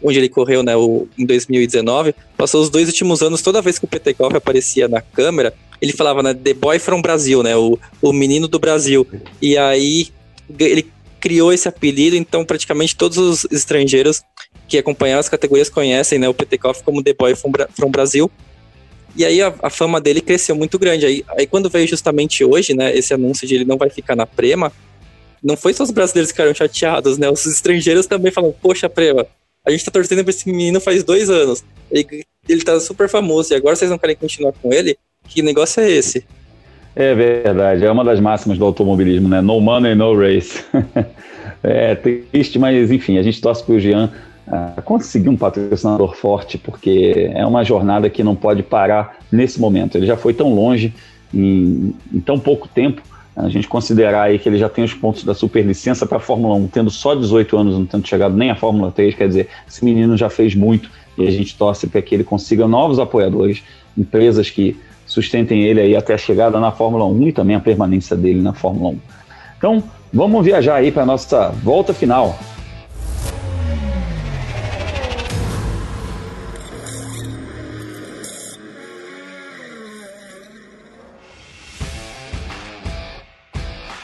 onde 0.02 0.18
ele 0.18 0.28
correu 0.28 0.62
né, 0.62 0.76
o, 0.76 1.08
em 1.18 1.26
2019, 1.26 2.14
passou 2.36 2.62
os 2.62 2.70
dois 2.70 2.88
últimos 2.88 3.22
anos, 3.22 3.42
toda 3.42 3.62
vez 3.62 3.78
que 3.78 3.84
o 3.84 3.88
PT 3.88 4.14
Golf 4.14 4.34
aparecia 4.34 4.88
na 4.88 5.00
câmera, 5.00 5.54
ele 5.80 5.92
falava, 5.92 6.22
né, 6.22 6.34
The 6.34 6.54
Boy 6.54 6.78
from 6.78 7.02
Brasil, 7.02 7.42
né, 7.42 7.56
o, 7.56 7.78
o 8.00 8.12
menino 8.12 8.48
do 8.48 8.58
Brasil. 8.58 9.06
E 9.40 9.56
aí 9.56 10.08
ele 10.58 10.90
criou 11.20 11.52
esse 11.52 11.68
apelido, 11.68 12.16
então 12.16 12.44
praticamente 12.44 12.96
todos 12.96 13.18
os 13.18 13.44
estrangeiros 13.50 14.22
que 14.68 14.78
acompanham 14.78 15.18
as 15.18 15.28
categorias 15.28 15.68
conhecem 15.68 16.18
né, 16.18 16.28
o 16.28 16.34
PT 16.34 16.58
Golf 16.58 16.82
como 16.82 17.02
The 17.02 17.14
Boy 17.14 17.34
from, 17.34 17.52
from 17.74 17.90
Brasil. 17.90 18.30
E 19.16 19.24
aí 19.24 19.42
a, 19.42 19.52
a, 19.62 19.70
fama 19.70 20.00
dele 20.00 20.20
cresceu 20.20 20.54
muito 20.54 20.78
grande. 20.78 21.06
Aí, 21.06 21.24
aí 21.36 21.46
quando 21.46 21.68
veio 21.68 21.88
justamente 21.88 22.44
hoje, 22.44 22.74
né, 22.74 22.96
esse 22.96 23.12
anúncio 23.12 23.48
de 23.48 23.54
ele 23.54 23.64
não 23.64 23.76
vai 23.76 23.90
ficar 23.90 24.14
na 24.14 24.26
Prema, 24.26 24.72
não 25.42 25.56
foi 25.56 25.72
só 25.72 25.82
os 25.82 25.90
brasileiros 25.90 26.30
que 26.30 26.36
ficaram 26.36 26.54
chateados, 26.54 27.16
né? 27.16 27.30
Os 27.30 27.46
estrangeiros 27.46 28.06
também 28.06 28.32
falam, 28.32 28.52
poxa, 28.60 28.88
Prema, 28.88 29.26
a 29.68 29.70
gente 29.70 29.84
tá 29.84 29.90
torcendo 29.90 30.24
pra 30.24 30.30
esse 30.30 30.48
menino 30.48 30.80
faz 30.80 31.04
dois 31.04 31.28
anos. 31.28 31.62
Ele, 31.90 32.24
ele 32.48 32.62
tá 32.62 32.80
super 32.80 33.06
famoso 33.06 33.52
e 33.52 33.56
agora 33.56 33.76
vocês 33.76 33.90
não 33.90 33.98
querem 33.98 34.16
continuar 34.16 34.52
com 34.52 34.72
ele? 34.72 34.96
Que 35.28 35.42
negócio 35.42 35.82
é 35.82 35.90
esse? 35.90 36.24
É 36.96 37.14
verdade, 37.14 37.84
é 37.84 37.90
uma 37.90 38.02
das 38.02 38.18
máximas 38.18 38.56
do 38.56 38.64
automobilismo, 38.64 39.28
né? 39.28 39.42
No 39.42 39.60
money, 39.60 39.94
no 39.94 40.18
race. 40.18 40.64
é 41.62 41.94
triste, 41.94 42.58
mas 42.58 42.90
enfim, 42.90 43.18
a 43.18 43.22
gente 43.22 43.40
torce 43.42 43.62
pro 43.62 43.78
Jean 43.78 44.10
uh, 44.46 44.80
conseguir 44.82 45.28
um 45.28 45.36
patrocinador 45.36 46.16
forte, 46.16 46.56
porque 46.56 47.30
é 47.34 47.44
uma 47.44 47.62
jornada 47.62 48.08
que 48.08 48.24
não 48.24 48.34
pode 48.34 48.62
parar 48.62 49.18
nesse 49.30 49.60
momento. 49.60 49.98
Ele 49.98 50.06
já 50.06 50.16
foi 50.16 50.32
tão 50.32 50.54
longe 50.54 50.94
em, 51.32 51.94
em 52.12 52.20
tão 52.20 52.38
pouco 52.38 52.66
tempo 52.66 53.02
a 53.38 53.48
gente 53.48 53.68
considerar 53.68 54.22
aí 54.22 54.38
que 54.38 54.48
ele 54.48 54.58
já 54.58 54.68
tem 54.68 54.82
os 54.82 54.92
pontos 54.92 55.22
da 55.22 55.32
superlicença 55.32 56.04
para 56.04 56.18
a 56.18 56.20
Fórmula 56.20 56.56
1, 56.56 56.66
tendo 56.68 56.90
só 56.90 57.14
18 57.14 57.56
anos, 57.56 57.78
não 57.78 57.86
tendo 57.86 58.06
chegado 58.06 58.36
nem 58.36 58.50
à 58.50 58.56
Fórmula 58.56 58.90
3, 58.90 59.14
quer 59.14 59.28
dizer, 59.28 59.48
esse 59.66 59.84
menino 59.84 60.16
já 60.16 60.28
fez 60.28 60.56
muito 60.56 60.90
e 61.16 61.24
a 61.24 61.30
gente 61.30 61.56
torce 61.56 61.86
para 61.86 62.02
que 62.02 62.14
ele 62.16 62.24
consiga 62.24 62.66
novos 62.66 62.98
apoiadores, 62.98 63.62
empresas 63.96 64.50
que 64.50 64.76
sustentem 65.06 65.62
ele 65.62 65.80
aí 65.80 65.94
até 65.94 66.14
a 66.14 66.18
chegada 66.18 66.58
na 66.58 66.72
Fórmula 66.72 67.04
1 67.06 67.28
e 67.28 67.32
também 67.32 67.54
a 67.54 67.60
permanência 67.60 68.16
dele 68.16 68.42
na 68.42 68.52
Fórmula 68.52 68.90
1. 68.90 68.98
Então, 69.56 69.84
vamos 70.12 70.44
viajar 70.44 70.74
aí 70.74 70.90
para 70.90 71.04
a 71.04 71.06
nossa 71.06 71.50
volta 71.62 71.94
final. 71.94 72.36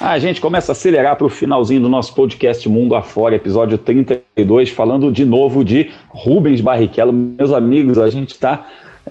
A 0.06 0.18
gente 0.18 0.38
começa 0.38 0.70
a 0.70 0.74
acelerar 0.74 1.16
para 1.16 1.26
o 1.26 1.30
finalzinho 1.30 1.80
do 1.80 1.88
nosso 1.88 2.14
podcast 2.14 2.68
Mundo 2.68 2.94
Afora, 2.94 3.36
episódio 3.36 3.78
32, 3.78 4.68
falando 4.68 5.10
de 5.10 5.24
novo 5.24 5.64
de 5.64 5.90
Rubens 6.10 6.60
Barrichello. 6.60 7.10
Meus 7.10 7.50
amigos, 7.50 7.96
a 7.96 8.10
gente 8.10 8.32
está 8.32 8.66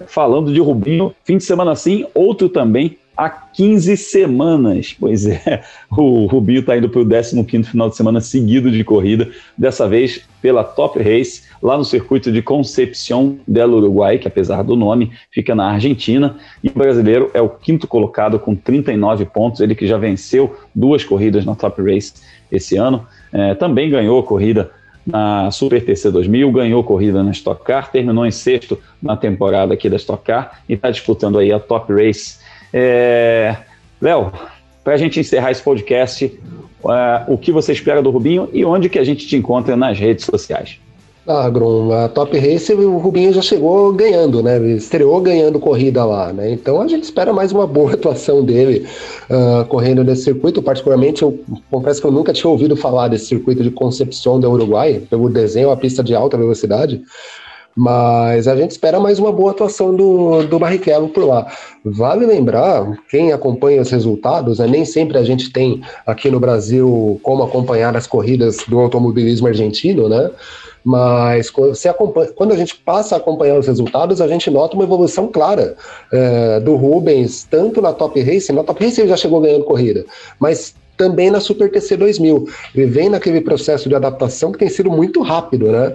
falando 0.06 0.52
de 0.52 0.60
Rubinho, 0.60 1.12
fim 1.24 1.36
de 1.36 1.42
semana 1.42 1.74
sim, 1.74 2.06
outro 2.14 2.48
também 2.48 2.96
há 3.16 3.30
15 3.30 3.96
semanas. 3.96 4.96
Pois 4.98 5.26
é, 5.26 5.62
o 5.90 6.26
Rubinho 6.26 6.60
está 6.60 6.76
indo 6.76 6.88
para 6.88 7.00
o 7.00 7.44
15 7.44 7.70
final 7.70 7.88
de 7.88 7.96
semana 7.96 8.20
seguido 8.20 8.70
de 8.70 8.82
corrida, 8.84 9.30
dessa 9.56 9.88
vez 9.88 10.22
pela 10.40 10.62
Top 10.62 10.98
Race, 10.98 11.44
lá 11.62 11.76
no 11.76 11.84
circuito 11.84 12.30
de 12.30 12.42
Concepción 12.42 13.38
del 13.48 13.72
Uruguai, 13.74 14.18
que 14.18 14.28
apesar 14.28 14.62
do 14.62 14.76
nome, 14.76 15.10
fica 15.30 15.54
na 15.54 15.70
Argentina. 15.70 16.36
E 16.62 16.68
o 16.68 16.72
brasileiro 16.72 17.30
é 17.32 17.40
o 17.40 17.48
quinto 17.48 17.88
colocado 17.88 18.38
com 18.38 18.54
39 18.54 19.24
pontos, 19.24 19.60
ele 19.60 19.74
que 19.74 19.86
já 19.86 19.96
venceu 19.96 20.54
duas 20.74 21.02
corridas 21.02 21.44
na 21.44 21.54
Top 21.54 21.80
Race 21.80 22.12
esse 22.52 22.76
ano. 22.76 23.06
É, 23.32 23.54
também 23.54 23.88
ganhou 23.88 24.20
a 24.20 24.22
corrida 24.22 24.70
na 25.06 25.50
Super 25.50 25.84
TC 25.84 26.10
2000, 26.10 26.50
ganhou 26.50 26.82
corrida 26.82 27.22
na 27.22 27.30
Stock 27.30 27.62
Car, 27.64 27.90
terminou 27.90 28.24
em 28.24 28.30
sexto 28.30 28.78
na 29.02 29.16
temporada 29.16 29.74
aqui 29.74 29.88
da 29.88 29.96
Stock 29.96 30.24
Car 30.24 30.62
e 30.68 30.74
está 30.74 30.90
disputando 30.90 31.38
aí 31.38 31.52
a 31.52 31.58
Top 31.58 31.92
Race 31.92 32.38
é... 32.74 33.56
Léo, 34.02 34.32
para 34.82 34.94
a 34.94 34.96
gente 34.96 35.20
encerrar 35.20 35.52
esse 35.52 35.62
podcast, 35.62 36.26
uh, 36.82 37.32
o 37.32 37.38
que 37.38 37.52
você 37.52 37.72
espera 37.72 38.02
do 38.02 38.10
Rubinho 38.10 38.48
e 38.52 38.64
onde 38.64 38.88
que 38.88 38.98
a 38.98 39.04
gente 39.04 39.26
te 39.26 39.36
encontra 39.36 39.76
nas 39.76 39.98
redes 39.98 40.24
sociais? 40.24 40.78
Ah, 41.26 41.48
Grum, 41.48 41.90
a 41.90 42.06
Top 42.06 42.38
Race 42.38 42.70
o 42.74 42.98
Rubinho 42.98 43.32
já 43.32 43.40
chegou 43.40 43.90
ganhando, 43.94 44.42
né? 44.42 44.58
Estreou 44.72 45.18
ganhando 45.22 45.58
corrida 45.58 46.04
lá, 46.04 46.34
né? 46.34 46.52
Então 46.52 46.82
a 46.82 46.86
gente 46.86 47.04
espera 47.04 47.32
mais 47.32 47.50
uma 47.50 47.66
boa 47.66 47.94
atuação 47.94 48.44
dele 48.44 48.86
uh, 49.30 49.64
correndo 49.64 50.04
nesse 50.04 50.24
circuito. 50.24 50.60
Particularmente, 50.60 51.22
eu 51.22 51.40
confesso 51.70 52.02
que 52.02 52.06
eu 52.06 52.12
nunca 52.12 52.34
tinha 52.34 52.50
ouvido 52.50 52.76
falar 52.76 53.08
desse 53.08 53.24
circuito 53.24 53.62
de 53.62 53.70
Concepción 53.70 54.38
do 54.38 54.50
Uruguai, 54.50 55.00
pelo 55.08 55.30
desenho, 55.30 55.70
a 55.70 55.76
pista 55.78 56.04
de 56.04 56.14
alta 56.14 56.36
velocidade. 56.36 57.00
Mas 57.76 58.46
a 58.46 58.54
gente 58.54 58.70
espera 58.70 59.00
mais 59.00 59.18
uma 59.18 59.32
boa 59.32 59.50
atuação 59.50 59.94
do, 59.94 60.44
do 60.44 60.58
Barrichello 60.58 61.08
por 61.08 61.24
lá. 61.24 61.52
Vale 61.84 62.24
lembrar, 62.24 62.98
quem 63.10 63.32
acompanha 63.32 63.82
os 63.82 63.90
resultados, 63.90 64.58
né, 64.58 64.66
nem 64.66 64.84
sempre 64.84 65.18
a 65.18 65.24
gente 65.24 65.52
tem 65.52 65.82
aqui 66.06 66.30
no 66.30 66.38
Brasil 66.38 67.18
como 67.22 67.42
acompanhar 67.42 67.96
as 67.96 68.06
corridas 68.06 68.58
do 68.68 68.78
automobilismo 68.78 69.48
argentino, 69.48 70.08
né? 70.08 70.30
Mas 70.84 71.50
quando 71.50 72.52
a 72.52 72.56
gente 72.56 72.76
passa 72.76 73.14
a 73.14 73.18
acompanhar 73.18 73.58
os 73.58 73.66
resultados, 73.66 74.20
a 74.20 74.28
gente 74.28 74.50
nota 74.50 74.74
uma 74.74 74.84
evolução 74.84 75.28
clara 75.28 75.76
é, 76.12 76.60
do 76.60 76.76
Rubens, 76.76 77.46
tanto 77.50 77.80
na 77.80 77.92
Top 77.92 78.20
Race, 78.20 78.52
na 78.52 78.62
Top 78.62 78.84
Race 78.84 79.00
ele 79.00 79.08
já 79.08 79.16
chegou 79.16 79.40
ganhando 79.40 79.64
corrida, 79.64 80.04
mas 80.38 80.74
também 80.96 81.30
na 81.30 81.40
Super 81.40 81.70
TC 81.70 81.96
2000. 81.96 82.48
Ele 82.74 82.86
vem 82.86 83.08
naquele 83.08 83.40
processo 83.40 83.88
de 83.88 83.94
adaptação 83.94 84.52
que 84.52 84.58
tem 84.58 84.68
sido 84.68 84.90
muito 84.90 85.22
rápido, 85.22 85.70
né? 85.70 85.94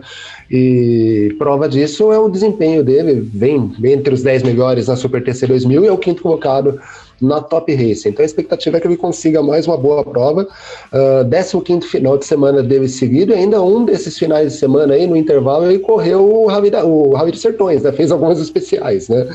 E 0.50 1.36
prova 1.38 1.70
disso 1.70 2.12
é 2.12 2.20
o 2.20 2.30
desempenho 2.30 2.84
dele, 2.84 3.22
vem 3.34 3.72
entre 3.86 4.14
os 4.14 4.24
10 4.24 4.44
melhores 4.44 4.88
na 4.88 4.96
Super 4.96 5.24
TC 5.24 5.48
2000 5.48 5.84
e 5.84 5.88
é 5.88 5.92
o 5.92 5.98
quinto 5.98 6.22
colocado 6.22 6.80
na 7.22 7.42
Top 7.42 7.74
Race. 7.74 8.08
Então 8.08 8.24
a 8.24 8.26
expectativa 8.26 8.78
é 8.78 8.80
que 8.80 8.88
ele 8.88 8.98
consiga 8.98 9.42
mais 9.42 9.68
uma 9.68 9.78
boa 9.78 10.04
prova. 10.04 10.48
Uh, 10.92 11.62
15 11.62 11.88
final 11.88 12.18
de 12.18 12.26
semana 12.26 12.64
dele 12.64 12.88
seguido, 12.88 13.32
e 13.32 13.36
ainda 13.36 13.62
um 13.62 13.86
desses 13.86 14.18
finais 14.18 14.54
de 14.54 14.58
semana 14.58 14.94
aí, 14.94 15.08
no 15.08 15.16
intervalo, 15.16 15.66
ele 15.66 15.80
correu 15.80 16.46
o 16.46 16.70
da, 16.70 16.86
o 16.86 17.14
Rally 17.14 17.32
dos 17.32 17.42
Sertões, 17.42 17.84
né? 17.84 17.92
Fez 17.92 18.12
algumas 18.12 18.40
especiais, 18.40 19.10
né? 19.10 19.28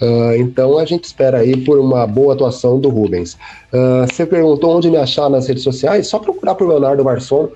Uh, 0.00 0.34
então 0.38 0.78
a 0.78 0.84
gente 0.84 1.04
espera 1.04 1.38
aí 1.38 1.56
por 1.64 1.78
uma 1.78 2.06
boa 2.06 2.34
atuação 2.34 2.78
do 2.78 2.88
Rubens. 2.88 3.34
Uh, 3.72 4.06
você 4.10 4.26
perguntou 4.26 4.76
onde 4.76 4.90
me 4.90 4.96
achar 4.96 5.28
nas 5.30 5.46
redes 5.46 5.62
sociais? 5.62 6.06
Só 6.06 6.18
procurar 6.18 6.54
por 6.54 6.68
Leonardo 6.68 7.04
Marçon 7.04 7.48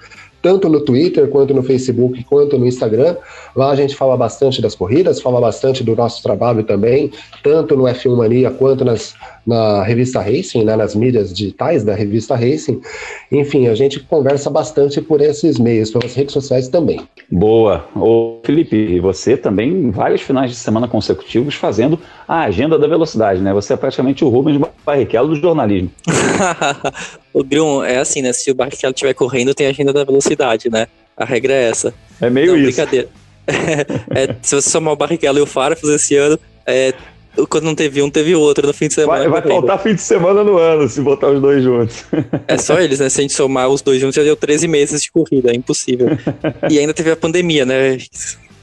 tanto 0.44 0.68
no 0.68 0.78
Twitter, 0.82 1.26
quanto 1.28 1.54
no 1.54 1.62
Facebook, 1.62 2.22
quanto 2.24 2.58
no 2.58 2.66
Instagram. 2.66 3.16
Lá 3.56 3.70
a 3.70 3.74
gente 3.74 3.96
fala 3.96 4.14
bastante 4.14 4.60
das 4.60 4.74
corridas, 4.74 5.18
fala 5.18 5.40
bastante 5.40 5.82
do 5.82 5.96
nosso 5.96 6.22
trabalho 6.22 6.62
também, 6.62 7.10
tanto 7.42 7.74
no 7.74 7.84
F1 7.84 8.14
Mania 8.14 8.50
quanto 8.50 8.84
nas, 8.84 9.14
na 9.46 9.82
revista 9.82 10.20
Racing, 10.20 10.64
né, 10.64 10.76
nas 10.76 10.94
mídias 10.94 11.32
digitais 11.32 11.82
da 11.82 11.94
revista 11.94 12.36
Racing. 12.36 12.78
Enfim, 13.32 13.68
a 13.68 13.74
gente 13.74 13.98
conversa 14.00 14.50
bastante 14.50 15.00
por 15.00 15.22
esses 15.22 15.58
meios, 15.58 15.90
pelas 15.90 16.14
redes 16.14 16.34
sociais 16.34 16.68
também. 16.68 17.00
Boa. 17.30 17.86
Ô, 17.96 18.40
Felipe, 18.44 19.00
você 19.00 19.38
também, 19.38 19.90
vários 19.90 20.20
finais 20.20 20.50
de 20.50 20.56
semana 20.56 20.86
consecutivos, 20.86 21.54
fazendo 21.54 21.98
a 22.28 22.42
agenda 22.42 22.78
da 22.78 22.86
velocidade, 22.86 23.40
né? 23.40 23.52
Você 23.54 23.72
é 23.72 23.76
praticamente 23.76 24.24
o 24.24 24.28
Rubens 24.28 24.60
Barrichello 24.84 25.28
do 25.28 25.36
jornalismo. 25.36 25.90
o 27.32 27.42
Grum, 27.42 27.82
é 27.82 27.98
assim, 27.98 28.22
né? 28.22 28.32
Se 28.32 28.50
o 28.50 28.54
Barrichello 28.54 28.92
estiver 28.92 29.14
correndo, 29.14 29.54
tem 29.54 29.66
a 29.66 29.70
agenda 29.70 29.92
da 29.92 30.04
velocidade, 30.04 30.33
né? 30.70 30.86
A 31.16 31.24
regra 31.24 31.52
é 31.52 31.70
essa. 31.70 31.94
É 32.20 32.28
meio 32.28 32.52
Não, 32.52 32.56
isso. 32.56 32.76
Brincadeira. 32.76 33.08
é, 33.46 34.34
se 34.42 34.54
você 34.54 34.70
somar 34.70 34.94
o 34.94 34.96
Barrichello 34.96 35.38
e 35.38 35.42
o 35.42 35.46
Farfus 35.46 35.90
esse 35.90 36.16
ano, 36.16 36.38
é, 36.66 36.94
quando 37.48 37.64
não 37.64 37.74
teve 37.74 38.00
um, 38.00 38.08
teve 38.08 38.34
outro 38.34 38.66
no 38.66 38.72
fim 38.72 38.88
de 38.88 38.94
semana. 38.94 39.28
Vai, 39.28 39.40
vai 39.40 39.50
faltar 39.50 39.82
fim 39.82 39.94
de 39.94 40.00
semana 40.00 40.44
no 40.44 40.56
ano 40.56 40.88
se 40.88 41.00
botar 41.00 41.28
os 41.28 41.40
dois 41.40 41.62
juntos. 41.62 42.04
É 42.46 42.56
só 42.56 42.78
eles, 42.80 43.00
né? 43.00 43.08
Se 43.08 43.20
a 43.20 43.22
gente 43.22 43.32
somar 43.32 43.68
os 43.68 43.82
dois 43.82 44.00
juntos, 44.00 44.14
já 44.14 44.22
deu 44.22 44.36
13 44.36 44.68
meses 44.68 45.02
de 45.02 45.10
corrida, 45.10 45.50
é 45.50 45.54
impossível. 45.54 46.08
e 46.70 46.78
ainda 46.78 46.94
teve 46.94 47.10
a 47.10 47.16
pandemia, 47.16 47.64
né? 47.64 47.98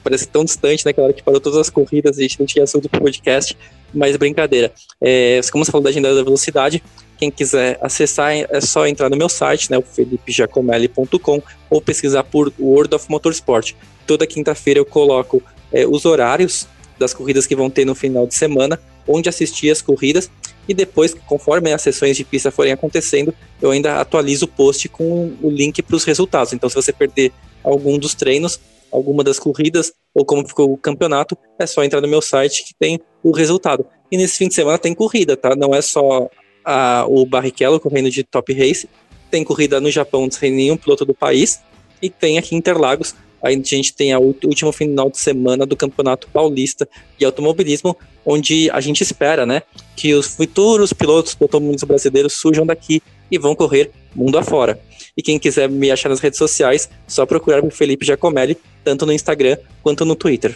Parece 0.04 0.28
tão 0.28 0.44
distante, 0.44 0.86
né? 0.86 0.94
Hora 0.98 1.14
que 1.14 1.24
parou 1.24 1.40
todas 1.40 1.60
as 1.60 1.70
corridas, 1.70 2.18
a 2.18 2.22
gente 2.22 2.40
não 2.40 2.46
tinha 2.46 2.64
assunto 2.64 2.90
pro 2.90 3.02
podcast, 3.02 3.58
mas 3.94 4.16
brincadeira. 4.18 4.72
É, 5.00 5.40
como 5.52 5.66
você 5.66 5.72
falou 5.72 5.84
da 5.84 5.90
agenda 5.90 6.14
da 6.14 6.24
velocidade, 6.24 6.82
quem 7.22 7.30
quiser 7.30 7.78
acessar 7.84 8.34
é 8.34 8.60
só 8.60 8.88
entrar 8.88 9.08
no 9.08 9.16
meu 9.16 9.30
site, 9.30 9.70
né, 9.70 9.78
o 9.78 9.84
felipejacomelli.com, 9.84 11.44
ou 11.70 11.80
pesquisar 11.80 12.24
por 12.24 12.52
World 12.60 12.96
of 12.96 13.06
Motorsport. 13.12 13.74
Toda 14.08 14.26
quinta-feira 14.26 14.80
eu 14.80 14.86
coloco 14.86 15.40
é, 15.72 15.86
os 15.86 16.04
horários 16.04 16.68
das 16.98 17.14
corridas 17.14 17.46
que 17.46 17.56
vão 17.56 17.70
ter 17.70 17.86
no 17.86 17.94
final 17.94 18.26
de 18.26 18.34
semana, 18.34 18.82
onde 19.08 19.30
assistir 19.30 19.70
as 19.70 19.84
corridas, 19.84 20.32
e 20.68 20.74
depois, 20.74 21.14
conforme 21.14 21.72
as 21.72 21.84
sessões 21.84 22.18
de 22.18 22.24
pista 22.24 22.50
forem 22.50 22.72
acontecendo, 22.72 23.32
eu 23.62 23.70
ainda 23.70 24.02
atualizo 24.02 24.46
o 24.46 24.48
post 24.48 24.90
com 24.90 25.32
o 25.44 25.50
link 25.52 25.80
para 25.84 25.96
os 25.96 26.04
resultados. 26.04 26.54
Então, 26.54 26.68
se 26.70 26.76
você 26.76 26.92
perder 26.92 27.32
algum 27.64 28.00
dos 28.00 28.16
treinos, 28.16 28.60
alguma 28.92 29.24
das 29.24 29.38
corridas, 29.38 29.94
ou 30.12 30.26
como 30.26 30.48
ficou 30.48 30.74
o 30.74 30.78
campeonato, 30.78 31.38
é 31.60 31.68
só 31.68 31.84
entrar 31.84 32.02
no 32.02 32.08
meu 32.08 32.22
site 32.22 32.64
que 32.64 32.74
tem 32.74 33.00
o 33.24 33.32
resultado. 33.32 33.86
E 34.12 34.18
nesse 34.18 34.40
fim 34.40 34.48
de 34.48 34.56
semana 34.56 34.80
tem 34.80 34.96
corrida, 34.96 35.38
tá? 35.38 35.56
Não 35.56 35.74
é 35.76 35.82
só 35.84 36.28
a, 36.64 37.06
o 37.08 37.26
Barrichello 37.26 37.80
correndo 37.80 38.10
de 38.10 38.24
Top 38.24 38.52
Race, 38.54 38.88
tem 39.30 39.44
corrida 39.44 39.80
no 39.80 39.90
Japão 39.90 40.30
sem 40.30 40.52
nenhum 40.52 40.78
piloto 40.78 41.06
do 41.06 41.14
país, 41.14 41.62
e 42.02 42.10
tem 42.10 42.38
aqui 42.38 42.56
Interlagos, 42.56 43.16
a 43.42 43.50
gente 43.52 43.94
tem 43.94 44.16
o 44.16 44.36
último 44.44 44.72
final 44.72 45.10
de 45.10 45.18
semana 45.18 45.66
do 45.66 45.76
Campeonato 45.76 46.28
Paulista 46.32 46.88
de 47.18 47.26
Automobilismo, 47.26 47.98
onde 48.24 48.70
a 48.70 48.80
gente 48.80 49.02
espera, 49.02 49.46
né, 49.46 49.64
que 49.96 50.14
os 50.14 50.28
futuros 50.28 50.94
pilotos 50.94 51.34
do 51.34 51.44
automobilismo 51.46 51.88
brasileiro 51.88 52.30
surjam 52.30 52.66
daqui 52.66 53.02
e 53.32 53.38
vão 53.40 53.56
correr 53.56 53.92
mundo 54.16 54.38
afora. 54.38 54.80
E 55.18 55.22
quem 55.22 55.40
quiser 55.40 55.70
me 55.70 55.90
achar 55.90 56.10
nas 56.10 56.20
redes 56.20 56.38
sociais, 56.38 56.90
só 57.08 57.26
procurar 57.26 57.64
o 57.64 57.72
Felipe 57.72 58.06
Giacomelli, 58.06 58.58
tanto 58.84 59.06
no 59.06 59.14
Instagram 59.14 59.58
quanto 59.82 60.06
no 60.06 60.16
Twitter. 60.16 60.54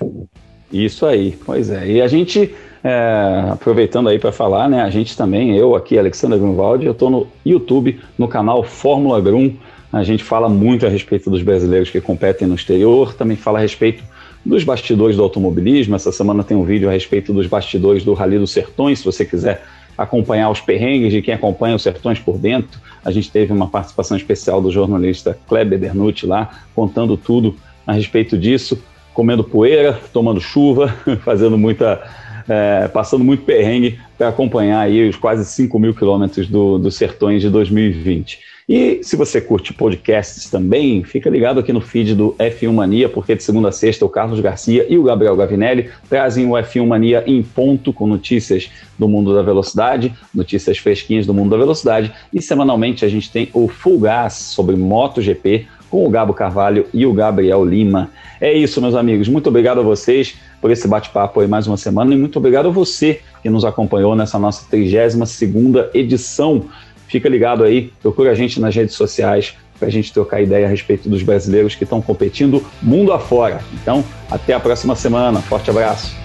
Isso 0.72 1.06
aí, 1.06 1.38
pois 1.46 1.70
é. 1.70 1.88
E 1.88 2.02
a 2.02 2.08
gente, 2.08 2.54
é, 2.84 3.50
aproveitando 3.52 4.10
aí 4.10 4.20
para 4.20 4.32
falar, 4.32 4.68
né, 4.68 4.82
a 4.82 4.90
gente 4.90 5.16
também, 5.16 5.56
eu 5.56 5.76
aqui, 5.76 5.98
Alexandre 5.98 6.40
Grunwald, 6.40 6.86
eu 6.86 6.92
estou 6.92 7.10
no 7.10 7.28
YouTube, 7.46 8.00
no 8.18 8.28
canal 8.28 8.64
Fórmula 8.64 9.22
Grum. 9.22 9.54
A 9.92 10.04
gente 10.04 10.24
fala 10.24 10.50
muito 10.50 10.86
a 10.86 10.90
respeito 10.90 11.30
dos 11.30 11.42
brasileiros 11.42 11.90
que 11.90 12.02
competem 12.02 12.48
no 12.48 12.56
exterior, 12.56 13.14
também 13.14 13.38
fala 13.38 13.60
a 13.60 13.62
respeito 13.62 14.04
dos 14.46 14.64
bastidores 14.64 15.16
do 15.16 15.24
automobilismo. 15.24 15.96
Essa 15.96 16.12
semana 16.12 16.44
tem 16.44 16.58
um 16.58 16.66
vídeo 16.66 16.90
a 16.90 16.92
respeito 16.92 17.32
dos 17.32 17.48
bastidores 17.48 18.04
do 18.04 18.14
Rally 18.14 18.38
dos 18.38 18.52
Sertões, 18.52 19.00
se 19.00 19.06
você 19.06 19.24
quiser 19.24 19.64
acompanhar 19.98 20.50
os 20.50 20.60
perrengues 20.60 21.14
de 21.14 21.22
quem 21.22 21.34
acompanha 21.34 21.76
os 21.76 21.82
Sertões 21.84 22.20
por 22.20 22.38
dentro. 22.38 22.80
A 23.04 23.12
gente 23.12 23.32
teve 23.32 23.54
uma 23.54 23.68
participação 23.68 24.18
especial 24.18 24.62
do 24.62 24.70
jornalista 24.70 25.38
Kleber 25.48 25.80
Bernucci 25.80 26.26
lá, 26.26 26.50
contando 26.76 27.16
tudo 27.16 27.56
a 27.88 27.94
respeito 27.94 28.38
disso 28.38 28.78
comendo 29.16 29.44
poeira, 29.44 30.00
tomando 30.14 30.40
chuva, 30.40 30.94
fazendo 31.26 31.58
muita. 31.58 32.04
É, 32.48 32.88
passando 32.90 33.24
muito 33.24 33.42
perrengue 33.42 34.00
para 34.20 34.28
acompanhar 34.28 34.82
aí 34.82 35.10
os 35.10 35.16
quase 35.16 35.44
5 35.44 35.80
mil 35.80 35.96
quilômetros 35.96 36.48
do, 36.48 36.78
do 36.78 36.92
Sertões 36.92 37.42
de 37.42 37.50
2020. 37.50 38.38
E 38.68 39.00
se 39.04 39.16
você 39.16 39.40
curte 39.40 39.74
podcasts 39.74 40.50
também, 40.50 41.04
fica 41.04 41.30
ligado 41.30 41.60
aqui 41.60 41.72
no 41.72 41.80
feed 41.80 42.16
do 42.16 42.36
F1 42.40 42.74
Mania, 42.74 43.08
porque 43.08 43.36
de 43.36 43.44
segunda 43.44 43.70
a 43.70 43.72
sexta 43.72 44.04
o 44.04 44.10
Carlos 44.10 44.40
Garcia 44.40 44.88
e 44.90 44.98
o 44.98 45.04
Gabriel 45.04 45.36
Gavinelli 45.36 45.92
trazem 46.10 46.48
o 46.48 46.54
F1 46.54 46.88
Mania 46.88 47.24
em 47.28 47.44
ponto 47.44 47.94
com 47.94 48.08
notícias 48.08 48.72
do 48.98 49.08
mundo 49.08 49.36
da 49.36 49.44
velocidade, 49.44 50.12
notícias 50.34 50.80
fresquinhas 50.80 51.28
do 51.28 51.34
mundo 51.34 51.52
da 51.52 51.58
velocidade, 51.58 52.12
e 52.34 52.42
semanalmente 52.42 53.06
a 53.06 53.08
gente 53.08 53.32
tem 53.32 53.50
o 53.54 53.68
Full 53.68 54.00
Gas 54.00 54.34
sobre 54.34 54.76
MotoGP 54.76 55.68
com 55.90 56.06
o 56.06 56.10
Gabo 56.10 56.34
Carvalho 56.34 56.86
e 56.94 57.06
o 57.06 57.14
Gabriel 57.14 57.64
Lima. 57.64 58.10
É 58.40 58.52
isso, 58.54 58.82
meus 58.82 58.96
amigos. 58.96 59.28
Muito 59.28 59.48
obrigado 59.48 59.80
a 59.80 59.84
vocês 59.84 60.36
por 60.62 60.72
esse 60.72 60.88
bate-papo 60.88 61.40
aí 61.40 61.48
mais 61.48 61.68
uma 61.68 61.78
semana 61.78 62.14
e 62.14 62.18
muito 62.18 62.38
obrigado 62.38 62.68
a 62.68 62.72
você 62.72 63.22
que 63.42 63.50
nos 63.50 63.64
acompanhou 63.64 64.16
nessa 64.16 64.40
nossa 64.40 64.66
32ª 64.70 65.90
edição. 65.94 66.66
Fica 67.08 67.30
ligado 67.30 67.64
aí, 67.64 67.92
procura 68.02 68.32
a 68.32 68.36
gente 68.36 68.60
nas 68.60 68.76
redes 68.76 68.96
sociais 68.96 69.56
para 69.78 69.88
a 69.88 69.92
gente 69.92 70.12
trocar 70.12 70.42
ideia 70.42 70.66
a 70.66 70.70
respeito 70.70 71.10
dos 71.10 71.22
brasileiros 71.22 71.76
que 71.76 71.84
estão 71.84 72.02
competindo 72.02 72.64
mundo 72.82 73.12
afora. 73.12 73.60
Então, 73.74 74.04
até 74.30 74.54
a 74.54 74.60
próxima 74.60 74.96
semana. 74.96 75.42
Forte 75.42 75.70
abraço. 75.70 76.25